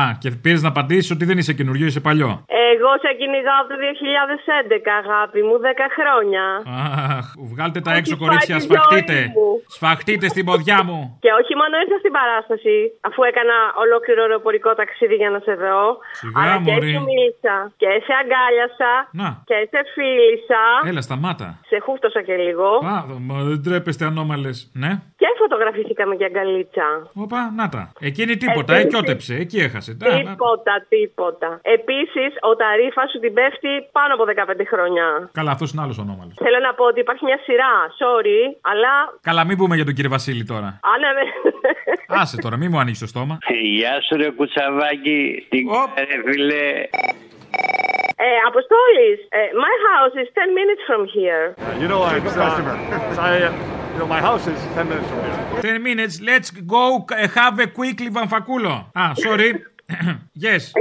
Α, 0.00 0.02
και 0.22 0.28
πήρες 0.42 0.62
να 0.62 0.68
απαντήσεις 0.68 1.10
ότι 1.10 1.24
δεν 1.24 1.36
είσαι 1.38 1.52
καινούριο, 1.58 1.86
είσαι 1.86 2.00
παλιό. 2.08 2.30
Εγώ 2.72 2.90
σε 3.04 3.10
κυνηγάω 3.20 3.58
από 3.62 3.68
το 3.72 3.78
2011, 3.84 4.90
αγάπη 5.02 5.40
μου, 5.46 5.54
10 5.66 5.86
χρόνια. 5.96 6.44
Αχ, 7.18 7.26
βγάλτε 7.52 7.80
τα 7.86 7.90
Έχει 7.90 7.98
έξω, 8.00 8.14
φάει 8.16 8.22
κορίτσια, 8.24 8.56
τη 8.56 8.62
σφαχτείτε. 8.66 9.16
ζωή 9.22 9.32
μου. 9.36 9.48
Σφαχτείτε 9.76 10.26
στην 10.34 10.44
ποδιά 10.48 10.78
μου. 10.88 10.98
Και 11.24 11.30
όχι 11.40 11.52
μόνο 11.60 11.74
ήρθα 11.82 11.96
στην 12.02 12.12
παράσταση, 12.18 12.76
αφού 13.08 13.20
έκανα 13.30 13.56
ολόκληρο 13.84 14.20
αεροπορικό 14.26 14.70
ταξίδι 14.80 15.16
για 15.22 15.30
να 15.34 15.38
σε 15.46 15.52
δω. 15.62 15.80
Σιγά, 16.20 16.36
αλλά 16.40 16.56
και 16.64 16.70
μωρή. 16.70 16.92
σου 16.94 17.02
μίλησα. 17.10 17.56
Και 17.82 17.88
σε 18.06 18.12
αγκάλιασα. 18.22 18.92
Να. 19.20 19.28
Και 19.48 19.56
σε 19.72 19.80
φίλησα. 19.94 20.62
Έλα, 20.90 21.00
σταμάτα. 21.08 21.48
Σε 21.70 21.76
χούφτωσα 21.84 22.20
και 22.28 22.36
λίγο. 22.46 22.68
Α, 22.92 22.96
μα 23.28 23.36
δεν 23.48 23.58
τρέπεστε 23.66 24.04
ανώμαλες. 24.10 24.56
Ναι. 24.82 24.92
Και 25.22 25.30
φωτογραφηθήκαμε 25.42 26.14
για 26.20 26.26
αγκαλίτσα. 26.30 26.86
Όπα, 27.24 27.40
να 27.60 27.66
τα. 27.74 27.82
Εκείνη 28.10 28.32
τίποτα, 28.44 28.72
ε, 28.74 28.76
Επίσης- 28.80 28.90
κιότεψε, 28.92 29.34
εκεί 29.44 29.58
έχασε. 29.68 29.90
Τα, 30.00 30.04
να- 30.08 30.16
Τίποτα, 30.18 30.74
τίποτα. 30.94 31.48
Επίσης, 31.76 32.30
ο 32.48 32.50
Ταρίφα 32.60 33.02
σου 33.10 33.18
την 33.24 33.32
πέφτει 33.38 33.72
πάνω 33.96 34.10
από 34.16 34.24
15 34.24 34.64
χρόνια. 34.72 35.06
Καλά, 35.38 35.50
αυτός 35.56 35.68
είναι 35.72 35.82
άλλος 35.84 35.98
ονόμαλος. 36.04 36.34
Θέλω 36.44 36.58
να 36.68 36.72
πω 36.78 36.84
ότι 36.84 37.00
υπάρχει 37.00 37.24
μια 37.24 37.38
σειρά. 37.46 37.72
Sorry, 38.02 38.40
αλλά. 38.70 38.94
Καλά, 39.28 39.42
μην 39.48 39.56
πούμε 39.60 39.74
για 39.78 39.84
τον 39.88 39.94
κύριο 39.94 40.10
Βασίλη 40.10 40.44
τώρα. 40.44 40.68
Α, 40.90 40.92
ναι, 41.02 41.10
ναι. 41.18 41.24
Άσε 42.20 42.36
τώρα, 42.44 42.56
μην 42.56 42.68
μου 42.72 42.78
ανοίξεις 42.82 43.02
το 43.04 43.08
στόμα. 43.14 43.34
Γεια 43.78 43.94
σου 44.04 44.16
ρε 44.16 44.30
κουτσαβάκι, 44.30 45.46
τι 45.50 45.58
ρε 46.10 46.18
φίλε; 46.32 46.64
Ε, 48.26 48.30
Αποστόλης, 48.50 49.18
ε, 49.38 49.40
my 49.64 49.74
house 49.86 50.14
is 50.22 50.28
10 50.38 50.48
minutes 50.58 50.82
from 50.90 51.02
here. 51.16 51.44
You 51.80 51.86
know 51.90 52.00
I'm 52.08 52.26
a 52.26 52.32
customer. 52.40 53.81
You 53.92 53.98
know, 53.98 54.06
my 54.06 54.20
house 54.20 54.46
is 54.46 54.58
10 54.74 54.88
minutes 54.88 55.08
from 55.08 55.20
here. 55.20 55.62
10 55.62 55.82
minutes. 55.82 56.20
Let's 56.20 56.50
go 56.50 57.04
uh, 57.10 57.28
have 57.28 57.58
a 57.58 57.66
quick 57.66 57.98
Livanfakulo. 57.98 58.86
Ah, 58.96 59.12
sorry. 59.14 59.62
yes. 60.34 60.72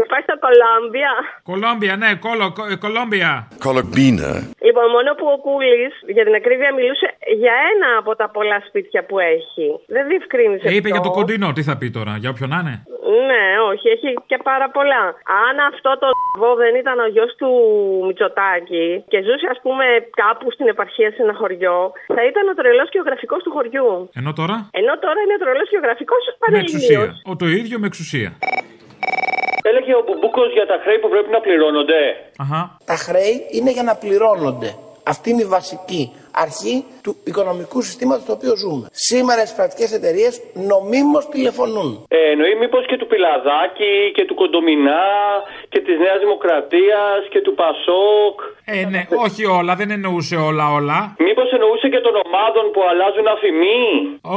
Υπάρχει 0.41 0.59
στο 0.61 0.69
Κολάμπια. 0.69 1.11
Κολόμπια, 1.49 1.93
ναι, 2.01 2.09
κολο, 2.25 2.45
κο- 2.57 2.77
Κολόμπια. 2.85 3.31
Κολοκμπίνα. 3.65 4.31
Λοιπόν, 4.67 4.85
μόνο 4.95 5.09
που 5.19 5.25
ο 5.35 5.37
Κούλης, 5.45 5.93
για 6.15 6.23
την 6.27 6.33
ακρίβεια, 6.39 6.69
μιλούσε 6.79 7.07
για 7.43 7.53
ένα 7.71 7.89
από 8.01 8.11
τα 8.19 8.27
πολλά 8.35 8.57
σπίτια 8.67 9.01
που 9.07 9.15
έχει. 9.35 9.67
Δεν 9.95 10.03
διευκρίνησε. 10.11 10.67
Ε, 10.67 10.73
είπε 10.77 10.89
για 10.95 11.03
το 11.07 11.09
ποιο. 11.11 11.17
κοντινό, 11.17 11.47
τι 11.57 11.63
θα 11.69 11.75
πει 11.79 11.87
τώρα, 11.97 12.13
για 12.21 12.29
όποιον 12.33 12.49
να 12.53 12.59
είναι. 12.63 12.75
Ναι, 13.29 13.45
όχι, 13.71 13.87
έχει 13.95 14.09
και 14.29 14.37
πάρα 14.49 14.67
πολλά. 14.75 15.03
Αν 15.47 15.55
αυτό 15.71 15.89
το 16.01 16.07
βό 16.41 16.49
δεν 16.63 16.73
ήταν 16.81 16.97
ο 17.05 17.07
γιος 17.13 17.31
του 17.39 17.49
Μητσοτάκη 18.07 18.85
και 19.11 19.17
ζούσε, 19.27 19.47
ας 19.53 19.59
πούμε, 19.65 19.85
κάπου 20.23 20.45
στην 20.55 20.67
επαρχία 20.73 21.09
σε 21.15 21.21
ένα 21.25 21.33
χωριό, 21.41 21.79
θα 22.17 22.21
ήταν 22.29 22.43
ο 22.51 22.53
τρελός 22.59 22.87
γεωγραφικός 22.93 23.39
του 23.43 23.51
χωριού. 23.55 23.89
Ενώ 24.19 24.31
τώρα; 24.39 24.55
Ενώ 24.79 24.93
τώρα 25.03 25.19
είναι 25.23 25.35
ο 25.37 25.41
τρελός 25.43 25.67
γεωγραφικός 25.73 26.23
Με 26.29 26.33
πανελληνίος. 26.39 26.73
εξουσία. 26.73 27.21
Ο 27.31 27.35
το 27.41 27.47
ίδιο 27.59 27.75
με 27.79 27.87
εξουσία. 27.91 28.29
Έλεγε 29.63 29.93
ο 29.95 30.03
Μπουμπούκος 30.05 30.53
για 30.53 30.65
τα 30.65 30.77
χρέη 30.83 30.99
που 30.99 31.09
πρέπει 31.09 31.29
να 31.29 31.39
πληρώνονται. 31.39 32.01
Αχα. 32.37 32.77
Τα 32.85 32.95
χρέη 32.95 33.47
είναι 33.51 33.71
για 33.71 33.83
να 33.83 33.95
πληρώνονται. 33.95 34.75
Αυτή 35.03 35.29
είναι 35.29 35.41
η 35.41 35.45
βασική 35.45 36.11
αρχή 36.31 36.85
του 37.03 37.15
οικονομικού 37.23 37.81
συστήματος 37.81 38.23
στο 38.23 38.33
οποίο 38.33 38.53
ζούμε. 38.55 38.85
Σήμερα 38.91 39.41
οι 39.43 39.47
κρατικές 39.55 39.91
εταιρείες 39.93 40.41
νομίμως 40.53 41.23
τηλεφωνούν. 41.29 42.05
Ε, 42.07 42.31
εννοεί 42.31 42.55
μήπως 42.55 42.85
και 42.85 42.97
του 42.97 43.07
Πιλαδάκη 43.07 44.11
και 44.15 44.25
του 44.25 44.35
Κοντομινά 44.35 45.05
και 45.69 45.79
της 45.79 45.97
Νέας 46.03 46.19
Δημοκρατίας 46.19 47.19
και 47.29 47.41
του 47.41 47.53
Πασόκ. 47.61 48.35
Ε, 48.65 48.85
ναι, 48.93 49.01
όχι 49.25 49.45
όλα, 49.59 49.75
δεν 49.75 49.89
εννοούσε 49.91 50.35
όλα 50.35 50.65
όλα. 50.79 51.15
Μήπως 51.27 51.47
εννοούσε 51.51 51.87
και 51.93 52.01
των 52.05 52.13
ομάδων 52.25 52.65
που 52.73 52.81
αλλάζουν 52.89 53.27
αφημί; 53.35 53.85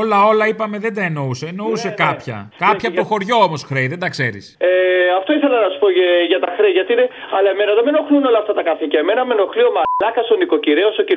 Όλα, 0.01 0.19
όλα 0.31 0.45
είπαμε 0.51 0.77
δεν 0.85 0.95
τα 0.95 1.03
εννοούσε. 1.11 1.47
Εννοούσε 1.53 1.89
Ναι, 1.89 1.95
κάποια. 2.05 2.37
Κάποια 2.67 2.89
από 2.89 2.99
το 3.01 3.05
χωριό 3.11 3.37
όμως 3.49 3.63
χρέη, 3.69 3.87
δεν 3.93 4.01
τα 4.05 4.09
ξέρεις. 4.15 4.45
Ε, 4.59 4.71
αυτό 5.19 5.31
ήθελα 5.39 5.57
να 5.65 5.69
σου 5.73 5.79
πω 5.83 5.89
για, 5.97 6.09
για 6.31 6.41
τα 6.45 6.51
χρέη. 6.57 6.73
Γιατί 6.79 6.91
είναι, 6.93 7.07
αλλά 7.37 7.49
εμένα 7.55 7.71
δεν 7.77 7.85
με 7.87 7.91
ενοχλούν 7.95 8.25
όλα 8.31 8.39
αυτά 8.43 8.53
τα 8.59 8.63
καθήκια. 8.69 8.99
Εμένα 9.05 9.21
με 9.29 9.33
ενοχλεί 9.37 9.63
ο 9.71 9.73
μαλάκας 9.79 10.27
ο 10.33 10.37
νοικοκυρέο 10.41 10.91
ο 11.01 11.03
κ. 11.09 11.11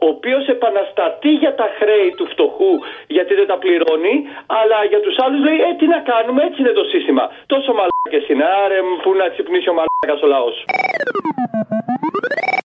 Παντελή, 0.00 0.06
ο 0.06 0.06
οποίος 0.06 0.46
επαναστατεί 0.46 1.28
για 1.28 1.54
τα 1.54 1.68
χρέη 1.78 2.10
του 2.16 2.26
φτωχού 2.26 2.72
γιατί 3.06 3.34
δεν 3.34 3.46
τα 3.46 3.58
πληρώνει, 3.58 4.14
αλλά 4.46 4.78
για 4.84 5.00
τους 5.00 5.16
άλλους 5.18 5.40
λέει: 5.46 5.60
Ε, 5.68 5.74
τι 5.78 5.86
να 5.86 6.00
κάνουμε, 6.00 6.40
έτσι 6.44 6.60
είναι 6.60 6.74
το 6.80 6.84
σύστημα. 6.84 7.24
Τόσο 7.46 7.72
μαλάκες 7.78 8.28
είναι, 8.28 8.44
άρε, 8.64 8.78
που 9.02 9.14
να 9.14 9.28
ξυπνήσει 9.28 9.68
ο 9.68 9.74
μαλάκας 9.78 10.22
ο 10.22 10.26
λαός. 10.26 10.56